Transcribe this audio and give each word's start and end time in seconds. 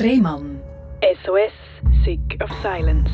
Rehmann. 0.00 0.60
SOS, 1.24 1.50
Sick 2.04 2.40
of 2.40 2.48
Silence. 2.62 3.10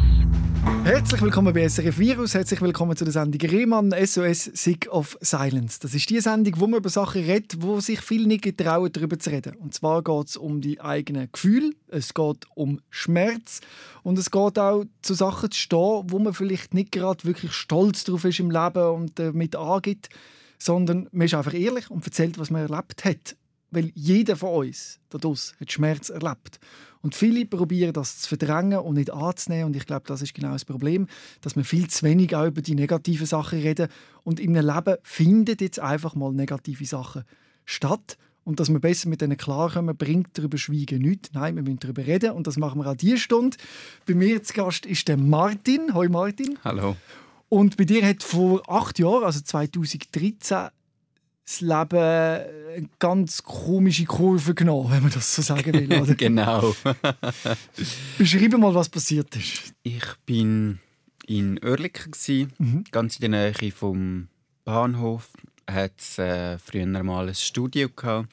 Herzlich 0.85 1.23
willkommen 1.23 1.55
bei 1.55 1.67
SRF 1.67 1.99
Virus, 1.99 2.35
herzlich 2.35 2.61
willkommen 2.61 2.95
zu 2.95 3.05
der 3.05 3.13
Sendung 3.13 3.41
Rehmann 3.41 3.95
SOS 4.05 4.45
Sick 4.53 4.87
of 4.91 5.17
Silence. 5.23 5.81
Das 5.81 5.95
ist 5.95 6.11
die 6.11 6.21
Sendung, 6.21 6.53
wo 6.59 6.67
man 6.67 6.81
über 6.81 6.91
Sachen 6.91 7.25
redet, 7.25 7.63
wo 7.63 7.81
sich 7.81 8.03
viele 8.03 8.29
nicht 8.29 8.45
getrauen, 8.45 8.93
darüber 8.93 9.19
zu 9.19 9.31
reden. 9.31 9.57
Und 9.57 9.73
zwar 9.73 10.03
geht 10.03 10.29
es 10.29 10.37
um 10.37 10.61
die 10.61 10.79
eigenen 10.79 11.33
Gefühle, 11.33 11.71
es 11.89 12.13
geht 12.13 12.45
um 12.55 12.83
Schmerz 12.91 13.61
und 14.03 14.19
es 14.19 14.31
geht 14.31 14.59
auch 14.59 14.85
zu 15.01 15.15
Sachen 15.15 15.51
zu 15.51 15.59
stehen, 15.59 16.03
wo 16.09 16.19
man 16.19 16.35
vielleicht 16.35 16.75
nicht 16.75 16.93
gerade 16.93 17.25
wirklich 17.25 17.53
stolz 17.53 18.05
drauf 18.05 18.27
ist 18.27 18.41
im 18.41 18.51
Leben 18.51 18.91
und 18.91 19.19
damit 19.19 19.57
angibt, 19.57 20.11
sondern 20.59 21.09
man 21.13 21.25
ist 21.25 21.35
einfach 21.35 21.55
ehrlich 21.55 21.91
und 21.91 22.05
erzählt, 22.05 22.39
was 22.39 22.51
man 22.51 22.61
erlebt 22.61 23.07
hat. 23.07 23.37
Weil 23.75 23.91
jeder 23.95 24.37
von 24.37 24.67
uns 24.67 25.01
dadurch 25.11 25.53
hat 25.61 25.73
Schmerz 25.73 26.09
erlebt. 26.09 26.61
Und 27.03 27.15
viele 27.15 27.45
probieren 27.45 27.93
das 27.93 28.21
zu 28.21 28.29
verdrängen 28.29 28.79
und 28.79 28.95
nicht 28.95 29.13
anzunehmen. 29.13 29.67
Und 29.67 29.77
ich 29.77 29.85
glaube, 29.85 30.05
das 30.07 30.23
ist 30.23 30.33
genau 30.33 30.53
das 30.53 30.65
Problem, 30.65 31.07
dass 31.43 31.55
wir 31.55 31.65
viel 31.65 31.89
zu 31.89 32.03
wenig 32.03 32.35
auch 32.35 32.47
über 32.47 32.63
die 32.63 32.75
negativen 32.75 33.27
Sachen 33.27 33.61
reden. 33.61 33.89
Und 34.23 34.41
in 34.41 34.57
einem 34.57 34.75
Leben 34.75 34.97
findet 35.03 35.61
jetzt 35.61 35.81
einfach 35.81 36.15
mal 36.15 36.33
negative 36.33 36.87
Sachen 36.87 37.25
statt. 37.67 38.17
Und 38.45 38.61
dass 38.61 38.71
wir 38.71 38.79
besser 38.79 39.09
mit 39.09 39.21
denen 39.21 39.37
klarkommen, 39.37 39.97
bringt 39.97 40.39
darüber 40.39 40.57
Schweigen 40.57 41.03
nichts. 41.03 41.31
Nein, 41.33 41.57
wir 41.57 41.63
müssen 41.63 41.81
darüber 41.81 42.07
reden. 42.07 42.33
Und 42.33 42.47
das 42.47 42.57
machen 42.57 42.81
wir 42.81 42.91
auch 42.91 42.97
diese 42.97 43.19
Stunde. 43.19 43.57
Bei 44.07 44.15
mir 44.15 44.43
zu 44.43 44.55
Gast 44.55 44.87
ist 44.87 45.09
der 45.09 45.17
Martin. 45.17 45.95
Hoi 45.95 46.09
Martin. 46.09 46.59
Hallo. 46.65 46.97
Und 47.49 47.77
bei 47.77 47.85
dir 47.85 48.07
hat 48.07 48.23
vor 48.23 48.63
acht 48.67 48.99
Jahren, 48.99 49.25
also 49.25 49.41
2013, 49.41 50.69
das 51.45 51.61
Leben 51.61 51.99
eine 51.99 52.89
ganz 52.99 53.43
komische 53.43 54.05
Kurve 54.05 54.55
genommen, 54.55 54.91
wenn 54.91 55.03
man 55.03 55.13
das 55.13 55.35
so 55.35 55.43
sagen 55.43 55.73
will. 55.75 55.93
Oder? 56.03 56.15
genau. 56.15 56.75
Beschreibe 58.19 58.59
mal, 58.59 58.75
was 58.75 58.89
passiert 58.89 59.35
ist. 59.37 59.75
Ich 59.83 60.07
bin 60.25 60.79
in 61.27 61.63
Oerlikon, 61.63 62.53
mhm. 62.59 62.85
ganz 62.91 63.17
in 63.19 63.31
der 63.33 63.53
Nähe 63.53 63.73
vom 63.73 64.29
Bahnhof. 64.65 65.31
Hat 65.71 65.93
es 65.99 66.19
äh, 66.19 66.59
früher 66.59 66.87
mal 66.87 67.29
ein 67.29 67.35
Studio 67.35 67.89
gehabt. 67.89 68.29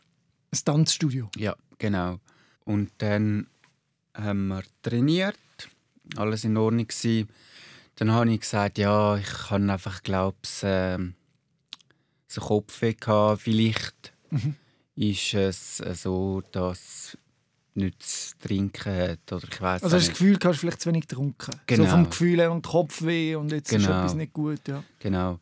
Ein 0.51 0.59
Tanzstudio? 0.65 1.29
Ja, 1.37 1.55
genau. 1.77 2.19
Und 2.65 2.91
dann 2.97 3.47
haben 4.13 4.47
wir 4.47 4.63
trainiert, 4.81 5.37
alles 6.17 6.43
in 6.43 6.57
Ordnung 6.57 6.87
gewesen. 6.87 7.29
Dann 7.95 8.11
habe 8.11 8.31
ich 8.33 8.41
gesagt, 8.41 8.77
ja, 8.77 9.15
ich 9.17 9.49
habe 9.49 9.71
einfach, 9.71 10.03
glaube 10.03 10.37
ich, 10.43 10.63
äh, 10.63 10.97
so 12.31 12.41
Kopfweh 12.41 12.93
gehabt. 12.93 13.41
Vielleicht 13.41 14.13
mhm. 14.29 14.55
ist 14.95 15.33
es 15.33 15.77
so, 15.77 16.41
dass 16.51 17.17
nichts 17.73 18.31
zu 18.31 18.47
trinken 18.47 18.93
hat. 18.93 19.31
Oder 19.31 19.47
ich 19.49 19.61
weiss 19.61 19.83
also 19.83 19.95
hast 19.95 20.07
du 20.07 20.09
das 20.09 20.19
Gefühl, 20.19 20.37
du 20.37 20.49
hast 20.49 20.59
vielleicht 20.59 20.81
zu 20.81 20.89
wenig 20.89 21.07
getrunken? 21.07 21.51
Genau. 21.67 21.83
So 21.83 21.89
vom 21.89 22.09
Gefühl 22.09 22.39
her 22.39 22.51
und 22.51 22.65
Kopfweh 22.65 23.35
und 23.35 23.51
jetzt 23.51 23.69
genau. 23.69 23.83
ist 23.83 23.89
etwas 23.89 24.13
nicht 24.15 24.33
gut. 24.33 24.67
Ja. 24.67 24.83
Genau. 24.99 25.39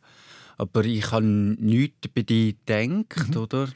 Aber 0.56 0.84
ich 0.84 1.10
habe 1.10 1.24
nichts 1.24 2.08
bei 2.14 2.22
dir 2.22 2.52
gedacht, 2.52 3.30
mhm. 3.30 3.36
oder? 3.36 3.68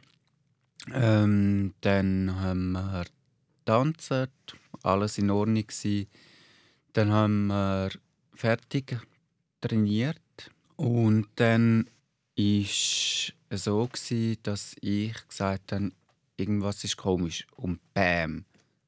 Ähm, 0.93 1.75
dann 1.81 2.41
haben 2.41 2.73
wir 2.73 3.07
getanzt, 3.61 4.13
alles 4.83 5.19
in 5.19 5.31
Ordnung 5.31 5.67
gewesen. 5.67 6.09
Dann 6.93 7.11
haben 7.11 7.47
wir 7.47 7.91
fertig 8.35 8.99
trainiert 9.61 10.21
und 10.77 11.27
dann 11.37 11.89
ist 12.37 13.33
so 13.51 13.89
dass 14.43 14.77
ich 14.81 15.29
gesagt 15.29 15.73
habe, 15.73 15.93
irgendwas 16.37 16.83
ist 16.85 16.97
komisch 16.97 17.47
und 17.57 17.79
bam, 17.95 18.45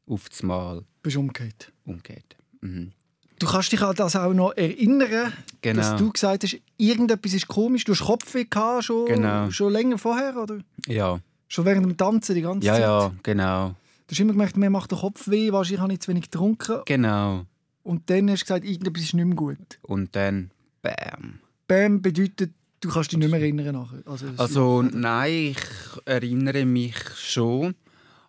auf 0.06 0.28
das 0.28 0.42
Mal. 0.42 0.84
Bist 1.02 1.16
umgekehrt? 1.16 1.72
Umgekehrt. 1.84 2.36
Mhm. 2.60 2.92
Du 3.38 3.46
kannst 3.46 3.70
dich 3.70 3.82
an 3.82 3.94
das 3.94 4.16
auch 4.16 4.32
noch 4.32 4.56
erinnern, 4.56 5.32
genau. 5.60 5.80
dass 5.80 5.96
du 5.96 6.10
gesagt 6.10 6.44
hast, 6.44 6.58
irgendetwas 6.78 7.34
ist 7.34 7.46
komisch. 7.46 7.84
Du 7.84 7.92
hast 7.92 8.04
Kopfweh 8.04 8.44
gehabt, 8.44 8.84
schon, 8.84 9.06
genau. 9.06 9.50
schon 9.50 9.72
länger 9.72 9.98
vorher, 9.98 10.36
oder? 10.36 10.58
Ja. 10.86 11.20
Schon 11.48 11.64
während 11.66 11.84
dem 11.84 11.96
Tanzen 11.96 12.34
die 12.34 12.40
ganze 12.40 12.66
ja, 12.66 12.72
Zeit? 12.72 12.82
Ja, 12.82 13.12
genau. 13.22 13.68
Du 14.06 14.12
hast 14.12 14.20
immer 14.20 14.32
gemerkt, 14.32 14.56
mir 14.56 14.70
macht 14.70 14.90
der 14.90 14.98
Kopf 14.98 15.28
weh, 15.28 15.52
wahrscheinlich 15.52 15.80
habe 15.80 15.92
ich 15.92 16.00
zu 16.00 16.08
wenig 16.08 16.30
getrunken. 16.30 16.80
Genau. 16.86 17.44
Und 17.82 18.08
dann 18.08 18.30
hast 18.30 18.40
du 18.40 18.44
gesagt, 18.46 18.64
irgendetwas 18.64 19.02
ist 19.02 19.14
nicht 19.14 19.26
mehr 19.26 19.36
gut. 19.36 19.78
Und 19.82 20.16
dann 20.16 20.50
bam. 20.80 21.40
Bam 21.68 22.00
bedeutet, 22.00 22.52
Du 22.80 22.90
kannst 22.90 23.12
dich 23.12 23.18
nicht 23.18 23.30
mehr 23.30 23.40
erinnern 23.40 23.74
nachher? 23.74 24.02
Also, 24.06 24.26
also 24.36 24.82
nein, 24.82 25.32
ich 25.52 25.58
erinnere 26.04 26.64
mich 26.64 26.96
schon, 27.16 27.74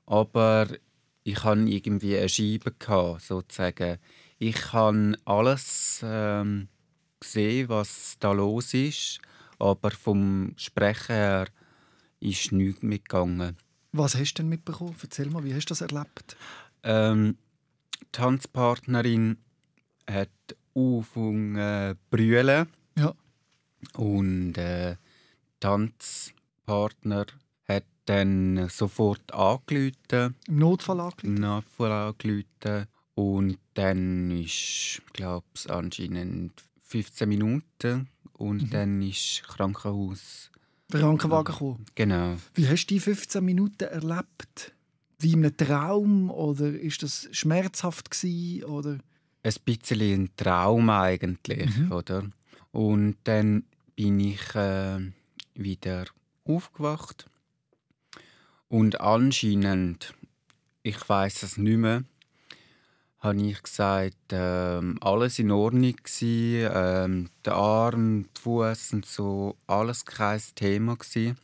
aber 0.06 0.68
ich 1.24 1.44
hatte 1.44 1.62
irgendwie 1.62 2.18
eine 2.18 2.30
Scheibe, 2.30 2.72
gehabt, 2.72 3.24
sozusagen. 3.24 3.98
Ich 4.40 4.72
habe 4.72 5.18
alles 5.26 6.02
ähm, 6.04 6.70
gesehen, 7.20 7.70
was 7.70 8.16
da 8.20 8.32
los 8.32 8.74
ist, 8.74 9.20
aber 9.60 9.92
vom 9.92 10.54
Sprechen 10.56 11.16
her 11.16 11.48
ist 12.20 12.52
nichts 12.52 12.82
mitgegangen. 12.82 13.58
Was 13.92 14.16
hast 14.16 14.36
du 14.36 14.44
denn 14.44 14.50
mitbekommen? 14.50 14.96
Erzähl 15.02 15.30
mal, 15.30 15.44
wie 15.44 15.54
hast 15.54 15.66
du 15.66 15.72
das 15.72 15.82
erlebt? 15.82 16.38
Ähm, 16.84 17.38
die 18.02 18.06
Tanzpartnerin 18.12 19.38
hat 20.10 20.30
angefangen 20.76 21.96
zu 21.96 22.00
brüllen. 22.10 22.68
Ja. 22.98 23.14
Und 23.94 24.58
äh, 24.58 24.96
Tanzpartner 25.60 27.26
hat 27.68 27.86
dann 28.06 28.70
sofort 28.70 29.34
angerufen. 29.34 30.36
Im 30.48 30.60
Notfall 30.60 31.00
angerufen? 31.00 31.28
Im 31.28 31.36
Notfall 31.36 31.92
angerufen. 31.92 32.88
Und 33.16 33.58
dann 33.74 34.32
ist, 34.32 35.02
glaube 35.14 35.46
ich, 35.56 35.70
anscheinend 35.72 36.54
15 36.84 37.28
Minuten. 37.28 38.10
Und 38.34 38.64
mhm. 38.64 38.70
dann 38.70 39.02
ist 39.02 39.44
Krankenhaus. 39.48 40.52
Der 40.92 41.02
Krankenwagen 41.02 41.54
gekommen? 41.54 41.86
Genau. 41.96 42.38
Wie 42.54 42.68
hast 42.68 42.86
du 42.86 42.94
die 42.94 43.00
15 43.00 43.44
Minuten 43.44 43.84
erlebt? 43.84 44.74
Wie 45.20 45.34
in 45.34 45.44
einem 45.44 45.58
Traum? 45.58 46.30
Oder 46.30 46.68
ist 46.68 47.04
das 47.04 47.28
schmerzhaft 47.32 48.12
gewesen, 48.12 48.64
oder? 48.66 48.98
Ein 49.44 49.54
bisschen 49.66 50.02
ein 50.02 50.30
Traum 50.36 50.90
eigentlich, 50.90 51.76
mhm. 51.76 51.92
oder? 51.92 52.30
Und 52.72 53.18
dann 53.24 53.64
bin 53.96 54.20
ich 54.20 54.56
äh, 54.56 55.00
wieder 55.56 56.06
aufgewacht. 56.46 57.30
Und 58.70 59.02
anscheinend, 59.02 60.14
ich 60.84 61.08
weiß 61.08 61.44
es 61.44 61.58
nicht 61.58 61.78
mehr, 61.78 62.04
habe 63.20 63.42
ich 63.42 63.64
gesagt, 63.64 64.32
äh, 64.32 64.82
alles 65.02 65.40
in 65.40 65.52
Ordnung 65.52 65.96
gewesen, 65.96 67.26
äh, 67.26 67.30
der 67.46 67.54
Arm, 67.54 68.24
die 68.36 68.42
Fuß 68.42 68.94
und 68.94 69.06
so, 69.06 69.58
alles 69.68 70.06
kein 70.06 70.42
Thema 70.56 70.96
gewesen. 70.96 71.38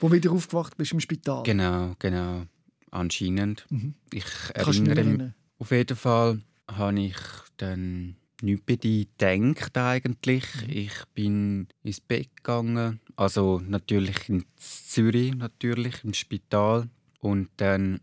Wo 0.00 0.10
wieder 0.10 0.32
aufgewacht 0.32 0.76
bist 0.76 0.92
im 0.92 1.00
Spital? 1.00 1.42
Genau, 1.44 1.94
genau, 1.98 2.46
anscheinend. 2.90 3.66
Mhm. 3.70 3.94
Ich 4.12 4.26
erinnere 4.54 5.04
mich. 5.04 5.32
Auf 5.58 5.70
jeden 5.70 5.96
Fall 5.96 6.40
habe 6.68 7.00
ich 7.00 7.16
dann 7.56 8.16
nichts 8.42 8.64
bei 8.66 8.76
dir 8.76 9.06
gedacht 9.18 9.76
eigentlich. 9.76 10.44
Mhm. 10.62 10.70
Ich 10.70 11.04
bin 11.14 11.68
ins 11.82 12.00
Bett 12.00 12.36
gegangen, 12.36 13.00
also 13.16 13.60
natürlich 13.66 14.28
in 14.28 14.44
Zürich, 14.56 15.34
natürlich 15.34 16.04
im 16.04 16.14
Spital. 16.14 16.88
Und 17.20 17.48
dann 17.56 18.00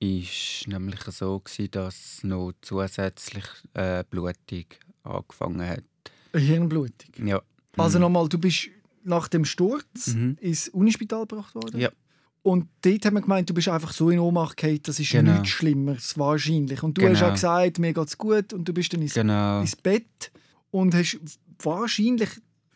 ist 0.00 0.66
nämlich 0.66 1.00
so 1.02 1.40
gewesen, 1.40 1.70
dass 1.72 2.22
noch 2.22 2.52
zusätzlich 2.62 3.44
äh, 3.74 4.04
Blutung 4.08 4.66
angefangen 5.02 5.66
hat. 5.66 5.84
Eine 6.32 6.42
Hirnblutung? 6.42 7.26
Ja. 7.26 7.42
Also 7.76 7.98
mhm. 7.98 8.02
nochmal, 8.02 8.28
du 8.28 8.38
bist 8.38 8.68
nach 9.02 9.28
dem 9.28 9.44
Sturz 9.44 10.08
mhm. 10.08 10.36
ins 10.40 10.68
Unispital 10.68 11.26
gebracht 11.26 11.54
worden? 11.54 11.80
Ja. 11.80 11.90
Und 12.48 12.66
dort 12.80 13.04
haben 13.04 13.12
wir 13.12 13.20
gemeint, 13.20 13.50
du 13.50 13.52
bist 13.52 13.68
einfach 13.68 13.92
so 13.92 14.08
in 14.08 14.18
Ohnmacht 14.18 14.56
gefallen, 14.56 14.80
das 14.82 14.98
ist 14.98 15.10
genau. 15.10 15.32
nichts 15.34 15.50
Schlimmeres, 15.50 16.16
wahrscheinlich. 16.16 16.82
Und 16.82 16.96
du 16.96 17.02
genau. 17.02 17.14
hast 17.14 17.22
auch 17.22 17.32
gesagt, 17.34 17.78
mir 17.78 17.92
geht's 17.92 18.16
gut 18.16 18.54
und 18.54 18.66
du 18.66 18.72
bist 18.72 18.90
dann 18.90 19.02
ins, 19.02 19.12
genau. 19.12 19.60
ins 19.60 19.76
Bett 19.76 20.32
und 20.70 20.94
hast 20.94 21.20
wahrscheinlich 21.62 22.30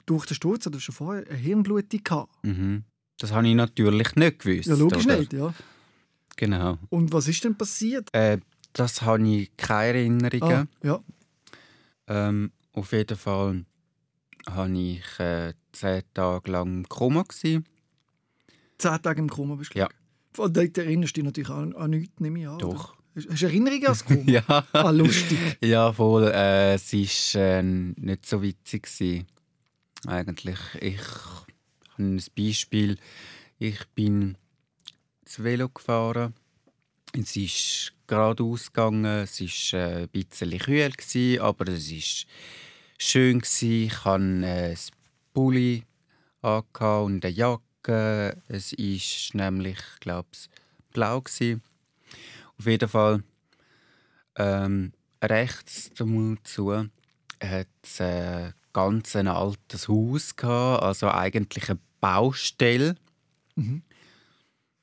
durch 0.04 0.26
den 0.26 0.34
Sturz 0.34 0.66
oder 0.66 0.78
schon 0.78 0.94
vorher 0.94 1.26
eine 1.26 1.38
Hirnblutung 1.38 2.04
gehabt. 2.04 2.44
Mhm. 2.44 2.84
Das 3.18 3.32
habe 3.32 3.48
ich 3.48 3.54
natürlich 3.54 4.14
nicht 4.14 4.40
gewusst. 4.40 4.68
Ja, 4.68 4.74
logisch 4.74 5.06
oder? 5.06 5.18
nicht, 5.20 5.32
ja. 5.32 5.54
Genau. 6.36 6.76
Und 6.90 7.10
was 7.14 7.28
ist 7.28 7.42
denn 7.42 7.56
passiert? 7.56 8.10
Äh, 8.12 8.40
das 8.74 9.00
habe 9.00 9.26
ich 9.26 9.56
keine 9.56 10.00
Erinnerungen. 10.00 10.68
Ah, 10.82 10.86
ja. 10.86 11.00
Ähm, 12.08 12.52
auf 12.74 12.92
jeden 12.92 13.16
Fall 13.16 13.64
war 14.44 14.68
ich 14.68 15.18
äh, 15.18 15.54
zehn 15.72 16.02
Tage 16.12 16.50
lang 16.50 16.74
im 16.74 16.88
Koma. 16.90 17.22
Gewesen 17.22 17.64
zehn 18.82 19.02
Tage 19.02 19.20
im 19.20 19.28
Koma 19.28 19.54
bist. 19.54 19.74
Ja. 19.74 19.88
Von 20.32 20.52
dort 20.52 20.76
erinnerst 20.78 21.16
du 21.16 21.20
dich 21.20 21.24
natürlich 21.24 21.50
an, 21.50 21.74
an 21.74 21.90
nichts, 21.90 22.20
nehme 22.20 22.40
ich 22.40 22.48
an. 22.48 22.58
Doch. 22.58 22.94
Oder? 23.14 23.30
Hast 23.30 23.42
du 23.42 23.46
Erinnerungen 23.46 23.86
an 23.86 23.92
das 23.92 24.04
Koma? 24.06 24.22
ja. 24.26 24.64
Ah, 24.72 24.90
lustig. 24.90 25.38
Ja, 25.62 25.92
voll. 25.92 26.24
Äh, 26.24 26.74
es 26.74 26.92
war 26.92 27.42
äh, 27.42 27.62
nicht 27.62 28.26
so 28.26 28.42
witzig. 28.42 28.84
Gewesen. 28.84 29.26
Eigentlich. 30.06 30.58
Ich 30.80 30.98
habe 30.98 32.02
ein 32.02 32.22
Beispiel. 32.36 32.96
Ich 33.58 33.86
bin 33.94 34.36
das 35.24 35.42
Velo 35.42 35.68
gefahren 35.68 36.34
Es 37.12 37.36
ist 37.36 37.92
geradeaus 38.06 38.72
gegangen, 38.72 39.04
es 39.04 39.40
war 39.40 39.80
äh, 39.80 40.02
ein 40.02 40.08
bisschen 40.08 40.58
kühl, 40.58 40.90
gewesen, 40.90 41.40
aber 41.40 41.68
es 41.68 41.90
war 41.90 42.28
schön. 42.98 43.38
Gewesen. 43.38 43.70
Ich 43.84 44.04
hatte 44.04 44.46
äh, 44.46 44.70
ein 44.72 44.78
Pulli 45.32 45.84
und 46.42 46.76
eine 47.24 47.28
Jacke. 47.28 47.62
Es 47.86 48.72
war 48.72 49.40
nämlich, 49.40 49.78
glaube 50.00 50.28
ich, 50.32 50.48
blau. 50.92 51.20
Gewesen. 51.20 51.62
Auf 52.58 52.66
jeden 52.66 52.88
Fall 52.88 53.22
ähm, 54.36 54.92
rechts 55.22 55.90
dazu 55.94 56.88
hat 57.42 57.68
es 57.82 58.00
ein 58.00 58.54
ganz 58.72 59.16
ein 59.16 59.28
altes 59.28 59.88
Haus 59.88 60.36
gehabt, 60.36 60.82
also 60.82 61.10
eigentlich 61.10 61.68
eine 61.68 61.80
Baustelle. 62.00 62.96
Mhm. 63.56 63.82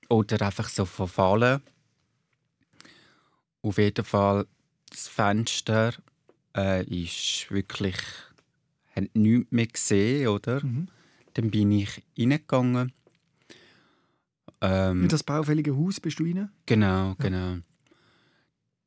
Oder 0.10 0.46
einfach 0.46 0.70
so 0.70 0.86
verfallen. 0.86 1.62
Auf 3.62 3.78
jeden 3.78 4.06
Fall, 4.06 4.48
das 4.90 5.08
Fenster 5.08 5.94
äh, 6.56 6.84
ist 6.84 7.52
wirklich. 7.52 7.98
hat 8.96 9.16
nichts 9.16 9.52
mehr 9.52 9.68
gesehen, 9.68 10.28
oder? 10.28 10.66
Mhm. 10.66 10.88
Dann 11.40 11.52
bin 11.52 11.72
ich 11.72 12.04
reingegangen. 12.18 12.92
Ähm, 14.60 15.04
In 15.04 15.08
das 15.08 15.24
baufällige 15.24 15.74
Haus 15.74 16.02
bist 16.02 16.20
du 16.20 16.26
rein? 16.26 16.50
Genau, 16.66 17.16
genau. 17.18 17.60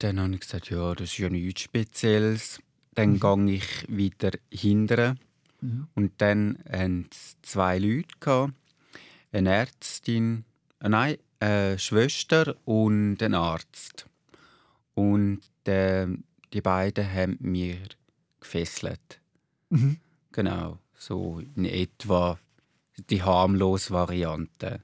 Dann 0.00 0.20
habe 0.20 0.34
ich 0.34 0.40
gesagt, 0.40 0.68
ja, 0.68 0.94
das 0.94 1.12
ist 1.12 1.18
ja 1.18 1.30
nichts 1.30 1.62
Spezielles. 1.62 2.60
Dann 2.94 3.12
Mhm. 3.14 3.20
gehe 3.46 3.54
ich 3.56 3.86
wieder 3.88 4.32
hinterher. 4.52 5.16
Mhm. 5.62 5.86
Und 5.94 6.12
dann 6.18 6.58
hatten 6.70 7.08
es 7.10 7.36
zwei 7.40 7.78
Leute. 7.78 8.08
Gehabt. 8.20 8.52
Eine 9.32 9.48
Ärztin, 9.48 10.44
äh, 10.80 10.90
nein, 10.90 11.16
eine 11.40 11.78
Schwester 11.78 12.54
und 12.66 13.22
ein 13.22 13.32
Arzt. 13.32 14.06
Und 14.92 15.40
äh, 15.64 16.06
die 16.52 16.60
beiden 16.60 17.10
haben 17.10 17.38
mir 17.40 17.78
gefesselt. 18.40 19.22
Mhm. 19.70 19.96
Genau, 20.32 20.78
so 21.02 21.40
in 21.56 21.64
etwa 21.64 22.38
die 23.10 23.22
harmlose 23.22 23.90
Variante. 23.90 24.80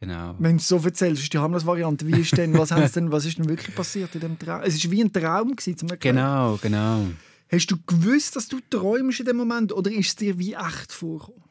Genau. 0.00 0.36
Wenn 0.38 0.58
du 0.58 0.62
so 0.62 0.76
erzählst, 0.76 1.22
ist 1.22 1.32
die 1.32 1.38
harmlose 1.38 1.66
Variante. 1.66 2.06
Wie 2.06 2.20
ist 2.20 2.36
denn, 2.36 2.56
was, 2.56 2.68
denn, 2.92 3.10
was 3.10 3.24
ist 3.24 3.38
denn 3.38 3.48
wirklich 3.48 3.74
passiert 3.74 4.14
in 4.14 4.20
dem 4.20 4.38
Traum? 4.38 4.62
Es 4.62 4.82
war 4.84 4.90
wie 4.92 5.02
ein 5.02 5.12
Traum, 5.12 5.56
gewesen, 5.56 5.76
zum 5.76 5.88
Erklären. 5.88 6.16
Genau, 6.16 6.58
genau. 6.62 7.06
Hast 7.50 7.66
du 7.66 7.76
gewusst, 7.84 8.36
dass 8.36 8.46
du 8.46 8.60
träumst 8.70 9.20
in 9.20 9.26
dem 9.26 9.38
Moment 9.38 9.72
oder 9.72 9.90
ist 9.90 10.08
es 10.08 10.16
dir 10.16 10.38
wie 10.38 10.54
echt 10.54 10.92
vorgekommen? 10.92 11.42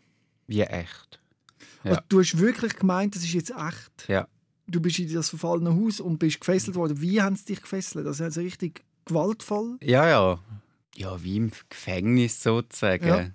Wie 0.46 0.62
echt. 0.62 1.20
Ja. 1.84 1.92
Also, 1.92 2.02
du 2.08 2.20
hast 2.20 2.38
wirklich 2.38 2.76
gemeint, 2.76 3.16
das 3.16 3.24
ist 3.24 3.34
jetzt 3.34 3.52
echt. 3.52 4.08
Ja. 4.08 4.28
Du 4.68 4.80
bist 4.80 5.00
in 5.00 5.14
das 5.14 5.30
verfallene 5.30 5.76
Haus 5.76 6.00
und 6.00 6.20
bist 6.20 6.40
gefesselt 6.40 6.76
worden. 6.76 7.02
Wie 7.02 7.22
haben 7.22 7.36
sie 7.36 7.46
dich 7.46 7.62
gefesselt? 7.62 8.06
Also 8.06 8.24
haben 8.24 8.32
sie 8.32 8.42
richtig 8.42 8.84
gewaltvoll? 9.06 9.78
Ja, 9.82 10.08
ja. 10.08 10.40
Ja, 10.96 11.22
wie 11.24 11.38
im 11.38 11.52
Gefängnis 11.70 12.42
sozusagen. 12.42 13.08
Ja. 13.08 13.30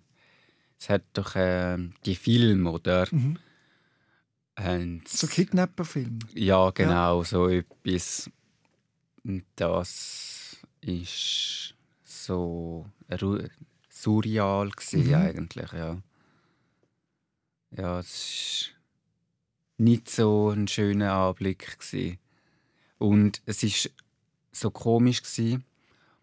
Es 0.83 0.89
hat 0.89 1.05
doch 1.13 1.35
ähm, 1.37 1.93
die 2.05 2.17
Filme, 2.17 2.69
oder? 2.69 3.07
Mhm. 3.13 3.39
Und 4.59 5.07
So 5.07 5.29
Kidnapper-Film. 5.29 6.19
ja, 6.35 6.71
genau, 6.71 7.23
so 7.23 7.47
etwas. 7.49 8.29
Und 9.23 9.45
das 9.55 10.57
ist 10.81 11.77
so 12.03 12.91
surreal 13.89 14.71
gewesen, 14.71 15.07
Mhm. 15.07 15.15
eigentlich, 15.15 15.73
ja. 15.73 16.03
Ja, 17.71 18.01
es 18.01 18.71
war 18.73 19.85
nicht 19.87 20.11
so 20.11 20.51
ein 20.51 20.67
schöner 20.67 21.13
Anblick. 21.13 21.79
Gewesen. 21.79 22.19
Und 22.99 23.41
es 23.47 23.63
ist 23.63 23.89
so 24.51 24.73
komisch 24.73 25.23
gewesen. 25.23 25.63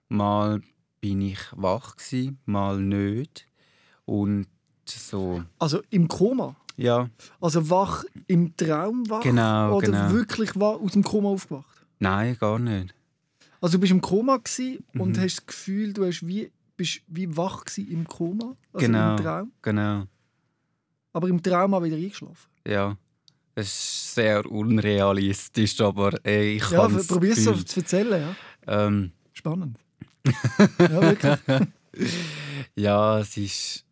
Mal 0.10 0.62
bin 1.00 1.22
ich 1.22 1.40
wach 1.54 1.96
gewesen, 1.96 2.40
mal 2.46 2.78
nicht. 2.78 3.46
Und 4.10 4.48
so, 4.86 5.44
Also 5.60 5.82
im 5.92 6.08
Koma. 6.08 6.56
ja, 6.78 7.10
Also 7.40 7.70
wach 7.70 8.04
im 8.26 8.56
Traum 8.58 9.08
wach? 9.10 9.22
Genau, 9.22 9.78
Oder 9.78 9.92
genau. 9.92 10.12
wirklich 10.12 10.56
wach, 10.56 10.80
aus 10.80 10.94
dem 10.94 11.04
Koma 11.04 11.30
aufgewacht? 11.30 11.86
nein, 12.00 12.36
gar 12.40 12.58
nicht. 12.58 12.96
Also 13.62 13.78
du 13.78 13.82
bist 13.82 13.92
im 13.92 14.02
Koma 14.02 14.40
und 14.98 15.18
Mhm. 15.18 15.22
hast 15.22 15.38
das 15.38 15.46
Gefühl, 15.46 15.94
du 15.94 16.06
hast 16.06 16.26
wie, 16.26 16.52
bist 16.76 17.02
wie 17.08 17.36
wach 17.38 17.66
im 17.78 18.08
Koma? 18.08 18.56
Also 18.74 18.86
Genau. 18.88 19.12
im 19.18 19.24
Traum? 19.24 19.52
Genau. 19.62 20.04
Aber 21.14 21.28
im 21.28 21.44
Traum 21.44 21.74
auch 21.76 21.84
wieder 21.84 21.98
eingeschlafen? 21.98 22.50
Ja, 22.66 22.98
es 23.56 23.68
ist 23.68 24.16
sehr 24.16 24.46
unrealistisch, 24.50 25.80
aber 25.82 26.14
ey, 26.26 26.56
ich 26.56 26.70
Ja, 26.72 26.78
kann 26.88 26.96
es 26.96 27.08
probier 27.08 27.34
es 27.34 27.44
zu 27.66 27.80
erzählen. 27.82 28.22
Ja. 28.22 28.86
ähm, 28.88 29.12
Spannend. 29.34 29.78
ja, 30.80 31.02
wirklich. 31.02 31.40
Ja, 32.76 33.20
es 33.20 33.36
ist 33.38 33.86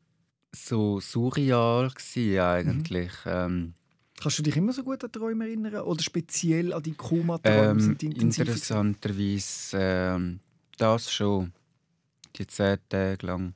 so 0.53 0.99
surreal 0.99 1.89
gsi 1.93 2.39
eigentlich. 2.39 3.11
Ähm, 3.25 3.73
Kannst 4.19 4.39
du 4.39 4.43
dich 4.43 4.57
immer 4.57 4.73
so 4.73 4.83
gut 4.83 5.03
an 5.03 5.11
Träume 5.11 5.45
erinnern? 5.45 5.75
Oder 5.75 6.01
speziell 6.01 6.73
an 6.73 6.81
die 6.81 6.93
Koma-Träume? 6.93 7.71
ähm, 7.71 7.79
Sind 7.79 8.03
interessanterweise 8.03 9.77
ähm, 9.79 10.39
das 10.77 11.11
schon. 11.11 11.53
Die 12.35 12.47
zehn 12.47 12.77
Tage 12.89 13.25
lang 13.25 13.53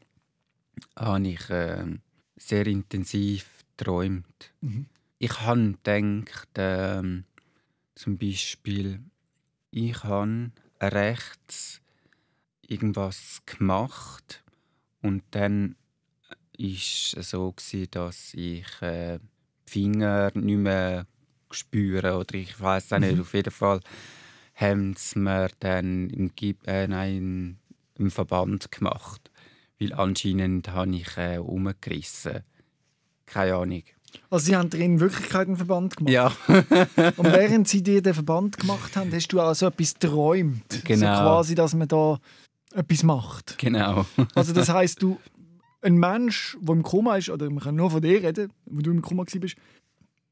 habe 0.96 1.28
ich 1.28 1.42
ähm, 1.50 2.02
sehr 2.38 2.68
intensiv 2.68 3.48
geträumt. 3.76 4.54
Mhm. 4.62 4.86
Ich 5.18 5.40
habe 5.42 5.74
gedacht, 5.84 6.50
ähm, 6.56 7.26
zum 7.96 8.18
Beispiel, 8.18 9.02
ich 9.72 10.04
habe 10.04 10.52
rechts 10.80 11.82
irgendwas 12.68 13.42
gemacht 13.46 14.44
und 15.02 15.24
dann 15.32 15.76
ist 16.62 17.16
es 17.18 17.32
so 17.32 17.52
gsi, 17.52 17.88
dass 17.90 18.34
ich 18.34 18.66
äh, 18.82 19.20
Finger 19.66 20.32
nicht 20.34 20.58
mehr 20.58 21.06
spüre 21.50 22.18
oder 22.18 22.36
ich 22.36 22.60
weiß 22.60 22.94
auch 22.94 23.00
nicht. 23.00 23.16
Mhm. 23.16 23.22
Auf 23.22 23.34
jeden 23.34 23.52
Fall 23.52 23.80
haben 24.56 24.96
sie 24.98 25.20
mir 25.20 25.50
dann 25.60 26.10
im, 26.10 26.32
äh, 26.66 26.88
nein, 26.88 27.58
im 27.98 28.12
Verband 28.12 28.72
gemacht, 28.72 29.32
weil 29.80 29.94
anscheinend 29.94 30.70
habe 30.70 30.96
ich 30.96 31.18
äh, 31.18 31.38
umgerissen. 31.38 32.44
Keine 33.26 33.56
Ahnung. 33.56 33.84
Also 34.30 34.46
sie 34.46 34.56
haben 34.56 34.70
dir 34.70 34.80
in 34.80 35.00
Wirklichkeit 35.00 35.48
einen 35.48 35.58
Verband 35.58 35.96
gemacht. 35.96 36.12
Ja, 36.12 36.32
Und 37.18 37.32
während 37.32 37.68
sie 37.68 37.82
dir 37.82 38.02
den 38.02 38.14
Verband 38.14 38.58
gemacht 38.58 38.96
haben, 38.98 39.12
hast 39.14 39.30
du 39.30 39.40
also 39.40 39.68
etwas 39.68 39.94
geträumt. 39.94 40.84
Genau. 40.84 41.16
So 41.16 41.22
quasi, 41.22 41.56
dass 41.56 41.74
man 41.74 41.88
da 41.88 42.20
etwas 42.74 43.04
macht. 43.04 43.58
genau. 43.58 44.06
Also 44.36 44.54
das 44.54 44.70
heißt, 44.70 45.02
du 45.02 45.20
ein 45.82 45.98
Mensch, 45.98 46.58
der 46.62 46.76
im 46.76 46.84
Koma 46.84 47.18
ist, 47.18 47.30
oder 47.30 47.50
man 47.50 47.60
kann 47.64 47.76
nur 47.76 47.92
von 47.92 48.02
dir 48.02 48.22
reden, 48.24 48.52
wo 48.66 48.82
du 48.82 48.92
im 48.92 49.02
Koma 49.02 49.24
warst, 49.24 49.34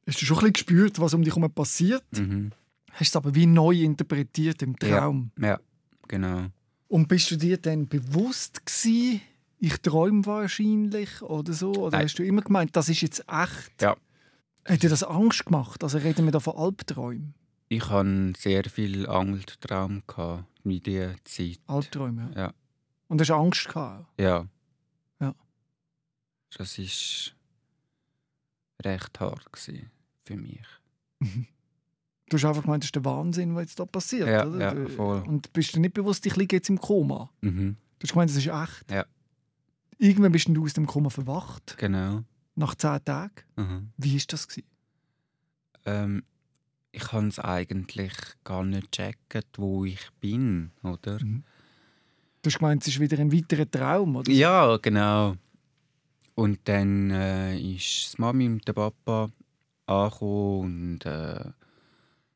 hast 0.08 0.22
du 0.22 0.26
schon 0.26 0.38
ein 0.38 0.40
bisschen 0.40 0.54
gespürt, 0.54 1.00
was 1.00 1.14
um 1.14 1.24
dich 1.24 1.36
herum 1.36 1.52
passiert, 1.52 2.04
Mhm. 2.18 2.52
hast 2.92 3.10
es 3.10 3.16
aber 3.16 3.34
wie 3.36 3.46
neu 3.46 3.76
interpretiert 3.82 4.62
im 4.62 4.78
Traum. 4.78 5.32
Ja, 5.40 5.60
genau. 6.08 6.46
Und 6.88 7.08
bist 7.08 7.30
du 7.32 7.36
dir 7.38 7.58
dann 7.58 7.88
bewusst 7.88 8.66
gewesen, 8.66 9.22
ich 9.60 9.78
träume 9.82 10.26
wahrscheinlich 10.26 11.22
oder 11.22 11.54
so? 11.54 11.72
Oder 11.74 11.98
Nein. 11.98 12.06
hast 12.06 12.16
du 12.18 12.24
immer 12.24 12.42
gemeint, 12.42 12.76
das 12.76 12.90
ist 12.90 13.02
jetzt 13.02 13.24
echt? 13.28 13.82
Ja. 13.82 13.96
Hat 14.66 14.84
dir 14.84 14.90
das 14.90 15.04
Angst 15.04 15.46
gemacht? 15.46 15.84
Also 15.84 15.98
reden 15.98 16.26
wir 16.26 16.32
da 16.32 16.40
von 16.40 16.56
Albträumen? 16.56 17.34
Ich 17.68 17.88
hatte 17.90 18.34
sehr 18.38 18.64
viel 18.66 19.08
Angeltraum 19.08 20.02
in 20.64 20.82
dieser 20.82 21.16
Zeit. 21.24 21.60
Albträume, 21.68 22.32
ja. 22.36 22.42
Ja. 22.42 22.54
Und 23.08 23.22
hast 23.22 23.32
Angst 23.32 23.68
gehabt? 23.68 24.06
Ja. 24.20 24.26
Ja. 24.28 24.48
Das 26.58 26.78
war 26.78 26.86
recht 28.86 29.20
hart 29.20 29.52
gewesen 29.52 29.92
für 30.26 30.36
mich. 30.38 30.66
Du 32.30 32.38
hast 32.38 32.46
einfach 32.46 32.64
gemeint, 32.64 32.84
das 32.84 32.88
ist 32.90 32.96
der 32.96 33.06
Wahnsinn, 33.06 33.56
was 33.56 33.64
jetzt 33.64 33.80
da 33.80 33.86
passiert. 33.86 34.28
Ja, 34.28 34.46
oder? 34.48 34.60
ja, 34.82 34.88
voll. 34.90 35.24
Und 35.28 35.52
bist 35.54 35.76
du 35.76 35.80
nicht 35.80 35.94
bewusst, 35.94 36.26
ich 36.26 36.36
liege 36.36 36.56
jetzt 36.58 36.70
im 36.70 36.80
Koma? 36.80 37.30
Mhm. 37.42 37.76
Du 38.00 38.04
hast 38.08 38.14
gemeint, 38.14 38.30
das 38.30 38.38
ist 38.38 38.48
echt? 38.48 38.92
Ja. 38.92 39.06
Irgendwann 39.98 40.32
bist 40.32 40.48
du 40.48 40.64
aus 40.64 40.74
dem 40.74 40.86
Koma 40.88 41.10
verwacht, 41.10 41.76
Genau. 41.78 42.24
nach 42.56 42.76
zehn 42.76 43.04
Tagen. 43.04 43.34
Mhm. 43.58 43.90
Wie 43.98 44.14
war 44.18 44.24
das? 44.28 44.48
Gewesen? 44.48 44.68
Ähm, 45.86 46.24
ich 46.92 47.04
kann 47.04 47.28
es 47.28 47.40
eigentlich 47.40 48.14
gar 48.44 48.64
nicht 48.64 48.92
checken, 48.94 49.44
wo 49.58 49.84
ich 49.86 50.10
bin, 50.22 50.72
oder? 50.84 51.18
Du 51.20 51.44
hast 52.46 52.60
gemeint, 52.60 52.84
es 52.84 52.88
ist 52.90 53.00
wieder 53.00 53.20
ein 53.20 53.32
weiterer 53.34 53.70
Traum, 53.70 54.16
oder? 54.16 54.32
Ja, 54.32 54.78
genau. 54.78 55.36
Und 56.40 56.60
dann 56.70 57.12
äh, 57.12 57.60
ist 57.60 58.14
die 58.14 58.22
Mami 58.22 58.48
und 58.48 58.66
der 58.66 58.72
Papa 58.72 59.30
angekommen 59.88 60.94
und 60.94 61.06
äh, 61.06 61.44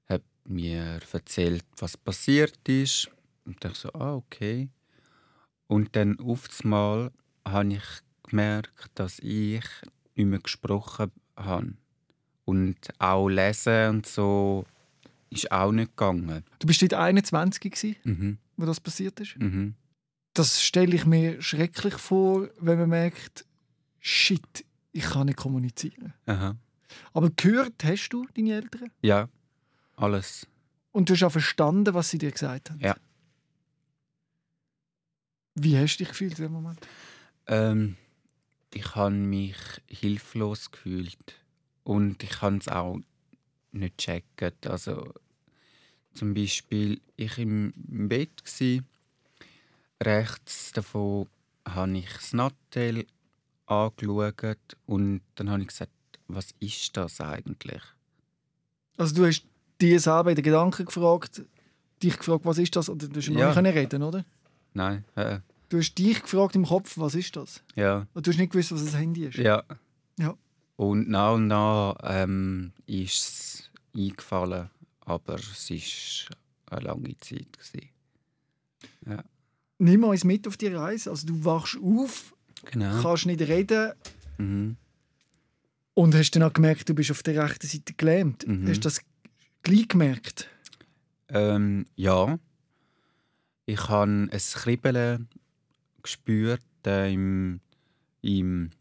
hat 0.10 0.24
mir 0.44 1.00
erzählt, 1.14 1.64
was 1.78 1.96
passiert 1.96 2.68
ist. 2.68 3.10
Und 3.46 3.54
ich 3.54 3.60
dachte 3.60 3.80
so, 3.80 3.94
ah, 3.94 4.16
okay. 4.16 4.68
Und 5.68 5.96
dann 5.96 6.20
auf 6.20 6.50
einmal 6.62 7.12
habe 7.48 7.76
ich 7.76 7.84
gemerkt, 8.30 8.92
dass 8.96 9.20
ich 9.20 9.64
nicht 10.16 10.26
mehr 10.26 10.40
gesprochen 10.40 11.10
habe. 11.38 11.74
Und 12.44 12.76
auch 13.00 13.30
lesen 13.30 13.90
und 13.90 14.06
so 14.06 14.66
ist 15.30 15.50
auch 15.50 15.72
nicht 15.72 15.96
gegangen. 15.96 16.44
Du 16.60 16.68
bist 16.68 16.82
dort 16.82 16.94
21 16.96 17.72
gewesen, 17.72 17.96
Mhm. 18.04 18.38
wo 18.58 18.66
das 18.66 18.82
passiert 18.82 19.18
ist. 19.22 19.40
Mhm. 19.40 19.76
Das 20.34 20.62
stelle 20.62 20.94
ich 20.94 21.06
mir 21.06 21.42
schrecklich 21.42 21.94
vor, 21.94 22.50
wenn 22.60 22.80
man 22.80 22.90
merkt, 22.90 23.46
shit, 24.04 24.66
ich 24.92 25.06
kann 25.06 25.28
nicht 25.28 25.38
kommunizieren. 25.38 26.14
Aha. 26.26 26.56
Aber 27.14 27.30
gehört 27.32 27.84
hast 27.84 28.10
du 28.10 28.28
deine 28.36 28.54
Eltern? 28.56 28.92
Ja, 29.02 29.30
alles. 29.96 30.46
Und 30.92 31.10
du 31.10 31.14
hast 31.14 31.24
auch 31.24 31.32
verstanden, 31.32 31.94
was 31.94 32.10
sie 32.10 32.20
dir 32.20 32.32
gesagt 32.32 32.70
haben? 32.70 32.80
Ja. 32.80 32.96
Wie 35.56 35.78
hast 35.78 35.96
du 35.96 36.04
dich 36.04 36.10
gefühlt 36.10 36.38
in 36.38 36.46
dem 36.46 36.52
Moment? 36.52 36.80
Ähm, 37.48 37.96
ich 38.74 38.94
habe 38.94 39.16
mich 39.16 39.56
hilflos 39.88 40.70
gefühlt 40.70 41.36
und 41.84 42.22
ich 42.24 42.42
habe 42.42 42.58
es 42.58 42.68
auch 42.68 43.00
nicht 43.72 43.98
gecheckt. 43.98 44.68
Also 44.68 45.14
zum 46.14 46.34
Beispiel 46.34 47.02
ich 47.16 47.38
im 47.38 47.74
im 47.90 48.10
Bett 48.10 48.44
gsi, 48.44 48.84
rechts 50.02 50.72
davon 50.74 51.28
habe 51.66 51.98
ich 51.98 52.12
das 52.14 52.34
Nattel 52.34 53.06
angeschaut 53.66 54.58
und 54.86 55.22
dann 55.36 55.50
habe 55.50 55.62
ich 55.62 55.68
gesagt, 55.70 55.92
was 56.28 56.50
ist 56.60 56.96
das 56.98 57.20
eigentlich? 57.22 57.82
Also 58.98 59.16
du 59.16 59.26
hast 59.26 59.46
dir 59.82 60.00
selber 60.00 60.30
in 60.32 60.36
den 60.36 60.44
Gedanken 60.44 60.86
gefragt, 60.86 61.44
dich 62.02 62.18
gefragt, 62.18 62.46
was 62.46 62.58
ist 62.58 62.76
das? 62.76 62.90
Oder 62.90 63.08
du 63.08 63.20
hast 63.20 63.28
Ja. 63.28 63.46
nicht 63.48 63.54
können 63.56 63.74
reden, 63.74 64.04
oder? 64.04 64.26
Nein, 64.74 65.06
äh, 65.16 65.40
Du 65.70 65.80
hast 65.80 65.96
dich 65.96 66.22
gefragt 66.22 66.56
im 66.56 66.66
Kopf, 66.66 66.98
was 67.00 67.16
ist 67.16 67.36
das? 67.36 67.64
ja, 67.76 68.06
Und 68.14 68.28
du 68.28 68.32
hast 68.32 68.38
nicht 68.38 68.52
gewusst, 68.52 68.72
was 68.72 68.86
das 68.86 68.96
Handy 68.96 69.26
ist. 69.26 69.38
ja. 69.38 69.64
Ja. 70.20 70.36
Und 70.76 71.10
nach 71.10 71.34
und 71.34 71.48
nach 71.48 71.96
ähm, 72.04 72.72
ist 72.86 73.18
es 73.18 73.72
eingefallen, 73.96 74.70
aber 75.02 75.36
es 75.36 75.70
war 75.70 76.38
eine 76.78 76.86
lange 76.88 77.18
Zeit. 77.20 77.48
Gewesen. 77.54 77.90
Nimm 79.80 80.04
uns 80.04 80.24
mit 80.24 80.48
auf 80.48 80.58
die 80.58 80.68
Reise. 80.68 81.10
Also 81.10 81.28
du 81.28 81.44
wachst 81.46 81.78
auf, 81.82 82.33
Genau. 82.66 83.02
kannst 83.02 83.26
nicht 83.26 83.42
reden 83.42 83.94
Mhm. 84.38 84.78
und 85.94 86.16
hast 86.16 86.32
dann 86.32 86.44
auch 86.44 86.54
gemerkt, 86.54 86.90
du 86.90 86.96
bist 86.96 87.12
auf 87.12 87.22
der 87.24 87.44
rechten 87.44 87.68
Seite 87.68 87.94
gelähmt. 87.94 88.48
Mhm. 88.48 88.68
Hast 88.68 88.78
du 88.78 88.82
das 88.82 89.02
gleich 89.62 89.88
gemerkt? 89.88 90.50
Ähm, 91.30 91.86
ja. 91.96 92.40
Ich 93.66 93.88
habe 93.90 94.12
ein 94.12 94.30
Kribbeln 94.32 95.30
gespürt 96.02 96.62
äh, 96.86 97.14
im, 97.14 97.62
im 98.22 98.72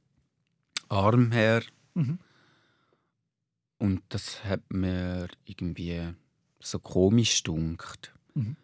Arm 0.88 1.32
her. 1.32 1.62
Mhm. 1.94 2.18
Und 3.78 4.02
das 4.08 4.44
hat 4.44 4.62
mir 4.72 5.28
irgendwie 5.44 6.00
so 6.60 6.78
komisch 6.78 7.42
gedunkt. 7.42 8.12
Mhm. 8.34 8.56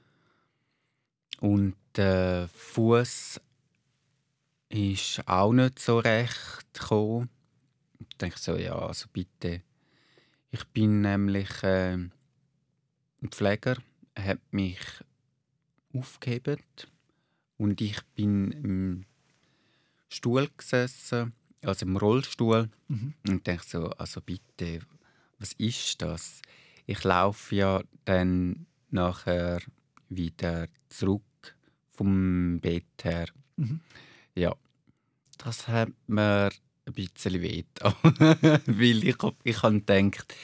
Und 1.41 1.75
der 1.97 2.49
Fuß 2.55 3.41
ist 4.69 5.27
auch 5.27 5.53
nicht 5.53 5.79
so 5.79 5.99
recht 5.99 6.67
gekommen. 6.75 7.29
Ich 8.01 8.17
denke 8.19 8.39
so, 8.39 8.57
ja, 8.57 8.75
also 8.79 9.07
bitte. 9.13 9.63
Ich 10.51 10.65
bin 10.67 11.01
nämlich 11.03 11.63
äh, 11.63 11.93
ein 11.95 12.13
Pfleger, 13.31 13.77
hat 14.19 14.41
mich 14.51 14.79
aufgehebt 15.95 16.89
und 17.57 17.81
ich 17.81 18.01
bin 18.15 18.53
im 18.53 19.05
Stuhl 20.09 20.49
gesessen, 20.57 21.33
also 21.63 21.87
im 21.87 21.97
Rollstuhl 21.97 22.71
Mhm. 22.89 23.13
und 23.29 23.47
denke 23.47 23.65
so, 23.67 23.91
also 23.91 24.23
bitte, 24.23 24.81
was 25.39 25.53
ist 25.55 26.01
das? 26.01 26.41
Ich 26.87 27.05
laufe 27.05 27.55
ja 27.55 27.83
dann 28.07 28.67
nachher 28.91 29.61
wieder 30.09 30.69
zurück 30.89 31.23
vom 31.93 32.59
Bett 32.61 32.87
her. 33.03 33.27
Mhm. 33.57 33.81
Ja, 34.39 34.55
das 35.39 35.67
hat 35.67 35.89
mir 36.07 36.51
ein 36.87 36.93
bisschen 36.93 37.43
weh. 37.43 37.65
Weil 37.83 39.05
ich, 39.05 39.17
ich 39.45 39.63
habe 39.63 39.81
gedacht, 39.81 40.35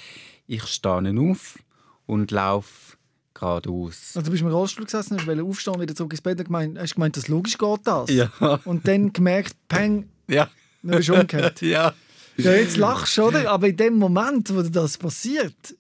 ich 0.47 0.65
stehe 0.67 1.15
auf 1.31 1.59
und 2.07 2.31
laufe 2.33 2.97
geradeaus. 3.35 4.13
Also 4.17 4.23
du 4.23 4.31
bist 4.33 4.43
im 4.43 4.49
Rollstuhl 4.49 4.85
gesessen, 4.85 5.19
hast 5.19 5.29
aufstehen, 5.41 5.81
wieder 5.81 5.95
zurück 5.95 6.13
ins 6.13 6.23
Bett 6.23 6.39
und 6.39 6.47
gemeint, 6.47 6.79
hast 6.79 6.95
gemeint, 6.95 7.17
das 7.17 7.29
logisch 7.29 7.57
geht 7.57 7.81
das. 7.85 8.11
Ja, 8.11 8.31
Und 8.65 8.87
dann 8.89 9.13
gemerkt, 9.13 9.57
peng, 9.69 10.09
ja, 10.29 10.49
dann 10.83 10.97
bist 10.97 11.09
du 11.09 11.15
umgekehrt. 11.15 11.61
ja. 11.63 11.95
Ja, 12.37 12.53
jetzt 12.53 12.77
lachst 12.77 13.17
du, 13.17 13.23
oder? 13.23 13.49
Aber 13.49 13.69
in 13.69 13.77
dem 13.77 13.95
Moment, 13.97 14.53
wo 14.53 14.61
das 14.63 14.99
passiert, 14.99 15.77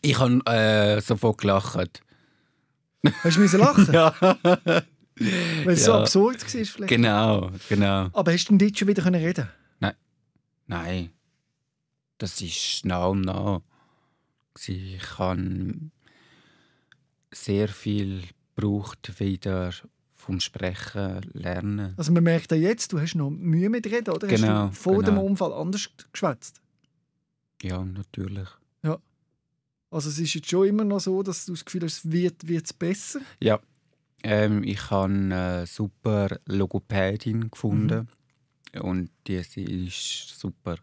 Ich 0.00 0.18
habe 0.18 0.40
äh, 0.46 1.00
sofort 1.02 1.38
gelacht. 1.38 2.00
hast 3.22 3.36
du 3.36 3.40
müssen 3.40 3.60
lachen, 3.60 3.88
Ja, 3.92 4.14
weil 5.16 5.74
es 5.74 5.84
so 5.84 5.92
Ja. 5.92 6.00
absurd 6.00 6.42
war 6.42 6.64
vielleicht. 6.64 6.88
genau, 6.88 7.50
genau. 7.68 8.08
Aber 8.12 8.32
hast 8.32 8.46
du 8.46 8.56
denn 8.56 8.58
dort 8.58 8.78
schon 8.78 8.88
wieder 8.88 9.02
können 9.02 9.22
reden 9.22 9.48
Nein, 10.66 11.10
das 12.16 12.40
ist 12.40 12.86
nah 12.86 13.04
und 13.04 13.20
nah. 13.20 13.60
Ich 14.66 15.18
habe 15.18 15.90
sehr 17.30 17.68
viel 17.68 18.22
gebraucht, 18.56 19.20
wieder 19.20 19.72
vom 20.14 20.40
Sprechen 20.40 21.20
lernen. 21.34 21.92
Also 21.98 22.12
man 22.12 22.22
merkt 22.24 22.50
ja 22.50 22.56
jetzt, 22.56 22.94
du 22.94 22.98
hast 22.98 23.14
noch 23.14 23.28
Mühe 23.28 23.68
mit 23.68 23.84
reden, 23.86 24.08
oder? 24.14 24.26
Genau, 24.26 24.68
Hast 24.68 24.78
du 24.78 24.82
vor 24.82 25.02
dem 25.02 25.16
genau. 25.16 25.26
Unfall 25.26 25.52
anders 25.52 25.90
geschwätzt? 26.12 26.62
Ja, 27.60 27.84
natürlich. 27.84 28.48
Also 29.90 30.08
es 30.08 30.18
ist 30.18 30.34
jetzt 30.34 30.50
schon 30.50 30.66
immer 30.66 30.82
noch 30.82 30.98
so, 30.98 31.22
dass 31.22 31.46
du 31.46 31.52
das 31.52 31.64
Gefühl 31.64 31.82
hast, 31.82 31.98
es 32.04 32.10
wird 32.10 32.48
wird's 32.48 32.72
besser. 32.72 33.20
Ja, 33.40 33.60
ähm, 34.24 34.62
ich 34.64 34.90
habe 34.90 35.04
eine 35.12 35.66
super 35.66 36.38
Logopädin 36.46 37.50
gefunden 37.50 38.08
und 38.80 39.10
die 39.26 39.34
ist 39.36 40.38
super. 40.40 40.76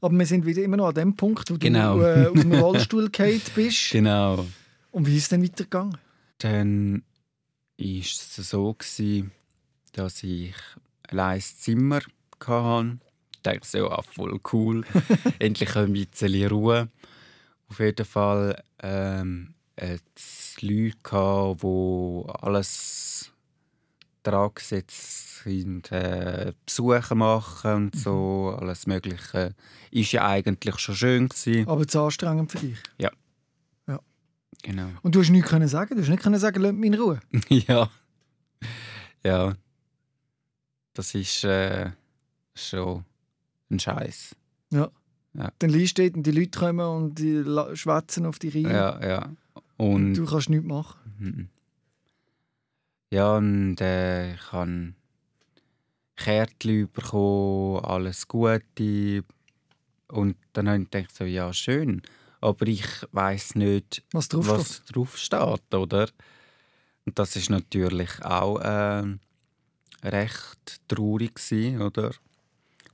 Aber 0.00 0.16
wir 0.16 0.26
sind 0.26 0.46
wieder 0.46 0.62
immer 0.62 0.76
noch 0.76 0.88
an 0.88 0.94
dem 0.94 1.16
Punkt, 1.16 1.50
wo 1.50 1.56
Genau. 1.58 1.96
du 1.96 2.02
äh, 2.04 2.26
aus 2.28 2.40
dem 2.40 2.52
Rollstuhl 2.52 3.10
gefallen 3.10 3.40
bist. 3.54 3.90
Genau. 3.92 4.46
Und 4.92 5.06
wie 5.06 5.16
ist 5.16 5.24
es 5.24 5.28
denn 5.30 5.42
weitergegangen? 5.42 5.96
Dann 6.38 7.02
war 7.78 7.98
es 8.00 8.36
so, 8.36 8.74
gewesen, 8.74 9.32
dass 9.92 10.22
ich 10.22 10.54
ein 10.54 11.08
kleines 11.08 11.58
Zimmer 11.58 12.00
hatte. 12.46 12.98
Ich 13.34 13.40
dachte 13.42 13.60
so, 13.66 13.90
ah, 13.90 14.02
voll 14.02 14.38
cool. 14.52 14.84
Endlich 15.40 15.74
ein 15.74 15.92
bisschen 15.92 16.46
Ruhe. 16.48 16.88
Auf 17.68 17.80
jeden 17.80 18.06
Fall 18.06 18.62
ähm, 18.80 19.54
es 19.74 20.02
Leute, 20.62 20.96
gehabt, 21.02 21.62
die 21.62 22.44
alles 22.44 23.30
dran 24.22 24.50
gesetzt 24.54 25.44
sind, 25.44 25.92
äh, 25.92 26.52
Besuche 26.64 27.14
machen 27.14 27.74
und 27.74 27.96
so, 27.96 28.56
alles 28.58 28.86
Mögliche. 28.86 29.54
Ist 29.90 30.12
ja 30.12 30.26
eigentlich 30.26 30.78
schon 30.78 30.94
schön 30.94 31.28
gewesen. 31.28 31.68
Aber 31.68 31.86
zu 31.86 32.00
anstrengend 32.00 32.52
für 32.52 32.58
dich. 32.58 32.78
Genau. 34.64 34.88
Und 35.02 35.14
du 35.14 35.20
hast 35.20 35.28
nichts 35.28 35.50
können 35.50 35.68
sagen. 35.68 35.94
Du 35.94 36.00
hast 36.00 36.08
nicht 36.08 36.22
können 36.22 36.38
sagen, 36.38 36.60
lass 36.62 36.72
mich 36.72 36.86
in 36.86 36.94
Ruhe. 36.94 37.20
ja. 37.48 37.90
Ja. 39.22 39.54
Das 40.94 41.14
ist 41.14 41.44
äh, 41.44 41.90
schon 42.54 43.04
ein 43.70 43.78
Scheiß. 43.78 44.34
Dann 45.58 45.70
liest 45.70 45.98
dort 45.98 46.14
und 46.14 46.22
die 46.24 46.30
Leute 46.30 46.58
kommen 46.58 46.80
und 46.80 47.18
die 47.18 47.44
schwätzen 47.74 48.24
auf 48.24 48.38
die 48.38 48.48
Reihe. 48.48 48.72
Ja, 48.72 49.06
ja. 49.06 49.32
Und 49.76 50.14
du 50.14 50.24
kannst 50.24 50.50
nichts 50.50 50.66
machen. 50.66 51.50
Ja, 53.10 53.36
und 53.36 53.80
äh, 53.80 54.34
ich 54.34 54.52
habe 54.52 54.94
Kärtchen 56.16 56.90
bekommen, 56.92 57.84
alles 57.84 58.28
Gute. 58.28 59.24
Und 60.08 60.36
dann 60.52 60.68
habe 60.68 60.82
ich 60.82 60.90
gedacht, 60.90 61.14
so, 61.14 61.24
ja, 61.24 61.52
schön. 61.52 62.02
Aber 62.40 62.66
ich 62.66 62.86
weiß 63.12 63.54
nicht, 63.56 64.02
Was 64.12 64.28
drauf 64.28 64.48
was 64.48 64.84
drauf 64.84 65.16
steht, 65.16 65.74
oder? 65.74 66.08
Und 67.06 67.18
das 67.18 67.36
ist 67.36 67.50
natürlich 67.50 68.22
auch 68.24 68.60
ähm, 68.62 69.20
recht 70.02 70.80
traurig 70.88 71.34
gewesen, 71.34 71.82
oder? 71.82 72.12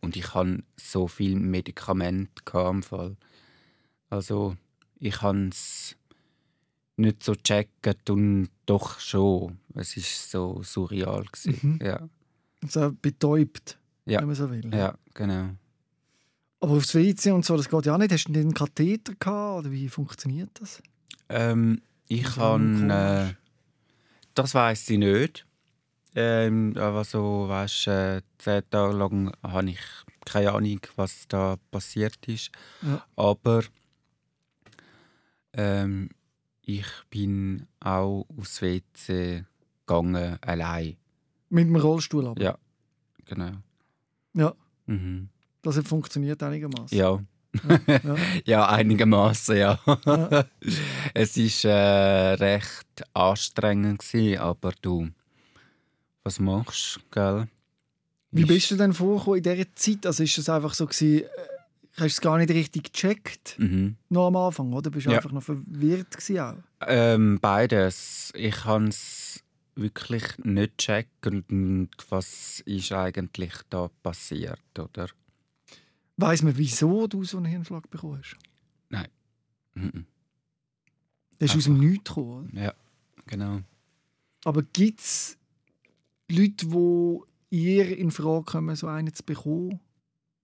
Und 0.00 0.16
ich 0.16 0.34
hatte 0.34 0.62
so 0.76 1.08
viel 1.08 1.36
Medikamente 1.36 2.42
gehabt 2.44 2.74
im 2.74 2.82
Fall. 2.82 3.16
Also 4.08 4.56
ich 4.98 5.20
habe 5.22 5.48
es 5.48 5.96
nicht 7.00 7.22
so 7.22 7.32
gecheckt 7.32 8.08
und 8.10 8.48
doch 8.66 9.00
schon. 9.00 9.58
Es 9.74 9.96
ist 9.96 10.30
so 10.30 10.62
surreal 10.62 11.24
gewesen. 11.24 11.58
Mhm. 11.80 11.86
Ja, 11.86 12.08
So 12.68 12.92
betäubt, 13.00 13.78
Ja. 14.06 14.20
wenn 14.20 14.26
man 14.26 14.36
so 14.36 14.50
will. 14.50 14.68
ja, 14.74 14.94
genau. 15.14 15.50
Aber 16.60 16.72
aufs 16.72 16.94
WC 16.94 17.32
und 17.32 17.44
so, 17.44 17.56
das 17.56 17.68
geht 17.68 17.86
ja 17.86 17.94
auch 17.94 17.98
nicht. 17.98 18.12
Hast 18.12 18.26
du 18.28 18.32
denn 18.32 18.42
einen 18.42 18.54
Katheter 18.54 19.14
gehabt? 19.18 19.60
Oder 19.60 19.70
wie 19.72 19.88
funktioniert 19.88 20.50
das? 20.60 20.82
Ähm, 21.30 21.80
ich 22.06 22.36
habe, 22.36 23.32
äh, 23.32 23.34
das 24.34 24.54
weiß 24.54 24.90
ich 24.90 24.98
nicht. 24.98 25.46
Ähm, 26.14 26.74
aber 26.76 27.04
so, 27.04 27.48
weißt, 27.48 27.86
äh, 27.86 28.22
zehn 28.38 28.62
Tage 28.68 28.94
lang 28.96 29.32
habe 29.42 29.70
ich 29.70 29.78
keine 30.26 30.52
Ahnung, 30.52 30.80
was 30.96 31.26
da 31.28 31.56
passiert 31.70 32.18
ist. 32.26 32.50
Ja. 32.82 33.04
Aber 33.16 33.62
Ähm, 35.52 36.10
ich 36.78 36.86
bin 37.10 37.66
auch 37.80 38.26
aufs 38.38 38.62
WC 38.62 39.44
gegangen, 39.86 40.38
allein. 40.42 40.96
Mit 41.48 41.66
dem 41.66 41.76
Rollstuhl 41.76 42.26
aber. 42.26 42.40
Ja, 42.40 42.58
genau. 43.24 43.52
Ja, 44.34 44.54
Mhm. 44.86 45.28
das 45.62 45.76
hat 45.76 45.86
funktioniert 45.88 46.42
einigermaßen. 46.42 46.96
Ja. 46.96 47.20
ja. 47.86 48.16
ja, 48.44 48.68
einigermaßen, 48.78 49.56
ja. 49.56 49.78
Ja. 50.06 50.44
es 51.14 51.36
war 51.36 51.70
äh, 51.70 52.34
recht 52.34 53.04
anstrengend, 53.14 54.00
gewesen, 54.00 54.38
aber 54.40 54.72
du, 54.80 55.08
was 56.22 56.38
machst 56.38 56.96
du, 56.96 57.00
gell? 57.10 57.48
Wie 58.32 58.42
Ist- 58.42 58.48
bist 58.48 58.70
du 58.70 58.76
denn 58.76 58.92
vorgekommen 58.92 59.38
in 59.38 59.42
dieser 59.42 59.74
Zeit? 59.74 60.06
Also 60.06 60.22
ist 60.22 60.38
es 60.38 60.48
einfach 60.48 60.74
so 60.74 60.86
gewesen, 60.86 61.24
äh, 61.24 61.28
hast 62.00 62.16
du 62.16 62.18
es 62.18 62.20
gar 62.20 62.38
nicht 62.38 62.50
richtig 62.50 62.92
gecheckt 62.92 63.56
Mhm. 63.58 63.96
noch 64.08 64.26
am 64.28 64.36
Anfang, 64.36 64.72
oder? 64.72 64.90
Bist 64.90 65.06
du 65.06 65.10
Ja. 65.10 65.16
einfach 65.18 65.32
noch 65.32 65.42
verwirrt 65.42 66.10
gewesen 66.16 66.38
auch? 66.40 66.56
Ähm, 66.86 67.38
beides. 67.40 68.32
Ich 68.34 68.64
habe 68.64 68.88
es 68.88 69.42
wirklich 69.74 70.24
nicht 70.38 70.78
gecheckt 70.78 71.26
und 71.26 71.88
was 72.08 72.60
ist 72.66 72.92
eigentlich 72.92 73.52
da 73.70 73.88
passiert, 74.02 74.60
oder? 74.78 75.08
Weiss 76.16 76.42
man, 76.42 76.56
wieso 76.58 77.06
du 77.06 77.24
so 77.24 77.36
einen 77.38 77.46
Hirnschlag 77.46 77.88
bekommen 77.90 78.18
hast? 78.22 78.36
Mhm. 79.74 80.04
Das 81.38 81.50
ist 81.52 81.56
aus 81.58 81.64
dem 81.64 81.78
Nichts 81.78 82.08
gekommen. 82.10 82.50
oder? 82.52 82.62
Ja, 82.62 82.74
genau. 83.26 83.60
Aber 84.44 84.62
gibt 84.62 85.00
es 85.00 85.38
Leute, 86.28 86.66
die 86.66 87.18
ihr 87.50 87.96
in 87.96 88.10
Frage 88.10 88.44
kommen, 88.44 88.74
so 88.76 88.88
einen 88.88 89.14
zu 89.14 89.22
bekommen? 89.24 89.80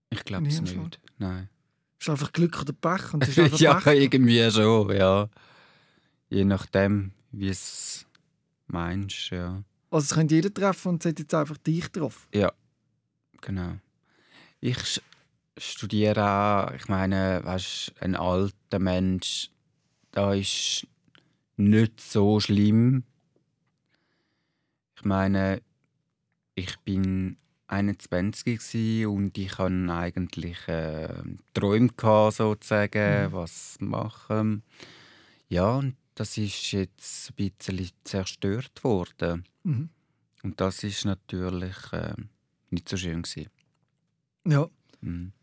Ich 0.09 0.23
glaube 0.23 0.47
es 0.47 0.61
nicht. 0.61 0.99
Nein. 1.17 1.49
Ist 1.99 2.09
einfach 2.09 2.31
Glück 2.31 2.61
oder 2.61 2.73
Pech? 2.73 3.13
Und 3.13 3.27
ist 3.27 3.39
einfach 3.39 3.59
ja, 3.59 3.79
Pech. 3.79 3.99
irgendwie 3.99 4.49
schon, 4.51 4.95
ja. 4.95 5.29
Je 6.29 6.43
nachdem, 6.43 7.11
wie 7.31 7.49
es 7.49 8.05
meinst, 8.67 9.29
ja. 9.31 9.63
Also 9.89 10.05
es 10.05 10.13
könnte 10.13 10.35
jeder 10.35 10.53
treffen 10.53 10.89
und 10.89 11.05
es 11.05 11.09
hat 11.09 11.19
jetzt 11.19 11.33
einfach 11.33 11.57
dich 11.57 11.91
getroffen. 11.91 12.27
Genau. 13.41 13.77
Ich 14.59 15.01
studiere 15.57 16.23
auch, 16.23 16.71
ich 16.73 16.87
meine, 16.87 17.41
weißt, 17.43 17.93
ein 18.01 18.15
alter 18.15 18.79
Mensch, 18.79 19.49
da 20.11 20.33
ist 20.33 20.85
nicht 21.55 22.01
so 22.01 22.39
schlimm. 22.39 23.03
Ich 24.97 25.05
meine, 25.05 25.61
ich 26.55 26.77
bin 26.79 27.37
21 27.67 28.57
gsi 28.59 29.05
und 29.05 29.37
ich 29.37 29.57
hatte 29.57 29.93
eigentlich 29.93 30.67
äh, 30.67 31.09
Träume 31.53 31.89
gehabt, 31.95 32.35
sozusagen, 32.37 33.27
Mhm. 33.29 33.33
was 33.33 33.77
machen. 33.79 34.63
Ja, 35.49 35.75
und 35.75 35.95
das 36.15 36.37
ist 36.37 36.71
jetzt 36.71 37.31
ein 37.37 37.51
bisschen 37.51 37.89
zerstört 38.03 38.83
worden. 38.83 39.43
Mhm. 39.63 39.89
Und 40.43 40.59
das 40.61 40.83
ist 40.83 41.05
natürlich 41.05 41.75
äh, 41.91 42.13
nicht 42.69 42.87
so 42.89 42.97
schön 42.97 43.21
gewesen. 43.23 43.49
Ja. 44.47 44.69
Mhm. 45.01 45.33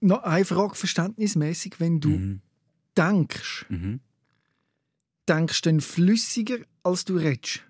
Noch 0.00 0.22
eine 0.22 0.44
Frage 0.44 0.74
verständnismäßig, 0.74 1.80
wenn 1.80 2.00
du 2.00 2.10
Mhm. 2.10 2.40
denkst, 2.96 3.66
Mhm. 3.68 4.00
denkst 5.28 5.62
du 5.62 5.70
dann 5.70 5.80
flüssiger, 5.80 6.58
als 6.82 7.04
du 7.04 7.16
redest? 7.16 7.62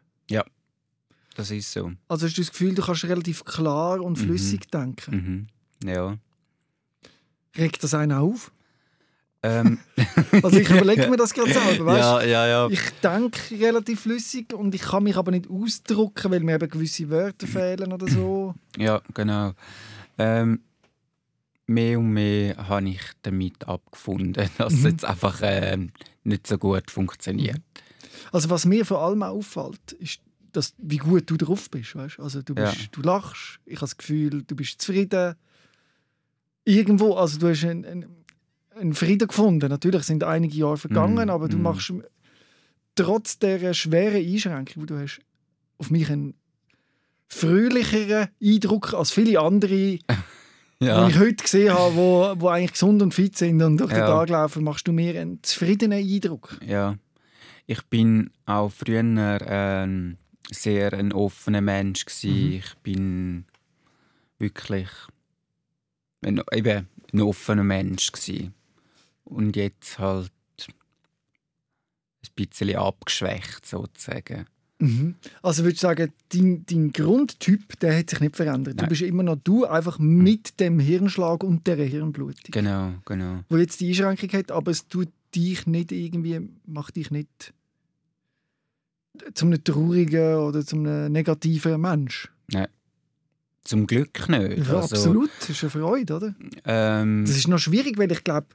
Das 1.36 1.50
ist 1.50 1.70
so. 1.72 1.92
Also 2.08 2.26
hast 2.26 2.36
du 2.38 2.40
das 2.42 2.50
Gefühl, 2.50 2.74
du 2.74 2.82
kannst 2.82 3.04
relativ 3.04 3.44
klar 3.44 4.00
und 4.00 4.18
Mhm. 4.18 4.24
flüssig 4.24 4.70
denken? 4.70 5.48
Mhm. 5.82 5.88
Ja. 5.88 6.16
Regt 7.56 7.82
das 7.84 7.94
einen 7.94 8.12
auf? 8.12 8.52
Ähm, 9.42 9.78
Also 10.42 10.58
ich 10.58 10.68
überlege 10.68 11.08
mir 11.08 11.16
das 11.16 11.32
gerade 11.34 11.52
selber, 11.52 11.86
weißt 11.86 11.98
ja, 11.98 12.22
ja, 12.22 12.46
ja. 12.46 12.68
Ich 12.70 12.80
denke 13.02 13.38
relativ 13.60 14.00
flüssig 14.00 14.52
und 14.54 14.74
ich 14.74 14.82
kann 14.82 15.04
mich 15.04 15.16
aber 15.16 15.30
nicht 15.30 15.48
ausdrücken, 15.48 16.30
weil 16.32 16.40
mir 16.40 16.54
eben 16.56 16.68
gewisse 16.68 17.08
Wörter 17.10 17.46
fehlen 17.46 17.92
oder 17.92 18.08
so. 18.08 18.54
Ja, 18.78 19.00
genau. 19.14 19.52
Ähm, 20.18 20.60
mehr 21.66 21.98
und 21.98 22.10
mehr 22.12 22.56
habe 22.68 22.88
ich 22.90 23.00
damit 23.22 23.66
abgefunden, 23.68 24.48
dass 24.58 24.72
es 24.72 24.80
Mhm. 24.80 24.86
jetzt 24.90 25.04
einfach 25.04 25.40
ähm, 25.42 25.92
nicht 26.24 26.46
so 26.46 26.56
gut 26.58 26.90
funktioniert. 26.90 27.60
Also 28.32 28.50
was 28.50 28.64
mir 28.66 28.84
vor 28.84 29.02
allem 29.02 29.22
auffällt, 29.22 29.92
ist, 29.98 30.20
dass, 30.56 30.74
wie 30.78 30.96
gut 30.98 31.30
du 31.30 31.36
drauf 31.36 31.70
bist. 31.70 31.94
Weißt? 31.94 32.18
Also 32.20 32.42
du, 32.42 32.54
bist, 32.54 32.76
Ja. 32.76 32.84
du 32.92 33.02
lachst, 33.02 33.60
ich 33.66 33.76
habe 33.76 33.80
das 33.80 33.96
Gefühl, 33.96 34.42
du 34.42 34.56
bist 34.56 34.80
zufrieden. 34.80 35.34
Irgendwo, 36.64 37.14
also 37.14 37.38
du 37.38 37.48
hast 37.48 37.64
einen, 37.64 37.84
einen, 37.84 38.06
einen 38.74 38.94
Frieden 38.94 39.28
gefunden. 39.28 39.68
Natürlich 39.68 40.02
sind 40.04 40.24
einige 40.24 40.56
Jahre 40.56 40.76
vergangen, 40.76 41.24
Mhm, 41.26 41.30
aber 41.30 41.48
du 41.48 41.56
mhm. 41.56 41.62
machst 41.62 41.92
trotz 42.94 43.38
der 43.38 43.72
schweren 43.74 44.24
Einschränkung, 44.24 44.82
die 44.82 44.86
du 44.94 44.98
hast, 44.98 45.20
auf 45.78 45.90
mich 45.90 46.10
einen 46.10 46.34
fröhlicheren 47.28 48.28
Eindruck 48.42 48.94
als 48.94 49.10
viele 49.10 49.40
andere, 49.40 49.68
die 50.00 50.00
Ja, 50.80 51.08
ich 51.08 51.18
heute 51.18 51.36
gesehen 51.42 51.72
habe, 51.72 51.94
wo, 51.94 52.34
wo 52.38 52.48
eigentlich 52.48 52.72
gesund 52.72 53.02
und 53.02 53.12
fit 53.14 53.36
sind 53.36 53.62
und 53.62 53.78
durch 53.78 53.90
den 53.90 54.00
Ja. 54.00 54.06
Tag 54.06 54.28
laufen, 54.30 54.64
machst 54.64 54.86
du 54.88 54.92
mir 54.92 55.20
einen 55.20 55.42
zufriedenen 55.42 55.98
Eindruck. 56.04 56.58
ja. 56.66 56.96
Ich 57.68 57.82
bin 57.86 58.30
auch 58.44 58.70
früher 58.70 59.02
ähm, 59.44 60.18
sehr 60.50 60.92
ein 60.92 61.12
offener 61.12 61.60
Mensch. 61.60 62.04
Mhm. 62.22 62.52
Ich 62.52 62.74
bin 62.82 63.44
wirklich 64.38 64.88
ein, 66.22 66.42
eben 66.52 66.88
ein 67.12 67.20
offener 67.20 67.64
Mensch 67.64 68.12
gsi. 68.12 68.50
Und 69.24 69.56
jetzt 69.56 69.98
halt 69.98 70.30
ein 70.68 72.30
bisschen 72.34 72.76
abgeschwächt 72.76 73.66
sozusagen. 73.66 74.46
Mhm. 74.78 75.14
Also 75.42 75.64
würdest 75.64 75.82
du 75.82 75.86
sagen, 75.86 76.12
dein, 76.28 76.66
dein 76.66 76.92
Grundtyp 76.92 77.78
der 77.80 77.98
hat 77.98 78.10
sich 78.10 78.20
nicht 78.20 78.36
verändert. 78.36 78.74
Du 78.74 78.82
Nein. 78.82 78.88
bist 78.88 79.02
immer 79.02 79.22
noch 79.22 79.38
du, 79.42 79.64
einfach 79.64 79.98
mit 79.98 80.60
dem 80.60 80.78
Hirnschlag 80.78 81.42
und 81.42 81.66
der 81.66 81.76
Hirnblutung. 81.76 82.50
Genau, 82.50 82.94
genau. 83.06 83.40
Wo 83.48 83.56
jetzt 83.56 83.80
die 83.80 83.88
Einschränkung 83.88 84.30
hat, 84.38 84.50
aber 84.50 84.70
es 84.70 84.86
tut 84.86 85.08
dich 85.34 85.66
nicht 85.66 85.92
irgendwie, 85.92 86.48
macht 86.66 86.96
dich 86.96 87.10
nicht 87.10 87.54
zum 89.34 89.48
einem 89.52 89.62
traurigen 89.64 90.36
oder 90.36 90.64
zum 90.64 90.80
einem 90.86 91.12
negativen 91.12 91.80
Mensch. 91.80 92.30
Zum 93.64 93.86
Glück 93.88 94.28
nicht. 94.28 94.58
Ja, 94.68 94.74
Also, 94.76 94.94
absolut, 94.94 95.30
das 95.40 95.50
ist 95.50 95.62
eine 95.64 95.70
Freude, 95.70 96.14
oder? 96.16 96.34
Ähm, 96.64 97.24
Das 97.26 97.36
ist 97.36 97.48
noch 97.48 97.58
schwierig, 97.58 97.98
weil 97.98 98.12
ich 98.12 98.22
glaube, 98.22 98.46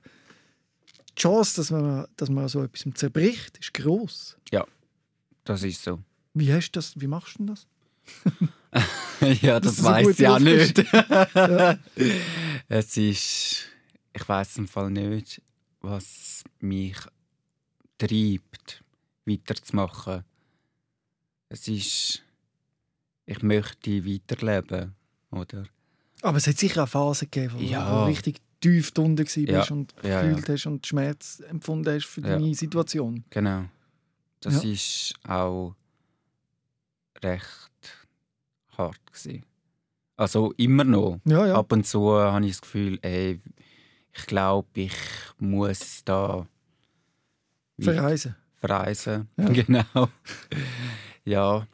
die 1.10 1.16
Chance, 1.22 1.58
dass 1.58 1.70
man, 1.70 2.08
dass 2.16 2.30
man 2.30 2.48
so 2.48 2.64
etwas 2.64 2.86
zerbricht, 2.94 3.58
ist 3.58 3.74
groß. 3.74 4.38
das 5.44 5.64
ist 5.64 5.84
so. 5.84 6.00
Wie 6.34 6.54
hast 6.54 6.72
du 6.72 6.78
das? 6.78 6.94
Wie 7.02 7.08
machst 7.08 7.40
du 7.40 7.46
das? 7.46 7.68
ja, 9.42 9.60
das 9.60 9.76
du 9.78 9.82
so 9.82 9.88
weiß 9.90 10.08
ich 10.10 10.20
ja 10.20 10.38
bist. 10.38 10.78
nicht. 10.78 10.94
Ja. 10.94 11.78
es 12.70 12.96
ist, 12.96 13.68
ich 14.14 14.30
weiß 14.30 14.60
im 14.60 14.68
Fall 14.68 14.92
nicht, 14.92 15.42
was 15.82 16.44
mich 16.60 16.96
treibt, 17.98 18.84
weiterzumachen. 19.26 20.24
Es 21.54 21.68
ist, 21.68 22.24
ich 23.26 23.42
möchte 23.44 24.06
weiterleben, 24.06 24.96
oder? 25.32 25.66
Aber 26.22 26.38
es 26.38 26.48
hat 26.48 26.58
sicher 26.58 26.84
auch 26.84 26.88
Phasen 26.88 27.30
gegeben, 27.30 27.56
wo 27.58 27.62
Ja. 27.62 28.04
du 28.06 28.10
richtig 28.10 28.40
tief 28.62 28.92
drunter 28.94 29.24
warst 29.26 29.36
Ja. 29.38 29.76
und 29.76 29.94
Ja, 30.02 30.22
gefühlt 30.22 30.48
hast 30.48 30.66
und 30.68 30.88
Schmerz 30.88 31.42
empfunden 31.50 31.94
hast 31.94 32.06
für 32.06 32.22
Ja. 32.22 32.30
deine 32.40 32.56
Situation. 32.56 33.26
Genau. 33.32 33.66
Das 34.40 34.64
Ja. 34.64 34.70
ist 34.72 35.14
auch 35.28 35.76
recht 37.22 38.08
hart 38.78 39.06
gewesen. 39.12 39.44
Also 40.16 40.54
immer 40.54 40.86
noch. 40.86 41.20
Ja, 41.26 41.48
ja. 41.48 41.56
Ab 41.56 41.72
und 41.74 41.86
zu 41.86 42.12
habe 42.14 42.46
ich 42.46 42.52
das 42.54 42.62
Gefühl, 42.62 42.98
ey, 43.02 43.42
ich 44.14 44.26
glaube, 44.26 44.70
ich 44.76 44.94
muss 45.38 46.02
da 46.06 46.48
Verreisen. 47.78 48.36
verreisen. 48.56 49.28
Ja. 49.38 49.50
Genau. 49.50 50.08
Ja, 51.26 51.68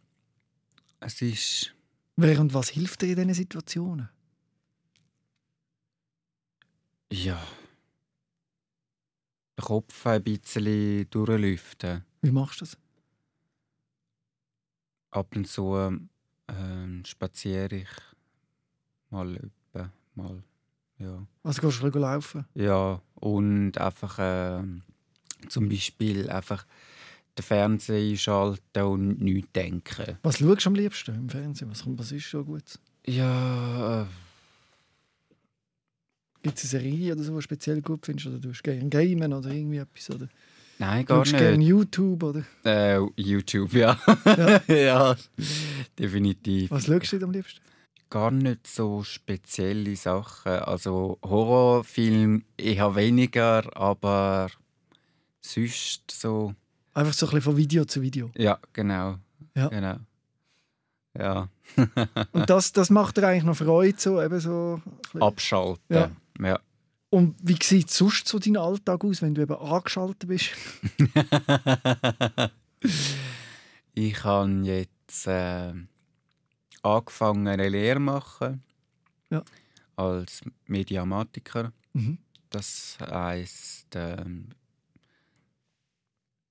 es 0.99 1.21
ist 1.21 1.73
Wer 2.15 2.39
und 2.39 2.53
was 2.53 2.69
hilft 2.69 3.01
dir 3.03 3.09
in 3.09 3.15
diesen 3.15 3.33
Situationen? 3.33 4.09
ja 7.11 7.41
den 9.57 9.65
Kopf 9.65 10.05
ein 10.05 10.23
bisschen 10.23 11.09
durchlüften. 11.09 12.03
Wie 12.21 12.31
machst 12.31 12.61
du 12.61 12.65
das? 12.65 12.77
Ab 15.11 15.35
und 15.35 15.47
zu 15.47 15.75
ähm, 16.47 17.05
spaziere 17.05 17.75
ich 17.77 17.89
mal 19.09 19.35
öppe, 19.35 19.91
mal 20.15 20.43
ja. 20.99 21.25
Also 21.43 21.61
gehst 21.61 21.81
du 21.81 21.99
laufen? 21.99 22.45
Ja, 22.55 23.01
und 23.15 23.77
einfach 23.77 24.17
ähm, 24.19 24.83
zum 25.49 25.69
Beispiel 25.69 26.29
einfach 26.29 26.65
den 27.37 27.43
Fernseher 27.43 28.11
einschalten 28.11 28.83
und 28.83 29.21
nichts 29.21 29.51
denken. 29.53 30.17
Was 30.23 30.39
schaust 30.39 30.65
du 30.65 30.69
am 30.69 30.75
liebsten 30.75 31.15
im 31.15 31.29
Fernsehen? 31.29 31.69
Was, 31.71 31.83
kommt- 31.83 31.99
was 31.99 32.11
ist 32.11 32.29
so 32.29 32.43
gut? 32.43 32.63
Ja, 33.05 34.03
äh, 34.03 34.05
Gibt 36.43 36.57
es 36.57 36.73
eine 36.73 36.83
Serie 36.83 37.13
oder 37.13 37.23
so, 37.23 37.31
die 37.31 37.35
du 37.35 37.41
speziell 37.41 37.81
gut 37.81 38.05
findest? 38.05 38.27
Oder 38.27 38.39
du 38.39 38.49
hast 38.49 38.63
gerne 38.63 38.87
gamen 38.89 39.33
oder 39.33 39.49
irgendwie 39.49 39.77
etwas? 39.77 40.09
Oder? 40.11 40.27
Nein, 40.79 41.05
gar 41.05 41.25
Schaust 41.25 41.33
du 41.33 41.37
gerne 41.37 41.57
nicht. 41.57 41.67
YouTube 41.67 42.23
oder 42.23 42.43
Äh, 42.63 42.99
YouTube, 43.15 43.73
ja. 43.73 43.99
Ja. 44.37 44.61
Ja, 44.67 45.15
definitiv. 45.97 46.71
was 46.71 46.85
schaust 46.85 47.13
du 47.13 47.23
am 47.23 47.31
liebsten? 47.31 47.59
Gar 48.09 48.31
nicht 48.31 48.67
so 48.67 49.03
spezielle 49.03 49.95
Sachen. 49.95 50.51
Also 50.51 51.17
Horrorfilm 51.23 52.43
eher 52.57 52.95
weniger, 52.95 53.75
aber 53.75 54.49
sonst 55.41 56.09
so. 56.11 56.53
Einfach 56.97 57.13
so 57.13 57.27
ein 57.27 57.29
bisschen 57.29 57.41
von 57.43 57.57
Video 57.57 57.85
zu 57.85 58.01
Video. 58.01 58.31
Ja, 58.35 58.57
genau. 58.73 59.19
Ja. 59.55 59.67
Genau. 59.67 59.97
Ja. 61.15 61.47
Und 62.31 62.49
das, 62.49 62.71
das 62.71 62.89
macht 62.89 63.17
dir 63.17 63.27
eigentlich 63.27 63.43
noch 63.43 63.57
Freude, 63.57 63.99
so, 63.99 64.19
eben 64.19 64.39
so. 64.39 64.81
Abschalten. 65.19 65.95
Ja. 65.95 66.09
ja. 66.39 66.59
Und 67.11 67.35
wie 67.43 67.55
sieht 67.61 67.91
sonst 67.91 68.27
so 68.27 68.39
dein 68.39 68.57
Alltag 68.57 69.03
aus, 69.03 69.21
wenn 69.21 69.35
du 69.35 69.43
eben 69.43 69.55
angeschaltet 69.55 70.27
bist? 70.27 70.49
ich 73.93 74.23
habe 74.23 74.61
jetzt 74.63 75.27
äh, 75.27 75.73
angefangen, 76.81 77.47
eine 77.47 77.69
Lehre 77.69 77.99
machen. 77.99 78.63
Ja. 79.29 79.43
Als 79.95 80.41
Mediamatiker. 80.65 81.73
Mhm. 81.93 82.17
Das 82.49 82.97
heisst 82.99 83.89
ähm, 83.93 84.49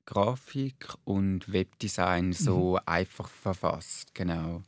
Grafik 0.06 0.88
und 1.04 1.52
Webdesign 1.52 2.32
so 2.32 2.78
einfach 2.86 3.28
verfasst, 3.28 4.14
genau. 4.14 4.62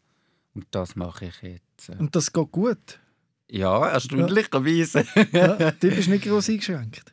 Und 0.55 0.67
das 0.73 0.97
mache 0.97 1.27
ich 1.27 1.43
jetzt. 1.43 1.89
Äh. 1.89 1.97
Und 1.99 2.15
das 2.17 2.33
geht 2.33 2.51
gut. 2.53 3.01
Ja, 3.49 3.89
erstaunlicherweise. 3.89 5.07
Ja, 5.33 5.71
du 5.81 5.89
bist 5.91 6.09
nicht 6.09 6.25
groß 6.25 6.51
eingeschränkt. 6.51 7.13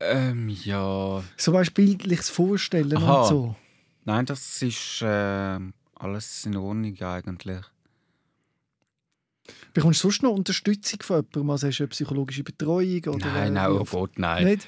ähm, 0.00 0.48
ja, 0.48 1.22
So 1.36 1.52
weißt 1.52 1.74
bildliches 1.74 2.30
Vorstellen 2.30 2.96
Aha. 2.96 3.22
und 3.22 3.28
so. 3.28 3.56
nein, 4.04 4.24
das 4.26 4.62
ist 4.62 5.02
äh, 5.02 5.58
alles 5.96 6.46
in 6.46 6.56
Ordnung 6.56 6.96
eigentlich. 7.02 7.60
Bekommst 9.74 10.00
du 10.02 10.08
sonst 10.10 10.22
noch 10.22 10.32
Unterstützung 10.32 11.00
von 11.02 11.16
jemandem? 11.16 11.50
Also 11.50 11.66
hast 11.68 11.78
du 11.78 11.82
eine 11.84 11.88
psychologische 11.88 12.42
Betreuung? 12.44 13.02
Oder 13.08 13.26
nein, 13.26 13.46
äh, 13.48 13.50
nein, 13.50 13.70
oh 13.72 13.80
wie- 13.80 13.90
Gott, 13.90 14.18
nein. 14.18 14.44
Nicht? 14.44 14.66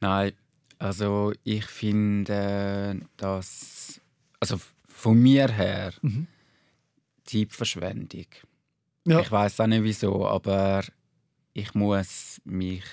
Nein, 0.00 0.32
also 0.82 1.32
ich 1.44 1.64
finde, 1.64 3.00
dass 3.16 4.00
also 4.40 4.58
von 4.88 5.18
mir 5.18 5.48
her 5.48 5.92
Mhm. 6.02 6.26
Zeitverschwendung. 7.24 8.26
Ja. 9.06 9.20
Ich 9.20 9.30
weiß 9.30 9.60
auch 9.60 9.66
nicht 9.66 9.82
wieso, 9.84 10.26
aber 10.26 10.82
ich 11.52 11.74
muss 11.74 12.40
mich 12.44 12.84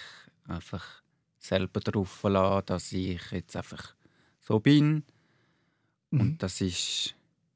einfach 0.47 0.85
selber 1.39 1.79
darauf 1.79 2.09
verlassen, 2.09 2.65
dass 2.67 2.91
ich 2.91 3.21
jetzt 3.31 3.55
einfach 3.55 3.95
so 4.39 4.59
bin 4.59 5.03
Mhm. 6.11 6.19
und 6.21 6.43
das 6.43 6.61
ist 6.61 7.15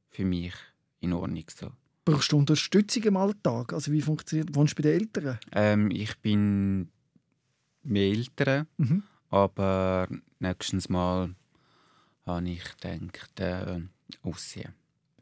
für 0.10 0.26
mich 0.26 0.54
in 1.00 1.14
Ordnung 1.14 1.46
so. 1.56 1.72
Brauchst 2.06 2.32
du 2.32 2.38
Unterstützung 2.38 3.04
im 3.04 3.18
Alltag? 3.18 3.74
Also 3.74 3.92
wie 3.92 4.02
funktioniert 4.02 4.54
Wohnst 4.56 4.78
du 4.78 4.82
bei 4.84 4.90
den 4.90 5.00
Eltern? 5.02 5.40
Ähm, 5.54 5.90
ich 5.92 6.18
bin 6.20 6.90
mehr 7.84 8.12
Eltern, 8.12 8.68
Mhm. 8.78 9.04
Aber 9.34 10.08
nächstes 10.40 10.90
Mal 10.90 11.34
habe 12.26 12.50
ich 12.50 12.64
gedacht, 12.78 13.40
äh, 13.40 13.82
aussehen. 14.24 14.74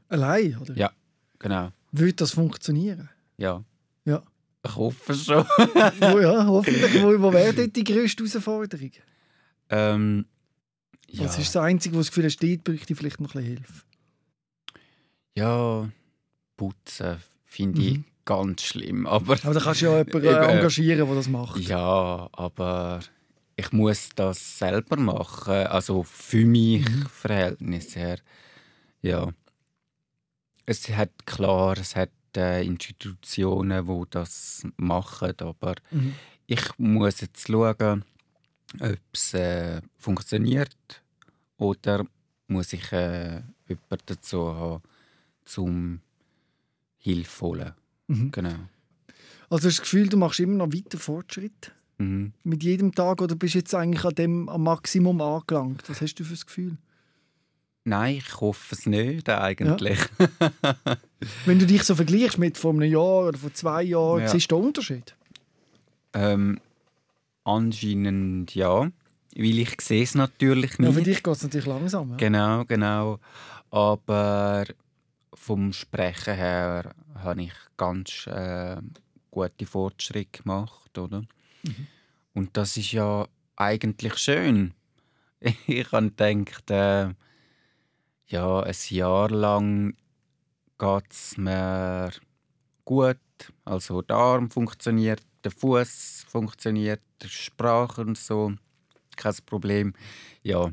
Allein, 0.09 0.57
oder? 0.57 0.75
Ja. 0.75 0.91
Genau, 1.39 1.71
Würde 1.91 2.13
das 2.13 2.31
funktionieren? 2.31 3.09
ja. 3.37 3.63
Ja. 4.05 4.21
Ich 4.63 4.75
hoffe 4.75 5.13
schon. 5.15 5.43
wo, 5.43 6.19
ja, 6.19 6.45
hoffentlich. 6.45 7.01
Wo, 7.01 7.19
wo 7.19 7.33
wäre 7.33 7.51
dort 7.53 7.75
die 7.75 7.83
grösste 7.83 8.23
Herausforderung? 8.25 8.91
ähm, 9.69 10.25
ja. 11.09 11.23
Was 11.23 11.37
ist 11.39 11.55
das 11.55 11.63
Einzige, 11.63 11.95
wo 11.95 11.99
das 11.99 12.11
Gefühl 12.11 12.29
dort 12.29 12.63
bräuchte 12.63 12.93
ich 12.93 12.99
vielleicht 12.99 13.19
noch 13.19 13.33
ein 13.33 13.41
bisschen 13.41 13.57
Hilfe? 13.57 13.83
Ja, 15.35 15.89
putzen 16.57 17.17
finde 17.45 17.81
ich 17.81 17.97
Mhm. 17.97 18.05
ganz 18.25 18.61
schlimm. 18.63 19.07
Aber, 19.07 19.33
Aber 19.43 19.53
da 19.53 19.59
kannst 19.59 19.81
du 19.81 19.85
ja 19.85 19.97
jemanden 20.03 20.25
Eben, 20.27 20.49
engagieren, 20.57 21.07
der 21.07 21.15
das 21.15 21.27
macht. 21.27 21.59
ja, 21.61 22.29
aber 22.31 22.99
ich 23.55 23.71
muss 23.71 24.09
das 24.15 24.59
selber 24.59 24.97
machen. 24.97 25.67
Also 25.67 26.03
für 26.03 26.45
mich 26.45 26.87
Mhm. 26.87 27.05
Verhältnis 27.07 27.95
her. 27.95 28.19
Ja. 29.01 29.31
Es 30.65 30.87
hat 30.89 31.25
klar, 31.25 31.77
es 31.77 31.95
hat 31.95 32.11
äh, 32.37 32.65
Institutionen, 32.65 33.87
wo 33.87 34.05
das 34.05 34.65
machen, 34.77 35.33
aber 35.39 35.75
Mhm. 35.91 36.15
ich 36.47 36.61
muss 36.77 37.21
jetzt 37.21 37.47
schauen, 37.47 38.05
ob 38.79 38.99
es 39.13 39.33
äh, 39.33 39.81
funktioniert 39.97 40.75
oder 41.57 42.05
muss 42.47 42.73
ich 42.73 42.91
äh, 42.91 43.41
jemanden 43.67 44.05
dazu 44.05 44.53
haben, 44.53 44.81
zum 45.45 45.99
Hilfe 46.97 47.41
holen. 47.45 47.73
Mhm. 48.07 48.31
Genau. 48.31 48.55
Also 49.49 49.55
hast 49.55 49.63
du 49.63 49.67
das 49.69 49.81
Gefühl, 49.81 50.07
du 50.07 50.17
machst 50.17 50.39
immer 50.39 50.55
noch 50.65 50.73
weiter 50.73 50.97
Fortschritt? 50.97 51.73
Mhm. 52.01 52.33
Mit 52.43 52.63
jedem 52.63 52.93
Tag 52.93 53.21
oder 53.21 53.35
bist 53.35 53.53
du 53.55 53.59
jetzt 53.59 53.73
eigentlich 53.75 54.03
an 54.05 54.15
dem 54.15 54.49
am 54.49 54.63
Maximum 54.63 55.21
angelangt? 55.21 55.83
Was 55.87 56.01
hast 56.01 56.15
du 56.15 56.23
für 56.23 56.33
das 56.33 56.45
Gefühl? 56.45 56.77
Nein, 57.83 58.15
ich 58.17 58.39
hoffe 58.41 58.75
es 58.75 58.85
nicht 58.85 59.27
eigentlich. 59.29 59.99
Wenn 61.45 61.59
du 61.59 61.65
dich 61.65 61.83
so 61.83 61.95
vergleichst 61.95 62.37
mit 62.37 62.57
vor 62.57 62.71
einem 62.73 62.83
Jahr 62.91 63.27
oder 63.27 63.37
vor 63.37 63.53
zwei 63.53 63.83
Jahren, 63.83 64.21
Ja. 64.21 64.27
siehst 64.27 64.51
du 64.51 64.57
den 64.57 64.65
Unterschied? 64.67 65.15
ähm, 66.13 66.59
anscheinend 67.43 68.53
ja, 68.55 68.81
weil 69.35 69.59
ich 69.59 69.79
sehe 69.81 70.03
es 70.03 70.13
natürlich 70.15 70.77
Ja, 70.77 70.85
nicht. 70.85 70.93
für 70.95 71.01
dich 71.03 71.23
geht 71.23 71.33
es 71.35 71.43
natürlich 71.43 71.65
langsam. 71.65 72.11
Ja. 72.11 72.17
Genau, 72.17 72.65
genau. 72.65 73.19
Aber 73.69 74.65
vom 75.33 75.71
Sprechen 75.73 76.35
her 76.35 76.93
habe 77.15 77.43
ich 77.43 77.53
ganz 77.77 78.27
äh, 78.27 78.77
gute 79.31 79.65
Fortschritte 79.65 80.39
gemacht, 80.43 80.97
oder? 80.97 81.23
Und 82.33 82.55
das 82.57 82.77
ist 82.77 82.91
ja 82.91 83.27
eigentlich 83.55 84.17
schön. 84.17 84.73
Ich 85.65 85.91
habe 85.91 86.11
gedacht, 86.11 86.69
äh, 86.69 87.13
ja, 88.27 88.59
ein 88.59 88.75
Jahr 88.89 89.29
lang 89.31 89.95
geht 90.77 91.11
es 91.11 91.35
mir 91.35 92.11
gut. 92.85 93.17
Also 93.65 94.03
der 94.03 94.17
Arm 94.17 94.51
funktioniert, 94.51 95.23
der 95.43 95.51
Fuß 95.51 96.25
funktioniert, 96.29 97.01
die 97.23 97.29
Sprache 97.29 98.01
und 98.01 98.17
so. 98.17 98.53
Kein 99.15 99.35
Problem. 99.45 99.93
Ja, 100.43 100.71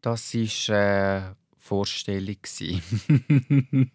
das 0.00 0.34
war 0.34 1.30
äh, 1.30 1.34
Vorstellung. 1.56 2.36
gsi. 2.42 2.80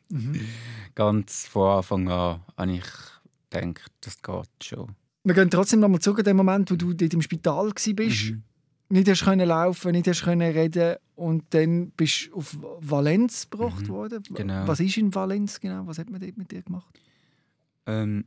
Ganz 0.95 1.47
von 1.47 1.77
Anfang 1.77 2.09
an 2.09 2.41
habe 2.57 2.71
ich 2.71 2.83
gedacht, 3.49 3.91
das 4.01 4.21
geht 4.21 4.63
schon. 4.63 4.95
Wir 5.23 5.35
gehen 5.35 5.49
trotzdem 5.51 5.79
noch 5.79 5.87
mal 5.89 5.99
zurück 5.99 6.19
an 6.19 6.25
den 6.25 6.37
Moment, 6.37 6.71
wo 6.71 6.75
du 6.75 6.93
dort 6.93 7.13
im 7.13 7.21
Spital 7.21 7.67
warst. 7.67 7.87
Mhm. 7.87 8.43
Nicht 8.89 9.07
hast 9.07 9.23
können 9.23 9.47
laufen, 9.47 9.91
nicht 9.91 10.07
hast 10.07 10.23
können 10.23 10.51
reden 10.51 10.95
und 11.15 11.43
dann 11.51 11.91
bist 11.91 12.27
du 12.27 12.35
auf 12.37 12.57
Valenz 12.79 13.49
gebracht 13.49 13.87
Mhm, 13.87 13.93
worden. 13.93 14.23
genau. 14.33 14.67
Was 14.67 14.79
ist 14.81 14.97
in 14.97 15.13
Valenz 15.15 15.59
genau? 15.59 15.85
Was 15.87 15.97
hat 15.99 16.09
man 16.09 16.19
dort 16.19 16.37
mit 16.37 16.51
dir 16.51 16.61
gemacht? 16.61 16.99
Ähm, 17.85 18.25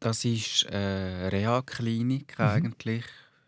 das 0.00 0.24
ist 0.24 0.66
eine 0.66 1.30
Reha-Klinik 1.32 2.38
Mhm. 2.38 2.44
eigentlich. 2.44 3.04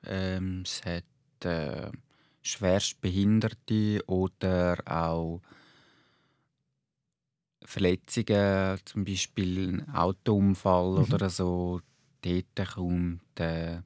Ähm, 0.06 0.62
es 0.64 0.82
hat 0.84 1.04
äh, 1.44 1.90
Schwerstbehinderte 2.42 4.02
oder 4.06 4.78
auch 4.86 5.40
Verletzungen, 7.64 8.78
zum 8.84 9.04
Beispiel 9.04 9.68
ein 9.82 9.94
Autounfall 9.94 10.90
Mhm. 10.92 11.12
oder 11.14 11.28
so. 11.30 11.80
Dort 12.24 12.68
kommt 12.74 13.20
äh, 13.38 13.82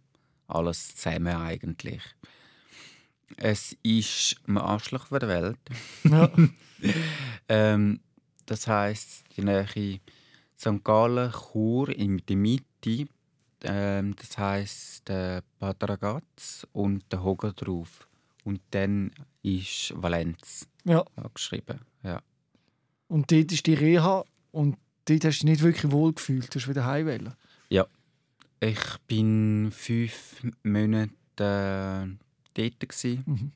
alles 0.47 0.95
zusammen 0.95 1.37
eigentlich. 1.37 2.03
Es 3.37 3.77
ist 3.83 4.37
am 4.47 4.59
Arschloch 4.59 5.07
von 5.07 5.21
der 5.21 5.29
Welt. 5.29 5.59
Ja. 6.05 6.31
Ähm, 7.49 7.99
das 8.47 8.69
heisst, 8.69 9.25
die 9.37 9.43
Nähe 9.43 9.67
St. 10.57 10.85
Gallen, 10.85 11.33
Chur 11.33 11.89
in 11.89 12.19
der 12.29 12.37
Mitte. 12.37 13.09
Ähm, 13.65 14.15
das 14.15 14.39
heisst 14.39 15.11
äh, 15.11 15.43
Bad 15.59 15.77
Ragaz 15.83 16.69
und 16.73 17.03
der 17.11 17.25
Hoger 17.25 17.53
drauf. 17.53 18.07
Und 18.45 18.61
dann 18.71 19.11
ist 19.43 19.93
Valenz 19.97 20.69
ja. 20.85 21.05
angeschrieben. 21.17 21.81
Ja. 22.05 22.23
Und 23.09 23.33
dort 23.33 23.51
ist 23.51 23.67
die 23.67 23.75
Reha 23.75 24.25
und 24.53 24.77
dort 25.07 25.25
hast 25.25 25.41
du 25.41 25.47
dich 25.47 25.51
nicht 25.51 25.63
wirklich 25.63 25.91
wohl 25.91 26.13
gefühlt. 26.13 26.55
Du 26.55 26.61
hast 26.61 26.69
wieder 26.69 26.85
heim 26.85 27.07
wollen. 27.07 27.35
Ich 28.61 28.99
bin 29.07 29.71
fünf 29.71 30.43
Monate 30.65 31.13
äh, 31.39 32.07
dort. 32.55 32.81
Gewesen. 32.81 33.25
Mhm. 33.27 33.53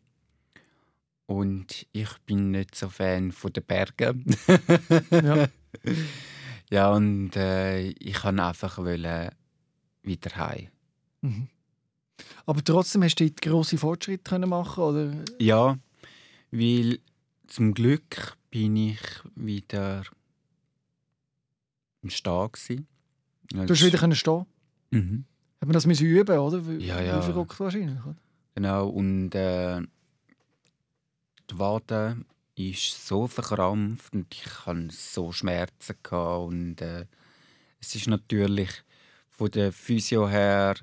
Und 1.26 1.86
ich 1.92 2.18
bin 2.26 2.50
nicht 2.52 2.74
so 2.74 2.88
Fan 2.88 3.32
von 3.32 3.52
den 3.52 3.64
Bergen. 3.64 4.36
Ja. 5.10 5.48
ja, 6.70 6.92
und 6.92 7.34
äh, 7.36 7.88
ich 7.88 8.22
wollte 8.22 8.44
einfach 8.44 8.78
wieder 8.78 10.36
heim. 10.36 10.68
Mhm. 11.22 11.48
Aber 12.46 12.62
trotzdem 12.62 13.02
hast 13.02 13.16
du 13.16 13.28
dort 13.28 13.42
grosse 13.42 13.78
Fortschritte 13.78 14.22
können 14.22 14.50
machen 14.50 14.84
oder? 14.84 15.24
Ja, 15.38 15.78
weil 16.50 17.00
zum 17.48 17.74
Glück 17.74 18.36
bin 18.50 18.76
ich 18.76 19.00
wieder 19.34 20.04
im 22.02 22.10
Stehen 22.10 22.52
gewesen. 22.52 22.86
Du 23.50 23.68
hast 23.68 23.84
wieder 23.84 23.98
können 23.98 24.16
stehen. 24.16 24.46
Mhm. 24.92 25.24
Hat 25.60 25.68
man 25.68 25.72
das 25.72 25.86
müssen 25.86 26.06
üben, 26.06 26.38
oder? 26.38 26.66
Wie, 26.66 26.84
Ja, 26.84 27.00
ja. 27.00 27.20
Verrückt 27.22 27.58
wahrscheinlich. 27.60 28.04
Oder? 28.04 28.16
Genau, 28.54 28.88
und 28.88 29.34
äh, 29.34 29.80
die 31.50 31.58
Wade 31.58 32.16
ist 32.54 33.06
so 33.06 33.26
verkrampft 33.26 34.12
und 34.12 34.26
ich 34.32 34.66
hatte 34.66 34.88
so 34.90 35.32
Schmerzen. 35.32 35.96
Gehabt 36.02 36.48
und 36.48 36.80
äh, 36.80 37.06
es 37.80 37.94
ist 37.94 38.06
natürlich 38.06 38.70
von 39.28 39.50
der 39.50 39.72
Physio 39.72 40.28
her 40.28 40.74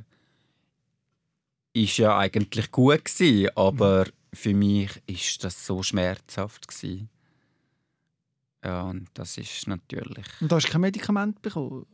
ist 1.74 1.98
ja 1.98 2.17
eigentlich 2.17 2.72
gut 2.72 3.06
gewesen, 3.06 3.50
aber 3.56 4.08
für 4.34 4.54
mich 4.54 5.02
ist 5.06 5.43
das 5.43 5.65
so 5.65 5.84
schmerzhaft 5.84 6.67
gewesen. 6.67 7.10
Ja, 8.63 8.84
und 8.84 9.08
das 9.13 9.38
ist 9.38 9.67
natürlich... 9.67 10.26
Und 10.41 10.52
da 10.52 10.58
hast 10.58 10.67
du 10.67 10.72
kein 10.72 10.82
Medikament 10.82 11.41
bekommen? 11.41 11.86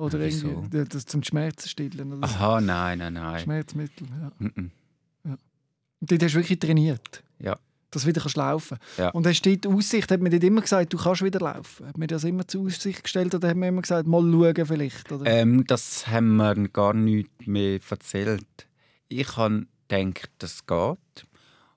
Oder 0.00 0.18
Ja, 0.18 0.26
wieso? 0.26 0.48
irgendwie 0.48 0.84
das 0.84 1.04
zum 1.06 1.22
Schmerzen 1.22 1.68
stillen? 1.68 2.12
Oder 2.14 2.26
so? 2.28 2.34
Aha, 2.34 2.60
nein, 2.60 2.98
nein, 2.98 3.12
nein. 3.12 3.40
Schmerzmittel, 3.40 4.06
ja. 4.08 4.32
Mhm. 4.38 4.70
Und 5.24 6.10
dort 6.10 6.22
hast 6.22 6.32
du 6.34 6.38
wirklich 6.38 6.58
trainiert? 6.58 7.22
Ja. 7.38 7.58
Dass 7.90 8.02
du 8.02 8.08
wieder 8.08 8.20
kannst 8.22 8.36
laufen 8.36 8.78
Ja. 8.96 9.10
Und 9.10 9.26
hast 9.26 9.42
du 9.42 9.54
dort 9.56 9.74
Aussicht, 9.76 10.10
hat 10.10 10.20
man 10.20 10.30
dort 10.30 10.42
immer 10.44 10.62
gesagt, 10.62 10.92
du 10.92 10.96
kannst 10.96 11.22
wieder 11.22 11.40
laufen? 11.40 11.86
Hat 11.86 11.98
man 11.98 12.08
das 12.08 12.24
immer 12.24 12.46
zur 12.48 12.64
Aussicht 12.64 13.02
gestellt 13.04 13.34
oder 13.34 13.48
hat 13.48 13.56
man 13.56 13.68
immer 13.68 13.82
gesagt, 13.82 14.06
mal 14.06 14.22
schauen 14.22 14.66
vielleicht? 14.66 15.12
Oder? 15.12 15.26
Ähm, 15.26 15.66
das 15.66 16.06
haben 16.06 16.36
wir 16.36 16.54
gar 16.68 16.94
nicht 16.94 17.46
mehr 17.46 17.78
erzählt. 17.90 18.46
Ich 19.08 19.36
habe 19.36 19.66
gedacht, 19.88 20.30
das 20.38 20.64
geht. 20.66 21.26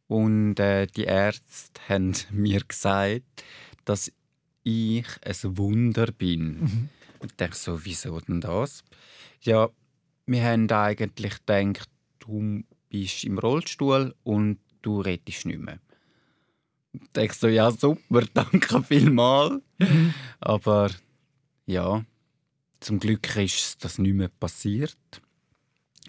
Und 0.08 0.60
äh, 0.60 0.88
die 0.88 1.04
Ärzte 1.04 1.82
haben 1.90 2.14
mir 2.32 2.62
gesagt, 2.66 3.24
dass 3.84 4.12
ich 4.64 5.06
ein 5.26 5.58
Wunder 5.58 6.08
bin. 6.18 6.60
Mhm. 6.62 6.90
Und 7.24 7.40
ich 7.40 7.54
so, 7.54 7.86
wieso 7.86 8.20
denn 8.20 8.42
das? 8.42 8.84
Ja, 9.44 9.70
wir 10.26 10.44
haben 10.44 10.70
eigentlich 10.70 11.46
gedacht, 11.46 11.90
du 12.20 12.64
bist 12.90 13.24
im 13.24 13.40
Rollstuhl 13.40 14.14
und 14.24 14.60
du 14.82 15.00
redest 15.00 15.46
nicht 15.46 15.60
mehr. 15.60 15.80
Ich 16.92 17.10
dachte 17.14 17.34
so, 17.34 17.48
ja 17.48 17.72
super, 17.72 18.24
danke 18.34 18.84
vielmals. 18.84 19.62
Aber 20.42 20.92
ja, 21.66 22.04
zum 22.82 23.00
Glück 23.00 23.38
ist 23.38 23.82
das 23.86 24.00
nicht 24.00 24.16
mehr 24.16 24.28
passiert. 24.28 24.98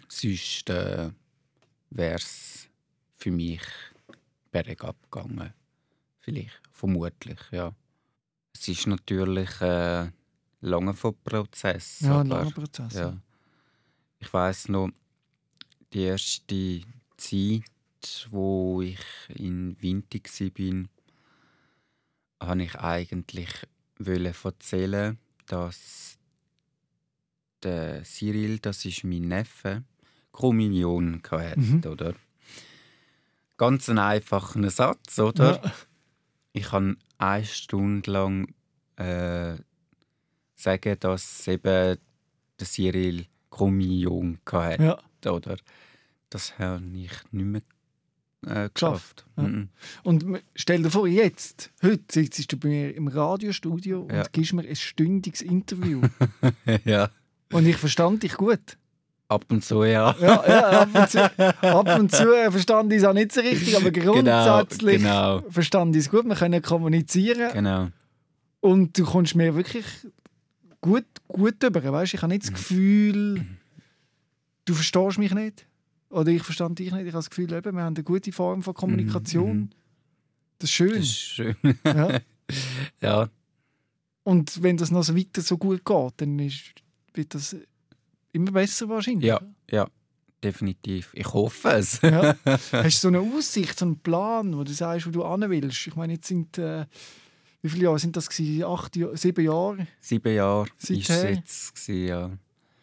Sonst 0.09 0.69
äh, 0.69 1.11
wäre 1.91 2.17
es 2.17 2.69
für 3.17 3.31
mich 3.31 3.63
bergab 4.51 4.97
gegangen. 5.13 5.55
Vielleicht, 6.19 6.61
vermutlich, 6.73 7.39
ja. 7.53 7.73
Es 8.53 8.67
ist 8.67 8.89
natürlich 8.89 9.61
ein 9.61 10.13
langer 10.69 10.95
Prozess. 10.95 12.01
ja, 12.01 12.21
ein 12.21 12.27
langer 12.29 12.51
Prozess. 12.51 12.95
ja. 12.95 13.17
Ich 14.19 14.33
weiß 14.33 14.69
noch, 14.71 14.91
die 15.93 16.03
erste 16.03 16.81
Zeit, 17.17 18.29
wo 18.31 18.81
ich 18.83 18.99
in 19.29 19.77
Winti 19.81 20.23
war, 22.41 22.49
habe 22.49 22.63
ich 22.63 22.75
eigentlich 22.77 23.49
erzählen, 24.45 25.19
dass 25.47 26.19
der 27.63 28.05
Cyril, 28.05 28.59
das 28.59 28.85
ist 28.85 29.05
mein 29.05 29.29
Neffe, 29.29 29.85
Kommunion 30.33 31.23
hatte, 31.31 31.61
Mhm. 31.61 31.83
oder? 31.87 32.15
Ganz 33.57 33.89
ein 33.89 33.99
einfacher 33.99 34.69
Satz, 34.71 35.19
oder? 35.19 35.63
Ja. 35.63 35.73
Ich 36.53 36.65
kann 36.65 36.97
eine 37.19 37.45
Stunde 37.45 38.11
lang 38.11 38.55
äh, 38.97 39.57
sagen, 40.55 40.97
dass 41.01 41.47
eben 41.49 41.63
der 42.61 42.67
Cyril 42.67 43.27
Kommunion 43.51 44.39
hatte, 44.51 44.99
Ja. 45.25 45.31
oder? 45.31 45.57
Das 46.31 46.59
habe 46.59 46.83
ich 46.95 47.11
nicht 47.31 47.47
mehr 47.47 47.63
äh, 48.47 48.69
Geschafft, 48.75 49.25
ja. 49.37 49.45
Mhm. 49.45 49.69
Und 50.03 50.25
stell 50.55 50.83
dir 50.83 50.91
vor, 50.91 51.07
jetzt, 51.07 51.71
heute 51.83 52.03
sitzt 52.11 52.53
du 52.53 52.57
bei 52.59 52.69
mir 52.69 52.95
im 52.95 53.09
Radiostudio 53.09 54.03
und 54.03 54.13
Ja. 54.13 54.25
gibst 54.33 54.53
mir 54.53 54.67
ein 54.69 54.77
stündiges 54.77 55.41
Interview. 55.41 56.03
ja, 56.85 57.11
und 57.53 57.67
ich 57.67 57.77
verstand 57.77 58.23
dich 58.23 58.35
gut. 58.35 58.77
ab 59.29 59.45
und 59.49 59.65
zu 59.65 59.85
ja. 59.85 60.15
Ja, 60.21 60.45
ja 60.49 60.81
ab, 60.83 60.89
und 60.95 61.09
zu, 61.11 61.23
ab 61.63 61.99
und 61.99 62.11
zu 62.11 62.35
äh, 62.35 62.51
verstand 62.51 62.93
ich 62.93 62.99
es 62.99 63.05
auch 63.05 63.15
nicht 63.15 63.33
so 63.33 63.41
richtig, 63.41 63.77
aber 63.77 63.91
grundsätzlich 63.91 64.99
genau. 65.03 65.41
verstand 65.49 65.97
ich 65.97 66.05
es 66.05 66.11
gut. 66.11 66.27
Wir 66.27 66.35
können 66.35 66.61
kommunizieren 66.61 67.51
Genau. 67.53 67.89
und 68.61 68.99
du 68.99 69.05
kommst 69.05 69.35
mir 69.37 69.55
wirklich 69.55 69.85
gut, 70.85 71.05
gut 71.29 71.63
über. 71.63 71.83
Weißt? 71.93 72.15
Ich 72.15 72.23
habe 72.23 72.33
nicht 72.33 72.43
das 72.45 72.51
Mhm. 72.51 72.55
Gefühl, 72.55 73.47
du 74.67 74.75
verstehst 74.75 75.19
mich 75.19 75.33
nicht. 75.35 75.67
Oder 76.11 76.31
ich 76.31 76.43
verstand 76.43 76.79
dich 76.79 76.93
nicht. 76.93 77.01
Ich 77.03 77.13
habe 77.13 77.19
das 77.19 77.31
Gefühl, 77.31 77.53
eben, 77.53 77.75
wir 77.75 77.83
haben 77.83 77.95
eine 77.97 78.05
gute 78.05 78.31
Form 78.33 78.63
von 78.63 78.75
Kommunikation. 78.75 79.57
mhm. 79.57 79.71
Das 80.59 80.71
ist 80.71 80.75
schön. 80.75 80.93
Das 80.93 81.01
ist 81.01 81.19
schön. 81.19 81.57
Ja. 81.85 82.21
ja, 83.01 83.29
Und 84.23 84.63
wenn 84.63 84.77
das 84.77 84.91
noch 84.91 85.03
so 85.03 85.17
weiter 85.17 85.41
so 85.43 85.57
gut 85.59 85.85
geht, 85.85 86.13
dann 86.19 86.39
ist, 86.39 86.63
wird 87.15 87.35
das 87.35 87.57
immer 88.33 88.53
besser 88.53 88.89
wahrscheinlich. 88.89 89.27
ja, 89.27 89.41
ja, 89.71 89.89
definitiv. 90.43 91.11
Ich 91.15 91.33
hoffe 91.33 91.69
es. 91.71 92.01
Ja. 92.03 92.37
Hast 92.45 92.73
du 92.73 92.91
so 92.91 93.09
eine 93.09 93.21
Aussicht, 93.21 93.79
so 93.79 93.87
einen 93.87 93.99
Plan, 93.99 94.57
wo 94.57 94.63
du 94.63 94.73
sagst, 94.73 95.07
wo 95.07 95.11
du 95.11 95.27
hin 95.29 95.51
willst? 95.51 95.87
Ich 95.87 95.97
meine, 95.97 96.13
jetzt 96.15 96.29
sind, 96.29 96.59
äh, 96.59 96.87
wie 97.65 97.71
viele 97.71 97.85
Jahre 97.85 97.99
sind 97.99 98.15
das 98.15 98.29
gewesen? 98.29 98.63
Acht, 98.65 98.95
sieben 99.15 99.45
Jahre? 99.45 99.87
Sieben 99.99 100.35
Jahre 100.35 100.67
ist 100.79 100.91
es 100.91 101.07
Seither? 101.07 101.31
jetzt. 101.35 101.75
Gewesen, 101.75 102.07
ja. 102.07 102.31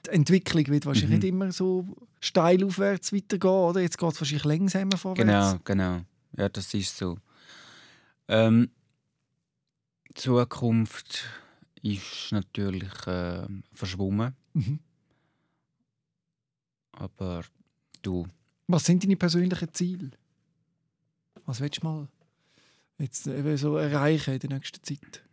Die 0.08 0.10
Entwicklung 0.10 0.66
wird 0.68 0.86
wahrscheinlich 0.88 1.12
Mhm. 1.12 1.16
nicht 1.20 1.30
immer 1.30 1.52
so 1.52 1.86
steil 2.20 2.64
aufwärts 2.64 3.14
weitergehen, 3.14 3.52
oder? 3.52 3.80
Jetzt 3.82 4.00
geht 4.00 4.12
es 4.12 4.20
wahrscheinlich 4.20 4.44
langsamer 4.46 4.98
vorwärts. 4.98 5.20
Genau, 5.22 5.60
genau. 5.64 6.02
Ja, 6.36 6.50
das 6.50 6.74
ist 6.74 6.98
so. 6.98 7.18
Ähm, 8.28 8.72
Zukunft 10.16 11.26
ist 11.84 12.32
natürlich 12.32 12.90
ähm, 13.06 13.64
verschwommen, 13.74 14.34
Mhm. 14.54 14.80
aber 16.94 17.44
du, 18.02 18.26
Was 18.68 18.86
sind 18.86 19.04
deine 19.04 19.16
persönlichen 19.16 19.74
Ziele? 19.74 20.12
Was 21.46 21.60
willst 21.60 21.84
du 21.84 21.88
mal 21.88 22.08
jetzt 23.02 23.28
eben 23.28 23.58
so 23.58 23.78
erreichen 23.78 24.34
in 24.36 24.40
der 24.40 24.50
nächsten 24.52 24.84
Zeit? 24.84 25.24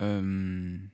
ähm, 0.00 0.90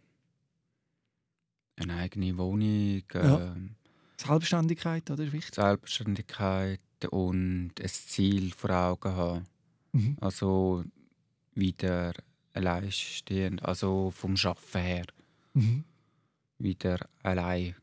eine 1.76 1.94
eigene 1.96 2.36
Wohnung, 2.36 3.02
Ja. 3.14 3.52
ähm, 3.54 3.76
Selbstständigkeit, 4.18 5.10
oder? 5.10 5.24
Ist 5.24 5.32
wichtig. 5.32 5.54
Selbstständigkeit 5.54 6.80
und 7.10 7.72
ein 7.80 7.88
Ziel 7.88 8.52
vor 8.52 8.70
Augen 8.70 9.12
haben. 9.12 9.44
Mhm. 9.92 10.16
Also 10.20 10.84
wieder 11.54 12.12
alleinstehend, 12.52 13.62
also 13.64 14.10
vom 14.10 14.36
Schaffen 14.36 14.82
her 14.82 15.06
Mhm. 15.54 15.84
wieder 16.58 16.98
allein 17.22 17.74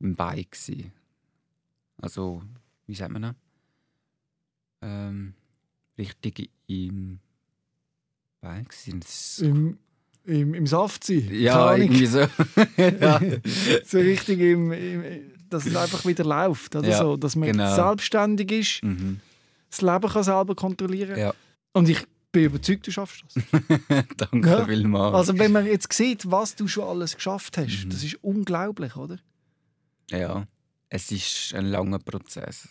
im 0.00 0.16
Bein 0.16 0.44
gsi. 0.50 0.90
Also, 1.98 2.42
wie 2.86 2.94
sagt 2.96 3.12
man 3.12 3.22
das? 3.22 3.34
Ähm, 4.82 5.34
richtig 5.98 6.50
im 6.66 7.20
Bein. 8.40 8.66
Das- 9.00 9.38
Im, 9.40 9.78
im, 10.24 10.54
Im 10.54 10.66
Saft 10.66 11.04
sein? 11.04 11.28
Ja, 11.32 11.74
irgendwie 11.76 12.06
so. 12.06 12.20
ja. 12.76 13.20
so 13.84 13.98
richtig 13.98 14.38
im, 14.40 14.72
im, 14.72 15.02
dass 15.48 15.66
es 15.66 15.74
einfach 15.76 16.04
wieder 16.06 16.24
läuft. 16.24 16.76
Oder 16.76 16.88
Ja, 16.88 16.98
so, 16.98 17.16
dass 17.16 17.36
man 17.36 17.50
genau. 17.52 17.74
selbstständig 17.74 18.52
ist, 18.52 18.82
mhm. 18.84 19.20
das 19.70 19.80
Leben 19.82 20.08
kann 20.08 20.22
selber 20.22 20.54
kontrollieren 20.54 21.18
Ja. 21.18 21.34
Und 21.72 21.88
ich 21.88 22.04
bin 22.32 22.44
überzeugt, 22.44 22.86
du 22.86 22.92
schaffst 22.92 23.24
das. 23.34 23.44
Danke 24.16 24.48
Ja. 24.48 24.64
vielmals. 24.64 25.14
Also 25.16 25.38
wenn 25.38 25.52
man 25.52 25.66
jetzt 25.66 25.92
sieht, 25.92 26.30
was 26.30 26.54
du 26.54 26.68
schon 26.68 26.84
alles 26.84 27.16
geschafft 27.16 27.58
hast, 27.58 27.84
Mhm. 27.86 27.90
das 27.90 28.04
ist 28.04 28.14
unglaublich, 28.22 28.94
oder? 28.96 29.18
ja, 30.10 30.46
es 30.88 31.12
ist 31.12 31.54
ein 31.54 31.66
langer 31.66 31.98
Prozess. 32.00 32.68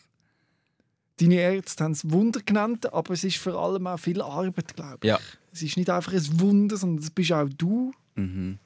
Deine 1.20 1.36
Ärzte 1.36 1.84
haben 1.84 1.92
es 1.92 2.10
Wunder 2.10 2.42
genannt, 2.42 2.94
aber 2.94 3.14
es 3.14 3.24
ist 3.24 3.38
vor 3.38 3.54
allem 3.56 3.88
auch 3.88 4.00
viel 4.00 4.22
Arbeit, 4.22 4.76
glaube 4.76 5.00
ich. 5.02 5.10
Ja. 5.10 5.20
Es 5.52 5.62
ist 5.62 5.76
nicht 5.78 5.90
einfach 5.90 6.14
ein 6.14 6.40
Wunder, 6.40 6.78
sondern 6.78 7.04
es 7.04 7.12
bist 7.12 7.32
auch 7.34 7.50
du, 7.50 7.92
Mhm. 8.16 8.58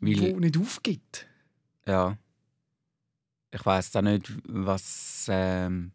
der 0.00 0.20
Weil, 0.22 0.32
nicht 0.40 0.56
aufgibt. 0.58 1.26
ja, 1.86 2.16
ich 3.50 3.64
weiß 3.64 3.96
auch 3.96 4.02
nicht, 4.02 4.32
was 4.46 5.26
ähm, 5.30 5.92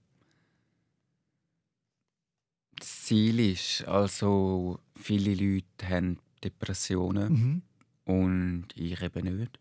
das 2.78 3.04
Ziel 3.04 3.40
ist. 3.40 3.86
Also, 3.88 4.80
viele 4.96 5.34
Leute 5.36 5.88
haben 5.90 6.18
Depressionen. 6.44 7.34
Mhm. 7.34 7.62
Und 8.06 8.68
ich 8.76 9.00
eben 9.02 9.38
nicht. 9.38 9.60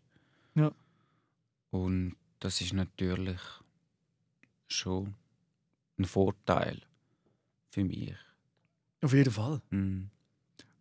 Ja. 0.55 0.71
Und 1.69 2.15
das 2.39 2.59
ist 2.61 2.73
natürlich 2.73 3.39
schon 4.67 5.13
ein 6.01 6.05
Vorteil 6.05 6.81
für 7.69 7.83
mich. 7.83 8.13
Auf 9.01 9.13
jeden 9.13 9.31
Fall. 9.31 9.61
Mhm. 9.69 10.09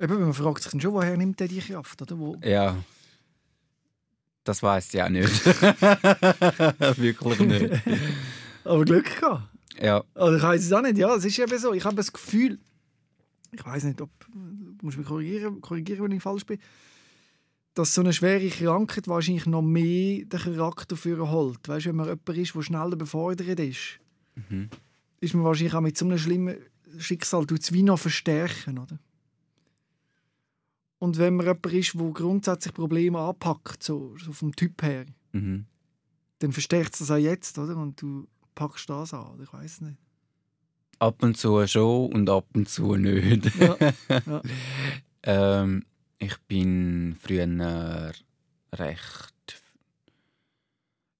Eben, 0.00 0.20
man 0.20 0.35
fragt 0.35 0.62
sich 0.62 0.72
dann 0.72 0.80
schon, 0.80 0.92
woher 0.94 1.16
nimmt 1.16 1.38
der 1.40 1.48
die 1.48 1.61
Kraft? 1.61 2.00
Oder? 2.02 2.18
Wo? 2.18 2.37
Ja. 2.42 2.76
Das 4.44 4.62
weiß 4.62 4.94
ich 4.94 5.02
auch 5.02 5.09
nicht. 5.11 5.46
Wirklich 6.96 7.40
nicht. 7.40 7.83
Aber 8.64 8.85
Glück 8.85 9.20
gehabt. 9.20 9.48
Ja. 9.78 10.02
Also 10.14 10.37
ich 10.37 10.42
weiß 10.42 10.64
es 10.64 10.72
auch 10.72 10.83
nicht. 10.83 10.98
Ja, 10.98 11.14
es 11.14 11.24
ist 11.24 11.38
eben 11.38 11.59
so. 11.59 11.72
Ich 11.74 11.85
habe 11.85 11.96
das 11.96 12.12
Gefühl, 12.12 12.59
ich 13.52 13.64
weiß 13.64 13.85
nicht, 13.85 14.00
ob 14.00 14.11
du 14.33 14.38
musst 14.83 14.96
mich 14.98 15.06
korrigieren, 15.06 15.61
korrigieren, 15.61 16.04
wenn 16.04 16.12
ich 16.12 16.22
falsch 16.22 16.46
bin, 16.46 16.59
dass 17.74 17.94
so 17.94 18.00
eine 18.00 18.12
schwere 18.12 18.48
Krankheit 18.48 19.09
wahrscheinlich 19.09 19.46
noch 19.46 19.62
mehr 19.62 20.24
den 20.24 20.40
Charakter 20.40 20.96
für 20.96 21.30
holt. 21.30 21.68
Weißt 21.68 21.87
du, 21.87 21.90
wenn 21.90 21.96
man 21.96 22.06
jemand 22.06 22.28
ist, 22.30 22.54
der 22.54 22.62
schneller 22.62 22.96
befördert 22.96 23.61
ist, 23.61 23.98
Mhm. 24.48 24.70
Ist 25.20 25.35
man 25.35 25.44
wahrscheinlich 25.44 25.74
auch 25.74 25.80
mit 25.80 25.96
so 25.96 26.04
einem 26.06 26.18
schlimmen 26.18 26.56
Schicksal 26.98 27.46
tut 27.46 27.61
es 27.62 27.72
wie 27.72 27.83
noch 27.83 27.98
verstärken, 27.98 28.78
oder? 28.78 28.98
Und 30.98 31.16
wenn 31.18 31.37
man 31.37 31.46
jemand 31.46 31.66
ist, 31.66 31.94
der 31.94 32.11
grundsätzlich 32.11 32.74
Probleme 32.74 33.18
anpackt, 33.18 33.83
so, 33.83 34.16
so 34.18 34.33
vom 34.33 34.54
Typ 34.54 34.83
her, 34.83 35.06
Mhm. 35.33 35.66
dann 36.40 36.50
verstärkt 36.52 36.94
es 36.94 36.98
das 36.98 37.11
auch 37.12 37.16
jetzt, 37.16 37.56
oder? 37.59 37.76
Und 37.76 38.02
du 38.02 38.26
packst 38.56 38.90
das 38.90 39.14
an, 39.14 39.35
oder? 39.35 39.44
ich 39.44 39.52
weiß 39.52 39.83
nicht. 39.83 39.96
Ab 40.98 41.22
und 41.22 41.37
zu 41.37 41.64
schon 41.68 42.12
und 42.12 42.28
ab 42.28 42.46
und 42.52 42.68
zu 42.68 42.96
nicht. 42.96 43.54
Ja, 43.54 43.76
ja. 44.26 44.42
ähm, 45.22 45.87
ich 46.18 46.37
bin 46.48 47.16
früher 47.18 48.12
recht. 48.74 49.62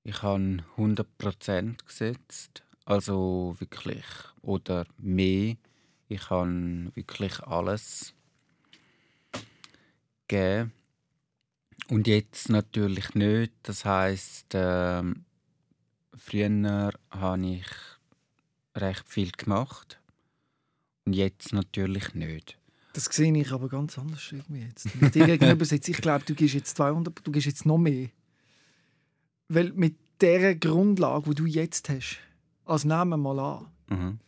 Ich 0.03 0.23
habe 0.23 0.59
100% 0.77 1.85
gesetzt. 1.87 2.63
Also 2.85 3.57
wirklich. 3.59 4.05
Oder 4.43 4.87
mehr. 4.99 5.57
Ich 6.09 6.31
habe 6.31 6.91
wirklich 6.95 7.41
alles 7.41 8.15
gegeben. 10.27 10.73
Und 11.89 12.07
jetzt 12.07 12.49
natürlich 12.49 13.15
nicht. 13.15 13.53
Das 13.65 13.85
heisst, 13.85 14.49
ähm, 14.55 15.25
früher 16.15 16.93
habe 17.11 17.47
ich 17.47 17.67
recht 18.77 19.09
viel 19.09 19.33
gemacht. 19.33 20.01
Und 21.05 21.15
jetzt 21.15 21.53
natürlich 21.53 22.15
nicht. 22.15 22.59
Das 22.93 23.05
sehe 23.05 23.37
ich 23.37 23.53
aber 23.53 23.69
ganz 23.69 23.99
anders 23.99 24.33
irgendwie 24.33 24.63
jetzt. 24.63 24.87
Ich 24.87 25.11
dir 25.11 25.27
gegenüber 25.27 25.65
ich 25.71 25.97
glaube, 25.97 26.25
du 26.25 26.35
gibst 26.35 26.55
jetzt 26.55 26.77
200, 26.77 27.27
du 27.27 27.33
gibst 27.33 27.47
jetzt 27.47 27.67
noch 27.67 27.79
mehr. 27.79 28.09
Weil 29.49 29.73
mit 29.73 29.97
der 30.21 30.57
Grundlage, 30.57 31.31
die 31.31 31.35
du 31.35 31.47
jetzt 31.47 31.89
hast, 31.89 32.19
als 32.71 32.85
nehmen 32.85 33.11
wir 33.11 33.17
mal 33.17 33.39
an, 33.39 33.67
Mhm. 33.91 34.19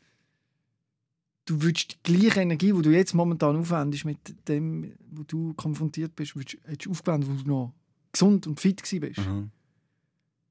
du 1.45 1.63
würdest 1.63 1.99
die 2.07 2.13
gleiche 2.13 2.41
Energie, 2.41 2.73
die 2.73 2.83
du 2.83 2.91
jetzt 2.91 3.15
momentan 3.15 3.57
aufwendest 3.57 4.05
mit 4.05 4.49
dem, 4.49 4.95
wo 5.11 5.23
du 5.23 5.55
konfrontiert 5.55 6.15
bist, 6.17 6.35
würdest, 6.37 6.59
hättest 6.65 6.87
du 6.87 6.91
aufgewendet, 6.91 7.29
wo 7.31 7.35
du 7.43 7.49
noch 7.49 7.75
gesund 8.13 8.47
und 8.47 8.61
fit 8.61 8.83
gewesen 8.83 9.01
bist. 9.01 9.19
Mhm. 9.21 9.51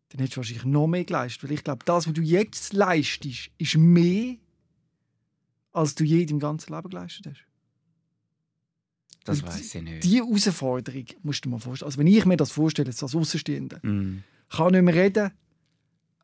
Dann 0.10 0.20
hättest 0.20 0.36
du 0.36 0.38
wahrscheinlich 0.38 0.66
noch 0.66 0.88
mehr 0.88 1.06
geleistet. 1.06 1.44
Weil 1.44 1.52
ich 1.52 1.64
glaube, 1.64 1.86
das, 1.86 2.08
was 2.08 2.14
du 2.14 2.22
jetzt 2.22 2.74
leistest, 2.74 3.50
ist 3.58 3.78
mehr, 3.78 4.36
als 5.72 5.96
du 5.96 6.04
je 6.04 6.24
im 6.24 6.40
ganzen 6.40 6.74
Leben 6.74 6.90
geleistet 6.90 7.28
hast. 7.28 7.46
Das 9.24 9.42
Und 9.42 9.48
weiß 9.50 9.76
ich 9.76 9.82
nicht. 9.84 10.04
Die 10.04 10.18
Herausforderung 10.18 11.06
musst 11.24 11.46
du 11.46 11.50
dir 11.50 11.52
mal 11.56 11.60
vorstellen. 11.60 11.88
Also 11.88 12.00
wenn 12.00 12.08
ich 12.08 12.26
mir 12.26 12.38
das 12.38 12.52
vorstelle, 12.52 12.90
jetzt 12.90 13.04
als 13.04 13.16
Außenstehender, 13.16 13.80
Mhm. 13.84 14.24
kann 14.50 14.72
nicht 14.74 14.82
mehr 14.82 14.96
reden, 14.96 15.32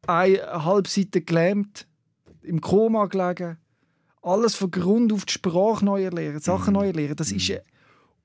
eine 0.07 0.65
halbe 0.65 0.89
Seite 0.89 1.21
gelähmt, 1.21 1.87
im 2.41 2.61
Koma 2.61 3.05
gelegen, 3.05 3.57
alles 4.21 4.55
von 4.55 4.71
Grund 4.71 5.13
auf 5.13 5.25
die 5.25 5.33
Sprache 5.33 5.83
neu 5.85 6.03
erlernen, 6.03 6.39
Sachen 6.39 6.73
Mhm. 6.73 6.79
neu 6.79 6.87
erlernen, 6.87 7.15
das 7.15 7.31
ist 7.31 7.49
Mhm. 7.49 7.55
eine 7.55 7.63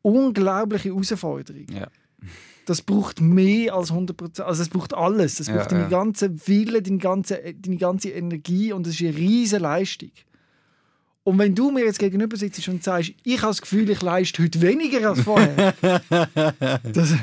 unglaubliche 0.02 0.88
Herausforderung. 0.90 1.66
Ja. 1.72 1.88
Das 2.66 2.80
braucht 2.82 3.20
mehr 3.20 3.74
als 3.74 3.90
100%, 3.90 4.46
also 4.46 4.62
es 4.62 4.68
braucht 4.68 4.94
alles. 4.94 5.40
Es 5.40 5.48
Ja, 5.48 5.56
braucht 5.56 5.72
deine 5.72 5.82
ja. 5.82 5.88
ganze 5.88 6.46
Wille, 6.46 6.80
deine 6.82 6.98
ganze, 6.98 7.40
deine 7.54 7.76
ganze 7.76 8.10
Energie 8.10 8.72
und 8.72 8.86
es 8.86 8.94
ist 9.00 9.06
eine 9.06 9.16
riesige 9.16 9.60
Leistung. 9.62 10.10
Und 11.24 11.38
wenn 11.38 11.54
du 11.54 11.70
mir 11.70 11.85
jetzt 11.85 12.00
gegenüber 12.00 12.37
sitzt 12.37 12.66
und 12.68 12.82
sagst, 12.82 13.12
ich 13.22 13.38
habe 13.42 13.50
das 13.50 13.62
Gefühl, 13.62 13.88
ich 13.90 14.02
leiste 14.02 14.42
heute 14.42 14.61
weniger 14.61 15.11
als 15.11 15.20
vorher, 15.20 15.72
das, 16.82 17.14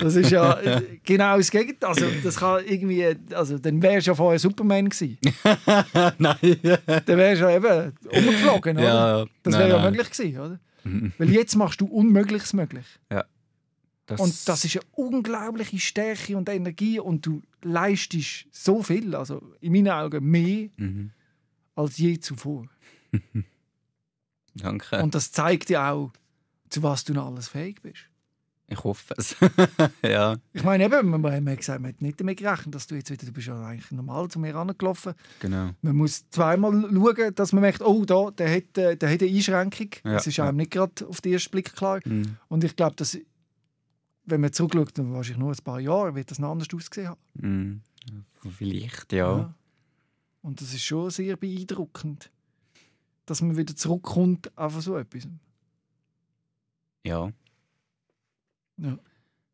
das 0.00 0.16
ist 0.16 0.30
ja 0.30 0.58
genau 1.04 1.36
das 1.36 1.52
Gegenteil. 1.52 1.90
Also, 1.90 2.06
das 2.24 2.36
kann 2.36 2.64
irgendwie, 2.66 3.06
also, 3.32 3.58
dann 3.58 3.80
wärst 3.80 4.08
du 4.08 4.10
ja 4.10 4.14
vorher 4.16 4.40
Superman 4.40 4.88
gewesen. 4.88 5.18
nein. 6.18 6.36
Dann 6.62 7.16
wärst 7.18 7.42
du 7.42 7.46
ja 7.46 7.56
eben 7.56 7.92
umgeflogen, 8.10 8.76
oder? 8.76 8.84
Ja, 9.20 9.24
Das 9.44 9.54
wäre 9.56 9.68
ja 9.68 9.90
möglich 9.90 10.10
gewesen, 10.10 10.38
oder? 10.40 10.58
Weil 11.18 11.30
jetzt 11.30 11.54
machst 11.54 11.80
du 11.80 11.86
Unmögliches 11.86 12.52
möglich. 12.54 12.84
Das, 14.06 14.20
Und 14.20 14.48
das 14.48 14.64
ist 14.64 14.76
eine 14.76 14.84
unglaubliche 14.92 15.78
Stärke 15.78 16.36
und 16.36 16.48
Energie 16.48 16.98
und 17.00 17.24
du 17.24 17.40
leistest 17.62 18.46
so 18.50 18.82
viel, 18.82 19.14
also 19.14 19.40
in 19.60 19.72
meinen 19.72 19.88
Augen 19.88 20.28
mehr 20.28 20.68
Mhm. 20.76 21.10
als 21.74 21.96
je 21.96 22.18
zuvor. 22.18 22.66
Danke. 24.54 25.02
Und 25.02 25.14
das 25.14 25.32
zeigt 25.32 25.68
dir 25.68 25.82
auch, 25.82 26.12
zu 26.68 26.82
was 26.82 27.04
du 27.04 27.12
noch 27.12 27.26
alles 27.26 27.48
fähig 27.48 27.82
bist. 27.82 28.08
ich 28.68 28.82
hoffe 28.82 29.14
es. 29.16 29.36
ja, 30.02 30.36
Ich 30.52 30.62
meine, 30.62 30.84
eben, 30.84 31.08
man, 31.08 31.20
man 31.20 31.48
hat 31.48 31.58
gesagt, 31.58 31.80
man 31.80 31.90
hat 31.92 32.02
nicht 32.02 32.20
damit 32.20 32.38
gerechnet, 32.38 32.74
dass 32.74 32.86
du 32.86 32.94
jetzt 32.94 33.10
wieder, 33.10 33.26
du 33.26 33.32
bist 33.32 33.46
ja 33.48 33.60
eigentlich 33.66 33.90
normal 33.90 34.28
zu 34.28 34.38
mir 34.38 34.54
angelaufen. 34.54 35.14
genau. 35.40 35.70
Man 35.82 35.96
muss 35.96 36.28
zweimal 36.30 36.72
schauen, 36.72 37.34
dass 37.34 37.52
man 37.52 37.62
merkt, 37.62 37.82
oh, 37.82 38.04
da, 38.04 38.30
der 38.30 38.56
hat, 38.56 38.78
äh, 38.78 38.96
der 38.96 39.10
hat 39.12 39.22
eine 39.22 39.30
Einschränkung. 39.30 39.88
Ja, 40.04 40.12
Das 40.14 40.26
ist 40.26 40.36
ja. 40.36 40.48
einem 40.48 40.58
nicht 40.58 40.70
gerade 40.70 41.06
auf 41.06 41.20
den 41.20 41.32
ersten 41.32 41.50
Blick 41.50 41.74
klar. 41.74 42.00
Mhm. 42.04 42.36
Und 42.48 42.64
ich 42.64 42.74
glaube, 42.74 42.96
dass, 42.96 43.18
wenn 44.24 44.40
man 44.40 44.52
zurückschaut, 44.52 44.96
dann 44.98 45.12
wahrscheinlich 45.12 45.38
nur 45.38 45.50
ein 45.52 45.64
paar 45.64 45.80
Jahre, 45.80 46.14
wird 46.14 46.30
das 46.30 46.38
noch 46.38 46.52
anders 46.52 46.68
ausgesehen 46.74 47.10
haben. 47.10 47.20
Mhm. 47.34 47.80
Vielleicht, 48.56 49.12
ja. 49.12 49.54
Und 50.42 50.60
das 50.60 50.74
ist 50.74 50.84
schon 50.84 51.10
sehr 51.10 51.36
beeindruckend, 51.36 52.30
dass 53.26 53.42
man 53.42 53.56
wieder 53.56 53.74
zurückkommt 53.76 54.56
auf 54.56 54.80
so 54.80 54.96
etwas. 54.96 55.26
Ja. 57.04 57.30
Ja. 58.76 58.98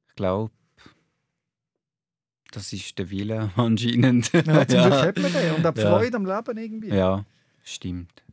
Ich 0.09 0.15
glaube, 0.15 0.53
das 2.53 2.73
ist 2.73 2.99
der 2.99 3.11
Wille 3.11 3.53
anscheinend. 3.57 4.33
Ja, 4.33 4.67
zum 4.67 4.79
ja. 4.79 5.03
hat 5.03 5.19
man 5.19 5.33
den. 5.33 5.55
Und 5.55 5.67
auch 5.67 5.75
die 5.75 5.81
Ja. 5.81 5.91
Freude 5.99 6.17
am 6.17 6.27
Leben 6.27 6.59
irgendwie. 6.59 6.89
ja, 6.89 7.25
stimmt. 7.63 8.25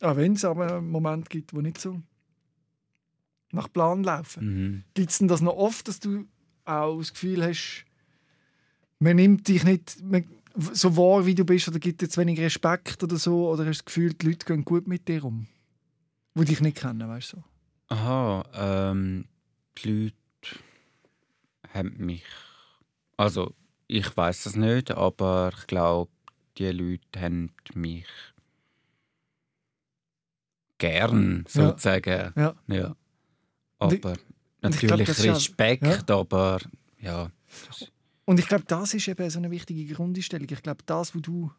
Auch 0.00 0.16
wenn 0.16 0.32
es 0.32 0.44
aber 0.44 0.76
einen 0.76 0.90
Moment 0.90 1.28
gibt, 1.28 1.52
wo 1.54 1.60
nicht 1.60 1.78
so 1.78 2.00
nach 3.52 3.70
Plan 3.72 4.02
laufen. 4.02 4.44
Mhm. 4.46 4.84
Gibt 4.94 5.10
es 5.10 5.18
denn 5.18 5.28
das 5.28 5.40
noch 5.40 5.56
oft, 5.56 5.88
dass 5.88 6.00
du 6.00 6.26
auch 6.64 6.98
das 6.98 7.12
Gefühl 7.12 7.44
hast, 7.44 7.84
man 8.98 9.16
nimmt 9.16 9.48
dich 9.48 9.64
nicht 9.64 10.00
man, 10.02 10.24
so 10.72 10.96
wahr, 10.96 11.24
wie 11.26 11.34
du 11.34 11.44
bist, 11.44 11.68
oder 11.68 11.78
gibt 11.78 12.00
zu 12.00 12.20
wenig 12.20 12.38
Respekt 12.40 13.02
oder 13.02 13.16
so, 13.16 13.48
oder 13.50 13.64
hast 13.66 13.78
du 13.80 13.82
das 13.82 13.84
Gefühl, 13.84 14.14
die 14.14 14.26
Leute 14.26 14.46
gehen 14.46 14.64
gut 14.64 14.86
mit 14.88 15.06
dir 15.08 15.24
um? 15.24 15.46
Die 16.34 16.44
dich 16.44 16.60
nicht 16.60 16.78
kennen, 16.78 17.08
weißt 17.08 17.32
du? 17.34 17.36
So. 17.38 17.44
Aha, 17.88 18.44
ähm, 18.92 19.26
die 19.78 19.88
Leute 19.90 20.14
haben 21.74 21.94
mich. 21.98 22.24
Also, 23.16 23.54
ich 23.88 24.16
weiß 24.16 24.46
es 24.46 24.56
nicht, 24.56 24.90
aber 24.92 25.52
ich 25.58 25.66
glaube, 25.66 26.10
die 26.56 26.70
Leute 26.70 27.20
haben 27.20 27.52
mich 27.74 28.06
gern, 30.78 31.44
Ja. 31.52 31.68
sozusagen. 31.68 32.32
Ja. 32.36 32.54
ja. 32.68 32.90
Ich- 32.90 32.96
Aber 33.78 33.92
ich 33.94 34.00
glaub, 34.00 34.18
natürlich 34.62 35.06
das 35.08 35.18
ist 35.18 35.24
ja- 35.24 35.32
Respekt, 35.34 36.10
aber 36.10 36.58
ja. 37.00 37.30
Und 38.30 38.38
ich 38.38 38.46
glaube, 38.46 38.64
das 38.66 38.94
ist 38.94 39.08
eben 39.08 39.28
so 39.28 39.38
eine 39.38 39.50
wichtige 39.50 39.92
Grundeinstellung. 39.92 40.46
Ich 40.50 40.62
glaube, 40.62 40.84
das, 40.86 41.14
was 41.14 41.22
du 41.22 41.50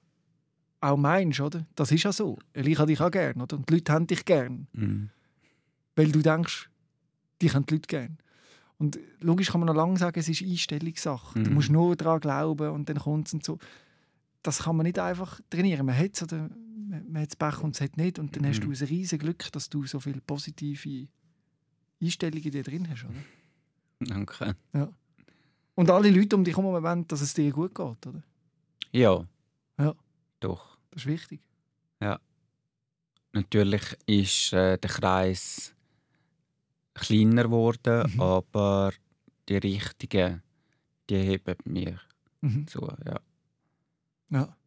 auch 0.80 0.95
meinst, 0.97 1.41
oder? 1.41 1.67
Das 1.76 1.91
ist 1.91 2.03
ja 2.03 2.13
so. 2.13 2.38
Ich 2.53 2.78
habe 2.80 2.88
dich 2.88 3.01
auch 3.01 3.11
gern, 3.11 3.41
oder? 3.41 3.57
Und 3.57 3.67
die 3.69 3.74
Leute 3.74 3.91
haben 3.91 4.07
dich 4.07 4.24
gern. 4.24 4.67
mm, 4.72 5.09
Weil 5.97 6.11
du 6.13 6.22
denkst, 6.22 6.69
dich 7.41 7.53
haben 7.53 7.65
die 7.65 7.74
Leute 7.74 7.88
gern. 7.88 8.17
Und 8.78 8.97
logisch 9.19 9.49
kann 9.51 9.59
man 9.59 9.67
noch 9.67 9.76
lange 9.76 9.97
sagen, 9.97 10.17
es 10.17 10.30
ist 10.30 10.41
Einstellungssache. 10.41 11.43
Du 11.43 11.49
Mhm. 11.49 11.53
musst 11.55 11.69
nur 11.72 11.95
daran 11.97 12.22
glauben 12.22 12.69
und 12.69 12.88
dann 12.88 12.99
kommt 12.99 13.28
es 13.28 13.34
und 13.34 13.43
so. 13.43 13.59
Das 14.41 14.59
kann 14.63 14.78
man 14.78 14.86
nicht 14.86 14.97
einfach 14.97 15.41
trainieren. 15.49 15.86
Man 15.86 15.97
hat 15.97 16.15
es 16.15 16.24
oder 16.24 16.49
man 16.89 17.22
hat 17.22 17.38
Pech 17.38 17.59
und 17.63 17.76
es 17.76 17.82
hat 17.82 17.97
nicht. 17.97 18.17
Und 18.17 18.36
dann 18.38 18.45
hast 18.47 18.61
du 18.61 18.67
Mhm. 18.69 18.74
ein 18.76 18.88
riesiges 18.88 19.19
Glück, 19.19 19.51
dass 19.51 19.69
du 19.69 19.86
so 19.86 19.99
viele 19.99 20.22
positive 20.22 21.07
Einstellungen 22.01 22.43
in 22.45 22.51
dir 22.51 22.63
drin 22.63 22.89
hast. 22.89 23.03
Oder? 23.03 23.13
danke. 23.99 24.55
Und 25.76 25.89
alle 25.89 26.09
Leute 26.11 26.36
um 26.36 26.43
dich 26.43 26.55
herum 26.57 26.74
wollen, 26.84 27.07
dass 27.07 27.22
es 27.22 27.34
dir 27.34 27.51
gut 27.51 27.74
geht. 27.74 28.07
Oder? 28.07 28.24
Ja. 28.91 29.26
Ja. 29.80 29.95
Doch. 30.39 30.78
Das 30.91 31.03
ist 31.03 31.07
wichtig. 31.07 31.41
Natürlich 33.34 33.97
ist 34.07 34.51
äh, 34.51 34.78
der 34.78 34.89
Kreis 34.89 35.74
kleiner 36.93 37.43
geworden, 37.43 38.11
Mhm. 38.13 38.19
aber 38.22 38.91
die 39.47 39.55
Richtigen, 39.55 40.43
die 41.09 41.15
heben 41.17 41.55
mir 41.63 41.97
Mhm. 42.41 42.67
zu. 42.67 42.82
Ja. 43.05 43.19
Ja. 44.32 44.57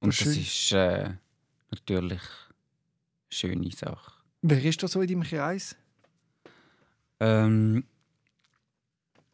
Und 0.00 0.12
Das 0.12 0.18
das, 0.18 0.26
ist 0.28 0.38
ist 0.38 0.72
äh, 0.72 1.14
natürlich 1.70 2.20
eine 2.20 3.30
schöne 3.30 3.70
Sache. 3.72 4.12
Wer 4.42 4.62
ist 4.62 4.82
da 4.82 4.88
so 4.88 5.00
in 5.00 5.08
deinem 5.08 5.22
Kreis? 5.22 5.74
Ähm, 7.20 7.84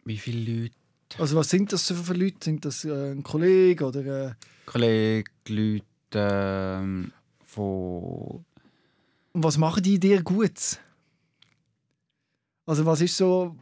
wie 0.04 0.18
viele 0.18 0.62
Leute? 0.62 0.74
Also 1.18 1.36
was 1.36 1.50
sind 1.50 1.72
das 1.72 1.90
für 1.90 2.14
Leute? 2.14 2.36
Sind 2.42 2.64
das 2.64 2.84
äh, 2.84 3.12
ein 3.12 3.22
Kollege 3.22 3.84
oder 3.86 4.28
äh, 4.30 4.34
Kollegen, 4.66 5.30
Leute 5.48 5.84
ähm, 6.14 7.12
von 7.44 8.44
und 9.34 9.42
was 9.44 9.56
machen 9.58 9.82
die 9.82 9.98
dir 9.98 10.22
gut? 10.22 10.78
Also 12.66 12.84
was 12.86 13.00
ist 13.00 13.16
so, 13.16 13.56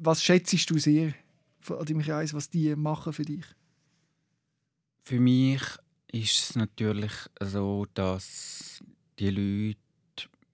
was 0.00 0.22
schätzt 0.22 0.68
du 0.70 0.78
sehr 0.78 1.14
von- 1.60 1.78
an 1.78 1.86
deinem 1.86 2.02
Kreis, 2.02 2.34
was 2.34 2.50
die 2.50 2.74
machen 2.76 3.12
für 3.12 3.24
dich? 3.24 3.44
Für 5.04 5.18
mich 5.20 5.62
ist 6.12 6.38
es 6.50 6.56
natürlich 6.56 7.12
so, 7.40 7.86
dass 7.94 8.82
die 9.18 9.30
Leute 9.30 9.78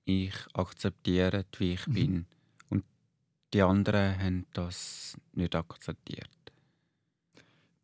mich 0.07 0.34
akzeptieren, 0.55 1.45
wie 1.59 1.72
ich 1.74 1.86
Mhm. 1.86 1.93
bin. 1.95 2.26
Die 3.55 3.62
anderen 3.62 4.18
haben 4.18 4.46
das 4.53 5.16
nicht 5.32 5.55
akzeptiert. 5.55 6.28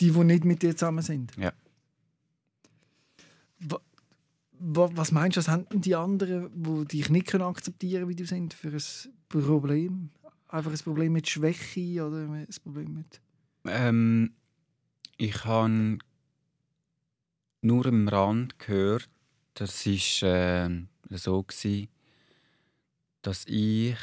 Die, 0.01 0.11
die 0.11 0.25
nicht 0.25 0.45
mit 0.45 0.63
dir 0.63 0.77
zusammen 0.77 1.03
sind? 1.03 1.33
Ja. 1.37 1.53
Wa- 3.61 3.81
wa- 4.59 4.91
Was 4.95 5.13
meinst 5.13 5.37
du, 5.37 5.41
was 5.41 5.49
haben 5.49 5.67
die 5.81 5.95
anderen, 5.95 6.51
die 6.55 6.85
dich 6.99 7.11
nicht 7.11 7.29
können 7.29 7.45
akzeptieren 7.45 8.09
wie 8.09 8.17
du 8.17 8.27
sind, 8.27 8.53
für 8.55 8.69
ein 8.69 9.13
Problem? 9.29 10.11
Einfach 10.49 10.73
ein 10.73 10.79
Problem 10.79 11.13
mit 11.13 11.29
Schwäche 11.29 12.05
oder 12.07 12.19
ein 12.29 12.47
Problem 12.63 12.95
mit... 12.95 13.21
Ähm, 13.67 14.35
ich 15.17 15.45
habe 15.45 15.99
nur 17.63 17.87
am 17.87 18.09
Rand 18.09 18.59
gehört, 18.59 19.09
das 19.55 19.87
war 19.87 20.29
äh, 20.69 20.87
so, 21.11 21.43
gewesen, 21.43 21.89
dass 23.23 23.47
ich 23.47 23.97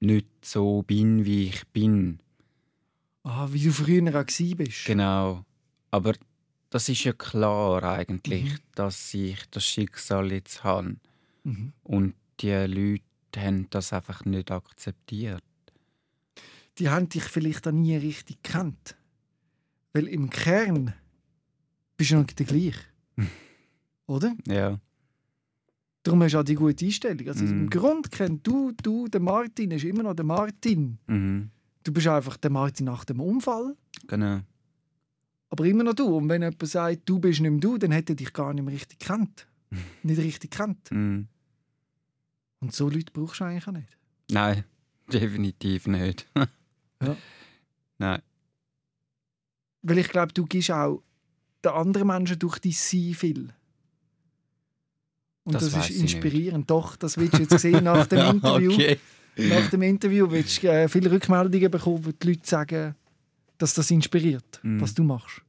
nicht 0.00 0.26
so 0.44 0.82
bin, 0.82 1.24
wie 1.24 1.48
ich 1.48 1.66
bin. 1.68 2.20
Ah, 3.24 3.48
wie 3.50 3.62
du 3.64 3.72
früher 3.72 4.02
auch 4.20 4.24
bist. 4.56 4.84
Genau. 4.86 5.44
Aber 5.90 6.14
das 6.70 6.88
ist 6.88 7.04
ja 7.04 7.12
klar 7.12 7.82
eigentlich, 7.82 8.44
Mhm. 8.52 8.58
dass 8.74 9.12
ich 9.14 9.38
das 9.50 9.64
Schicksal 9.64 10.32
jetzt 10.32 10.64
habe. 10.64 10.96
Mhm. 11.44 11.72
Und 11.82 12.14
die 12.40 12.50
Leute 12.52 13.02
haben 13.36 13.68
das 13.70 13.92
einfach 13.92 14.24
nicht 14.24 14.50
akzeptiert. 14.50 15.42
Die 16.78 16.88
haben 16.88 17.08
dich 17.08 17.24
vielleicht 17.24 17.66
auch 17.66 17.72
nie 17.72 17.96
richtig 17.96 18.42
gekannt. 18.42 18.96
Weil 19.92 20.06
im 20.06 20.30
Kern 20.30 20.94
bist 21.96 22.10
du 22.12 22.16
noch 22.16 22.24
der 22.26 22.46
gleiche. 22.46 22.78
Oder? 24.06 24.36
Ja. 24.46 24.78
Darum 26.08 26.22
hast 26.22 26.32
du 26.32 26.38
auch 26.38 26.42
die 26.42 26.54
gute 26.54 26.86
Einstellung. 26.86 27.28
Also 27.28 27.44
im 27.44 27.64
Mhm. 27.64 27.68
Grund 27.70 28.10
kennt 28.10 28.46
du, 28.46 28.72
du, 28.82 29.08
der 29.08 29.20
Martin, 29.20 29.72
ist 29.72 29.84
immer 29.84 30.02
noch 30.04 30.14
der 30.14 30.24
Martin. 30.24 30.96
Mhm. 31.06 31.50
Du 31.84 31.92
bist 31.92 32.06
einfach 32.06 32.38
der 32.38 32.50
Martin 32.50 32.86
nach 32.86 33.04
dem 33.04 33.20
Unfall, 33.20 33.76
Genau. 34.06 34.40
aber 35.50 35.64
immer 35.66 35.84
noch 35.84 35.92
du. 35.92 36.16
Und 36.16 36.30
wenn 36.30 36.40
jemand 36.40 36.66
sagt, 36.66 37.06
du 37.06 37.18
bist 37.18 37.40
nicht 37.42 37.50
mehr 37.50 37.60
du, 37.60 37.76
dann 37.76 37.90
hätte 37.92 38.14
er 38.14 38.16
dich 38.16 38.32
gar 38.32 38.54
nicht 38.54 38.64
mehr 38.64 38.72
richtig 38.72 38.98
gekannt. 39.00 39.46
nicht 40.02 40.16
richtig 40.18 40.50
gekannt. 40.50 40.90
Mhm. 40.90 41.28
Und 42.60 42.72
so 42.74 42.88
Leute 42.88 43.12
brauchst 43.12 43.40
du 43.40 43.44
eigentlich 43.44 43.68
auch 43.68 43.72
nicht. 43.72 43.98
Nein, 44.30 44.64
definitiv 45.12 45.86
nicht. 45.88 46.26
Ja. 47.02 47.16
Nein. 47.98 48.22
Weil 49.82 49.98
ich 49.98 50.08
glaube, 50.08 50.32
du 50.32 50.46
gibst 50.46 50.70
auch 50.72 51.02
den 51.64 51.70
anderen 51.72 52.06
Menschen 52.08 52.38
durch 52.38 52.58
dein 52.60 52.72
Sein 52.72 53.12
viel. 53.14 53.50
Und 55.48 55.54
Das 55.54 55.70
das, 55.70 55.90
ist 55.90 56.00
inspirierend. 56.00 56.70
Doch, 56.70 56.96
das 56.96 57.16
willst 57.16 57.34
du 57.34 57.42
jetzt 57.42 57.58
sehen 57.58 57.84
nach 57.84 58.06
dem 58.12 58.36
Interview. 58.36 58.72
okay. 58.72 58.98
Nach 59.36 59.68
dem 59.70 59.82
Interview 59.82 60.30
willst 60.30 60.62
du 60.62 60.68
äh, 60.68 60.88
viele 60.88 61.10
Rückmeldungen 61.10 61.70
bekommen, 61.70 62.04
wo 62.04 62.10
die 62.10 62.28
Leute 62.28 62.40
sagen, 62.44 62.94
dass 63.58 63.74
das 63.74 63.90
inspiriert, 63.90 64.60
Mhm. 64.62 64.80
was 64.80 64.94
du 64.94 65.02
machst. 65.04 65.42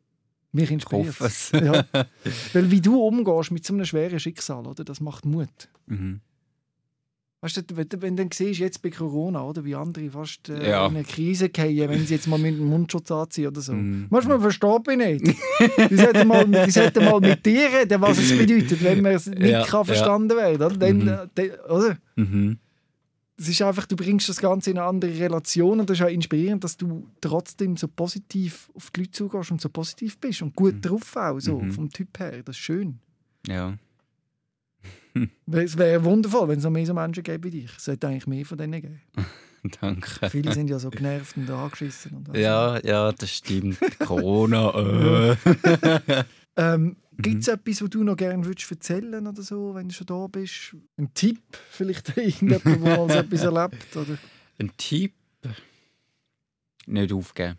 Mich 0.51 0.65
Ich 0.65 0.71
inspiriert 0.71 1.19
es. 1.21 1.51
Ja. 1.51 1.85
Weil 2.53 2.71
wie 2.71 2.81
du 2.81 2.99
umgehst 3.01 3.51
mit 3.51 3.65
so 3.65 3.73
einem 3.73 3.85
schweren 3.85 4.19
Schicksal, 4.19 4.65
oder, 4.65 4.83
das 4.83 4.99
macht 5.01 5.25
Mut. 5.25 5.69
mhm. 5.87 6.21
Weißt 7.41 7.55
du, 7.55 7.61
wenn, 7.77 7.87
du- 7.87 8.01
wenn 8.01 8.17
du 8.17 8.23
dann 8.23 8.31
siehst, 8.33 8.59
jetzt 8.59 8.81
bei 8.81 8.89
Corona, 8.89 9.41
oder, 9.45 9.63
wie 9.63 9.73
andere 9.73 10.09
fast 10.09 10.49
äh, 10.49 10.71
Ja. 10.71 10.87
in 10.87 10.95
eine 10.97 11.03
Krise 11.05 11.49
fallen, 11.55 11.89
wenn 11.89 12.05
sie 12.05 12.15
jetzt 12.15 12.27
mal 12.27 12.37
mit 12.37 12.57
dem 12.57 12.65
Mundschutz 12.65 13.09
anziehen 13.11 13.47
oder 13.47 13.61
so. 13.61 13.71
Mhm. 13.73 14.07
Manchmal 14.09 14.41
verstehe 14.41 14.77
ich 14.89 14.97
nicht. 15.21 15.37
Die 15.89 15.95
sollten, 15.95 16.27
mal, 16.27 16.45
die 16.65 16.71
sollten 16.71 17.05
mal 17.05 17.21
mit 17.21 17.45
dir 17.45 17.69
reden, 17.71 18.01
was 18.01 18.17
es 18.17 18.37
bedeutet, 18.37 18.83
wenn 18.83 19.01
man 19.01 19.13
es 19.13 19.27
nicht 19.27 19.39
Ja, 19.41 19.63
kann 19.65 19.79
ja. 19.79 19.83
verstanden 19.85 20.35
werden 20.35 20.61
oder? 20.61 20.75
Dann, 20.75 20.97
Mhm. 20.97 21.07
äh, 21.07 21.27
dann, 21.33 21.49
oder? 21.69 21.97
Mhm. 22.17 22.57
Es 23.37 23.47
ist 23.47 23.61
einfach, 23.61 23.85
du 23.85 23.95
bringst 23.95 24.27
das 24.27 24.41
Ganze 24.41 24.71
in 24.71 24.77
eine 24.77 24.87
andere 24.87 25.17
Relation 25.17 25.79
und 25.79 25.89
das 25.89 25.97
ist 25.97 26.05
auch 26.05 26.09
inspirierend, 26.09 26.61
dass 26.65 26.75
du 26.75 27.07
trotzdem 27.21 27.77
so 27.77 27.87
positiv 27.87 28.69
auf 28.73 28.91
die 28.91 28.99
Leute 28.99 29.11
zugehst 29.11 29.51
und 29.51 29.61
so 29.61 29.69
positiv 29.69 30.17
bist 30.17 30.41
und 30.41 30.53
gut 30.57 30.75
drauf 30.81 31.15
auch, 31.15 31.39
so 31.39 31.57
Mhm. 31.61 31.71
vom 31.71 31.89
Typ 31.89 32.19
her. 32.19 32.43
Das 32.43 32.57
ist 32.57 32.61
schön. 32.61 32.99
Ja. 33.47 33.77
Es 35.51 35.77
wäre 35.77 36.03
wundervoll, 36.03 36.47
wenn 36.49 36.59
es 36.59 36.63
noch 36.63 36.71
mehr 36.71 36.85
so 36.85 36.93
Menschen 36.93 37.23
gäbe 37.23 37.45
wie 37.45 37.61
dich. 37.61 37.71
Es 37.77 37.85
sollte 37.85 38.07
eigentlich 38.07 38.27
mehr 38.27 38.45
von 38.45 38.57
denen 38.57 38.81
geben. 38.81 39.01
Danke. 39.81 40.29
Viele 40.29 40.53
sind 40.53 40.69
ja 40.69 40.79
so 40.79 40.89
genervt 40.89 41.35
und 41.35 41.49
angeschissen. 41.49 42.15
Und. 42.15 42.37
Ja, 42.37 42.79
ja, 42.85 43.11
das 43.11 43.29
stimmt. 43.29 43.77
Corona. 43.99 45.35
Äh. 45.35 46.23
Ähm, 46.55 46.95
Mhm. 47.19 47.21
Gibt 47.21 47.41
es 47.41 47.47
etwas, 47.49 47.81
was 47.81 47.89
du 47.89 48.03
noch 48.03 48.15
gerne 48.15 48.45
würdest 48.45 48.71
erzählen 48.71 49.27
oder 49.27 49.41
so, 49.41 49.75
wenn 49.75 49.89
du 49.89 49.93
schon 49.93 50.07
da 50.07 50.27
bist? 50.27 50.73
Ein 50.95 51.13
Tipp? 51.13 51.41
Vielleicht 51.69 52.17
irgendjemand, 52.17 52.63
der 52.63 52.77
mal 52.77 53.09
so 53.09 53.15
etwas 53.15 53.43
erlebt? 53.43 53.95
Oder? 53.97 54.17
Ein 54.57 54.71
Tipp: 54.77 55.13
Nicht 56.85 57.11
aufgeben. 57.11 57.57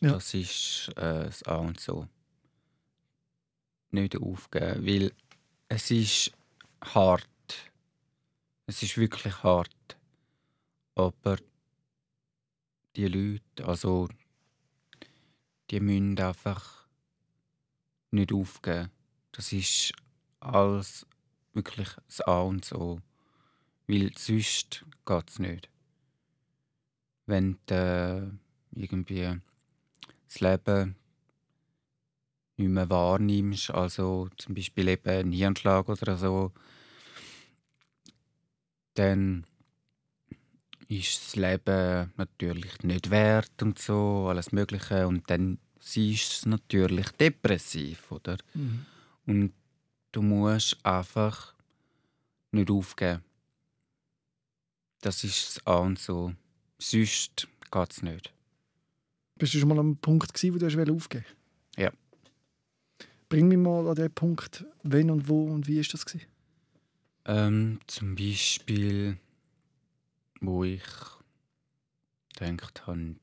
Ja. 0.00 0.12
Das 0.12 0.32
ist 0.32 0.88
äh, 0.96 1.24
das 1.24 1.42
A 1.42 1.56
und 1.56 1.78
so. 1.78 2.08
Nicht 3.90 4.16
aufgeben, 4.16 4.86
weil 4.86 5.12
es 5.68 5.90
ist 5.90 6.32
hart. 6.82 7.28
Es 8.66 8.82
ist 8.82 8.96
wirklich 8.96 9.42
hart. 9.42 9.96
Aber 10.94 11.36
die 12.96 13.08
Leute, 13.08 13.66
also 13.66 14.08
die 15.70 15.80
müssen 15.80 16.18
einfach 16.18 16.86
nicht 18.10 18.32
aufgeben. 18.32 18.90
Das 19.32 19.52
ist 19.52 19.92
alles 20.40 21.06
wirklich 21.52 21.88
das 22.06 22.20
A 22.20 22.42
und 22.42 22.64
so. 22.64 23.00
Weil 23.86 24.12
sonst 24.16 24.84
geht 25.04 25.30
es 25.30 25.38
nicht. 25.38 25.68
Wenn 27.26 27.58
du 27.66 28.38
äh, 28.74 28.80
irgendwie 28.80 29.40
das 30.28 30.40
Leben 30.40 30.96
nicht 32.56 32.68
mehr 32.70 32.88
wahrnimmst, 32.88 33.70
also 33.70 34.28
zum 34.36 34.54
Beispiel 34.54 34.88
eben 34.88 35.08
einen 35.08 35.32
Hirnschlag 35.32 35.88
oder 35.88 36.16
so, 36.16 36.52
dann 38.94 39.44
ist 40.88 41.20
das 41.24 41.36
Leben 41.36 42.12
natürlich 42.16 42.82
nicht 42.82 43.10
wert 43.10 43.62
und 43.62 43.78
so, 43.78 44.26
alles 44.28 44.52
Mögliche. 44.52 45.06
Und 45.06 45.28
dann 45.30 45.58
siehst 45.80 46.30
du 46.30 46.34
es 46.34 46.46
natürlich 46.46 47.10
depressiv, 47.12 48.10
oder? 48.12 48.36
Mhm. 48.54 48.86
Und 49.26 49.52
du 50.12 50.22
musst 50.22 50.78
einfach 50.84 51.54
nicht 52.52 52.70
aufgeben. 52.70 53.24
Das 55.00 55.24
ist 55.24 55.56
das 55.56 55.66
A 55.66 55.78
und 55.78 55.98
so. 55.98 56.32
Sonst 56.78 57.48
geht 57.70 57.92
es 57.92 58.02
nicht. 58.02 58.32
Bist 59.36 59.54
du 59.54 59.58
schon 59.58 59.68
mal 59.68 59.78
am 59.78 59.96
Punkt, 59.96 60.32
gewesen, 60.32 60.54
wo 60.54 60.84
du 60.84 60.96
aufgeben? 60.96 61.24
Ja. 61.76 61.90
Bring 63.34 63.48
mich 63.48 63.58
mal 63.58 63.88
an 63.88 63.96
den 63.96 64.12
Punkt, 64.12 64.64
wenn 64.84 65.10
und 65.10 65.28
wo 65.28 65.46
und 65.48 65.66
wie 65.66 65.80
ist 65.80 65.92
das 65.92 66.06
gewesen? 66.06 66.28
Ähm, 67.24 67.80
zum 67.88 68.14
Beispiel, 68.14 69.18
wo 70.40 70.62
ich 70.62 70.84
gedacht 72.38 72.86
habe, 72.86 73.16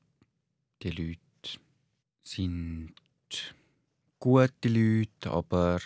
die 0.84 0.90
Leute 0.90 1.60
sind 2.24 2.94
gute 4.20 4.68
Leute, 4.68 5.32
aber 5.32 5.80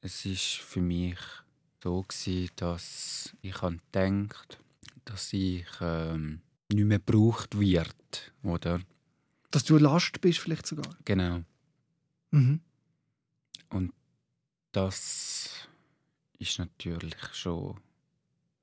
es 0.00 0.24
ist 0.24 0.56
für 0.56 0.80
mich 0.80 1.20
so 1.80 2.02
gewesen, 2.02 2.50
dass 2.56 3.36
ich 3.40 3.62
an 3.62 3.80
gedacht, 3.92 4.58
dass 5.04 5.32
ich 5.32 5.68
ähm, 5.80 6.40
nicht 6.72 6.86
mehr 6.86 6.98
gebraucht 6.98 7.56
wird, 7.56 8.32
oder? 8.42 8.80
Dass 9.52 9.62
du 9.62 9.76
eine 9.76 9.84
Last 9.84 10.20
bist 10.20 10.40
vielleicht 10.40 10.66
sogar. 10.66 10.92
Genau. 11.04 11.44
Mhm. 12.32 12.62
Das 14.72 15.68
ist 16.38 16.58
natürlich 16.60 17.16
schon, 17.34 17.76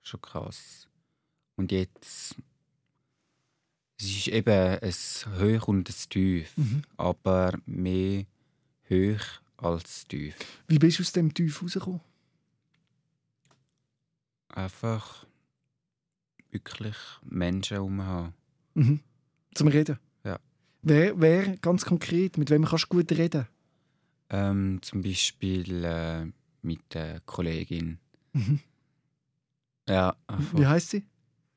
schon 0.02 0.22
krass. 0.22 0.88
Und 1.58 1.72
jetzt, 1.74 2.36
es 4.00 4.06
ist 4.06 4.28
eben 4.30 4.80
ein 4.82 4.94
Hoch 5.40 5.68
und 5.68 5.90
ein 5.90 6.10
Tief, 6.10 6.56
Mhm. 6.56 6.84
aber 6.96 7.60
mehr 7.66 8.26
hoch 8.90 9.26
als 9.58 10.06
tief. 10.08 10.38
Wie 10.68 10.80
bist 10.80 11.00
du 11.00 11.04
aus 11.04 11.12
dem 11.12 11.34
Tief 11.34 11.62
rausgekommen? 11.62 12.00
Einfach 14.50 15.26
wirklich 16.52 16.96
Menschen 17.24 17.80
um 17.80 18.02
haben. 18.02 18.34
Mhm. 18.76 19.02
Zum 19.54 19.68
Reden? 19.68 20.00
Ja. 20.24 20.40
Wer, 20.84 21.20
wer, 21.20 21.58
ganz 21.58 21.84
konkret, 21.84 22.38
mit 22.38 22.50
wem 22.50 22.64
kannst 22.66 22.86
du 22.86 22.90
gut 22.90 23.12
reden? 23.12 23.48
Ähm, 24.30 24.80
zum 24.82 25.02
Beispiel 25.02 25.84
äh, 25.84 26.26
mit 26.62 26.80
der 26.94 27.22
Kollegin. 27.22 28.00
Mhm. 28.34 28.60
Ja, 29.88 30.16
Wie 30.54 30.66
heißt 30.66 30.90
sie? 30.90 31.04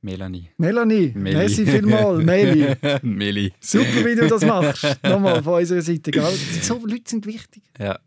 Melanie. 0.02 0.48
Melanie. 0.56 1.12
Meli. 1.14 1.36
Merci 1.36 1.66
vielmals, 1.66 2.24
Meli. 2.24 2.74
Meli. 3.02 3.52
Super, 3.60 4.04
wie 4.06 4.14
du 4.14 4.28
das 4.28 4.44
machst. 4.44 4.84
Nochmal 5.02 5.42
von 5.42 5.60
unserer 5.60 5.82
Seite. 5.82 6.10
Gell? 6.10 6.24
So 6.62 6.78
Leute 6.86 7.10
sind 7.10 7.26
wichtig. 7.26 7.62
Ja, 7.78 7.98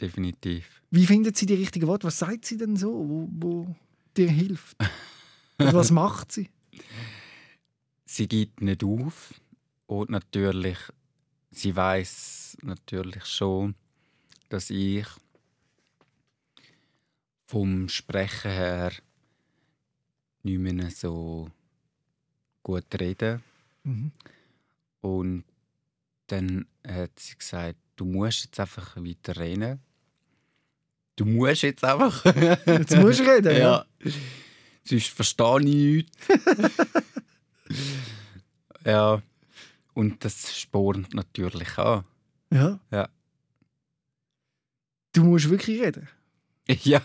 definitiv. 0.00 0.82
Wie 0.90 1.06
findet 1.06 1.36
sie 1.36 1.46
die 1.46 1.54
richtigen 1.54 1.86
Worte? 1.86 2.06
Was 2.06 2.18
sagt 2.18 2.44
sie 2.44 2.56
denn 2.56 2.76
so, 2.76 2.90
wo, 2.92 3.28
wo 3.30 3.76
dir 4.16 4.30
hilft? 4.30 4.76
Und 5.58 5.72
was 5.72 5.90
macht 5.90 6.32
sie? 6.32 6.48
Sie 8.04 8.26
gibt 8.26 8.60
nicht 8.60 8.82
auf 8.82 9.32
und 9.86 10.10
natürlich, 10.10 10.78
sie 11.50 11.74
weiß 11.74 12.58
natürlich 12.62 13.24
schon, 13.26 13.74
dass 14.52 14.68
ich 14.68 15.06
vom 17.46 17.88
Sprechen 17.88 18.50
her 18.50 18.92
nicht 20.42 20.58
mehr 20.58 20.90
so 20.90 21.50
gut 22.62 22.84
rede. 23.00 23.40
Mhm. 23.84 24.12
Und 25.00 25.44
dann 26.26 26.66
hat 26.86 27.18
sie 27.18 27.36
gesagt, 27.36 27.78
du 27.96 28.04
musst 28.04 28.44
jetzt 28.44 28.60
einfach 28.60 28.96
weiter 28.96 29.36
reden. 29.38 29.80
Du 31.16 31.24
musst 31.24 31.62
jetzt 31.62 31.84
einfach. 31.84 32.24
Jetzt 32.66 32.96
musst 32.96 33.20
du 33.20 33.24
reden, 33.24 33.56
ja. 33.58 33.86
Sonst 34.84 35.08
verstehe 35.08 35.60
ich 35.60 35.64
nichts. 35.64 36.18
ja. 38.84 39.22
Und 39.94 40.24
das 40.24 40.58
spornt 40.58 41.14
natürlich 41.14 41.78
an. 41.78 42.04
ja. 42.50 42.78
Ja. 42.90 43.08
Du 45.12 45.24
musst 45.24 45.48
wirklich 45.50 45.80
reden. 45.80 46.08
Ja. 46.84 47.02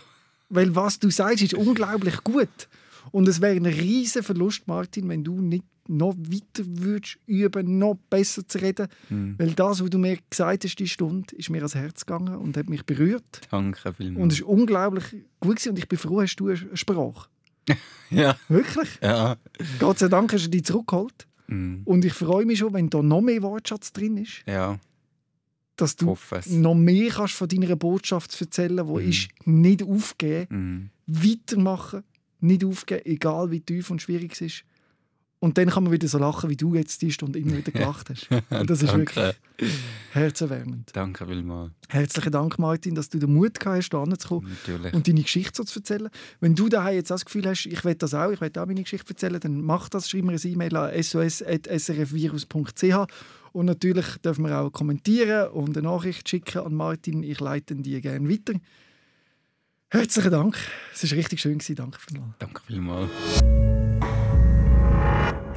Weil 0.50 0.74
was 0.74 0.98
du 0.98 1.10
sagst, 1.10 1.42
ist 1.42 1.52
unglaublich 1.52 2.22
gut. 2.24 2.68
Und 3.10 3.28
es 3.28 3.40
wäre 3.40 3.56
ein 3.56 3.66
riesen 3.66 4.22
Verlust, 4.22 4.66
Martin, 4.66 5.08
wenn 5.08 5.24
du 5.24 5.40
nicht 5.40 5.64
noch 5.88 6.14
weiter 6.16 6.64
würdest 6.66 7.18
üben, 7.26 7.78
noch 7.78 7.98
besser 8.08 8.46
zu 8.46 8.58
reden. 8.58 8.88
Hm. 9.08 9.34
Weil 9.38 9.52
das, 9.52 9.82
was 9.82 9.90
du 9.90 9.98
mir 9.98 10.18
gesagt 10.30 10.64
hast, 10.64 10.76
die 10.76 10.88
Stunde, 10.88 11.34
ist 11.34 11.50
mir 11.50 11.58
ans 11.58 11.74
Herz 11.74 12.06
gegangen 12.06 12.36
und 12.36 12.56
hat 12.56 12.68
mich 12.68 12.84
berührt. 12.84 13.40
Danke 13.50 13.92
vielmals. 13.92 14.22
Und 14.22 14.32
es 14.32 14.38
ist 14.38 14.44
unglaublich 14.44 15.04
gut 15.40 15.56
gewesen. 15.56 15.70
und 15.70 15.78
ich 15.78 15.88
bin 15.88 15.98
froh, 15.98 16.20
hast 16.22 16.36
du 16.36 16.48
eine 16.48 16.76
Sprache. 16.76 17.28
ja. 18.10 18.36
Wirklich. 18.48 18.88
Ja. 19.02 19.36
Gott 19.78 19.98
sei 19.98 20.08
Dank 20.08 20.32
hast 20.32 20.44
du 20.44 20.50
die 20.50 20.62
zurückgeholt. 20.62 21.26
Hm. 21.46 21.82
Und 21.84 22.04
ich 22.04 22.12
freue 22.12 22.44
mich 22.44 22.58
schon, 22.58 22.72
wenn 22.74 22.90
da 22.90 23.02
noch 23.02 23.22
mehr 23.22 23.42
Wortschatz 23.42 23.92
drin 23.92 24.18
ist, 24.18 24.42
Ja. 24.46 24.78
Dass 25.80 25.96
du 25.96 26.14
noch 26.50 26.74
mehr 26.74 27.08
kannst 27.10 27.34
von 27.34 27.48
deiner 27.48 27.74
Botschaft 27.76 28.38
erzählen, 28.40 28.86
wo 28.86 28.98
Mhm. 29.00 29.08
ist 29.08 29.28
nicht 29.46 29.82
aufgeben, 29.82 30.46
Hm. 30.50 30.90
weitermachen, 31.06 32.02
nicht 32.40 32.64
aufgeben, 32.64 33.02
egal 33.06 33.50
wie 33.50 33.60
tief 33.60 33.90
und 33.90 34.02
schwierig 34.02 34.32
es 34.34 34.40
ist. 34.42 34.64
Und 35.40 35.56
dann 35.56 35.70
kann 35.70 35.84
man 35.84 35.92
wieder 35.92 36.08
so 36.08 36.18
lachen, 36.18 36.50
wie 36.50 36.56
du 36.56 36.74
jetzt 36.74 37.00
die 37.00 37.12
Stunde 37.12 37.38
immer 37.38 37.56
wieder 37.56 37.70
gelacht 37.70 38.10
hast. 38.10 38.28
Und 38.50 38.68
das 38.68 38.82
ist 38.82 38.92
wirklich 38.92 39.36
herzerwärmend. 40.12 40.90
Danke 40.94 41.28
vielmals. 41.28 41.70
Herzlichen 41.88 42.32
Dank, 42.32 42.58
Martin, 42.58 42.96
dass 42.96 43.08
du 43.08 43.20
den 43.20 43.32
Mut 43.34 43.60
gehabt 43.60 43.76
hast, 43.78 43.90
hierher 43.92 44.18
zu 44.18 44.28
kommen 44.28 44.48
Natürlich. 44.66 44.92
und 44.94 45.06
deine 45.06 45.22
Geschichte 45.22 45.52
so 45.56 45.62
zu 45.62 45.78
erzählen. 45.78 46.08
Wenn 46.40 46.56
du 46.56 46.68
daheim 46.68 46.96
jetzt 46.96 47.12
das 47.12 47.24
Gefühl 47.24 47.46
hast, 47.46 47.66
ich 47.66 47.84
will 47.84 47.94
das 47.94 48.14
auch, 48.14 48.32
ich 48.32 48.40
will 48.40 48.50
auch 48.58 48.66
meine 48.66 48.82
Geschichte 48.82 49.10
erzählen, 49.10 49.38
dann 49.38 49.60
mach 49.60 49.88
das, 49.88 50.10
schreib 50.10 50.24
mir 50.24 50.32
eine 50.32 50.40
E-Mail 50.40 50.76
an 50.76 51.00
sos.srfvirus.ch 51.00 53.06
und 53.52 53.66
natürlich 53.66 54.06
dürfen 54.24 54.44
wir 54.44 54.58
auch 54.58 54.70
kommentieren 54.70 55.50
und 55.50 55.76
eine 55.76 55.88
Nachricht 55.88 56.28
schicken 56.28 56.58
an 56.58 56.74
Martin. 56.74 57.22
Ich 57.22 57.40
leite 57.40 57.74
die 57.76 58.00
gerne 58.00 58.28
weiter. 58.28 58.54
Herzlichen 59.90 60.30
Dank. 60.30 60.56
Es 60.92 61.10
war 61.10 61.16
richtig 61.16 61.40
schön. 61.40 61.58
gewesen. 61.58 61.76
Danke 61.76 61.98
vielmals. 61.98 62.34
Danke 62.38 62.60
vielmals. 62.66 63.10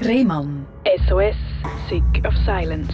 Rehmann. 0.03 0.65
SOS, 1.07 1.35
Sick 1.89 2.25
of 2.25 2.33
Silence. 2.45 2.91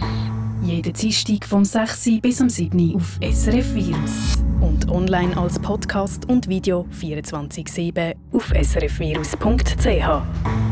Jeden 0.62 0.92
Dienstag 0.92 1.44
vom 1.44 1.64
6. 1.64 2.20
bis 2.20 2.40
am 2.40 2.48
7. 2.48 2.96
auf 2.96 3.18
SRF 3.22 3.74
Virus. 3.74 4.36
Und 4.60 4.90
online 4.90 5.36
als 5.36 5.58
Podcast 5.60 6.28
und 6.28 6.48
Video 6.48 6.86
24-7 6.92 8.14
auf 8.32 8.50
srfvirus.ch. 8.50 10.67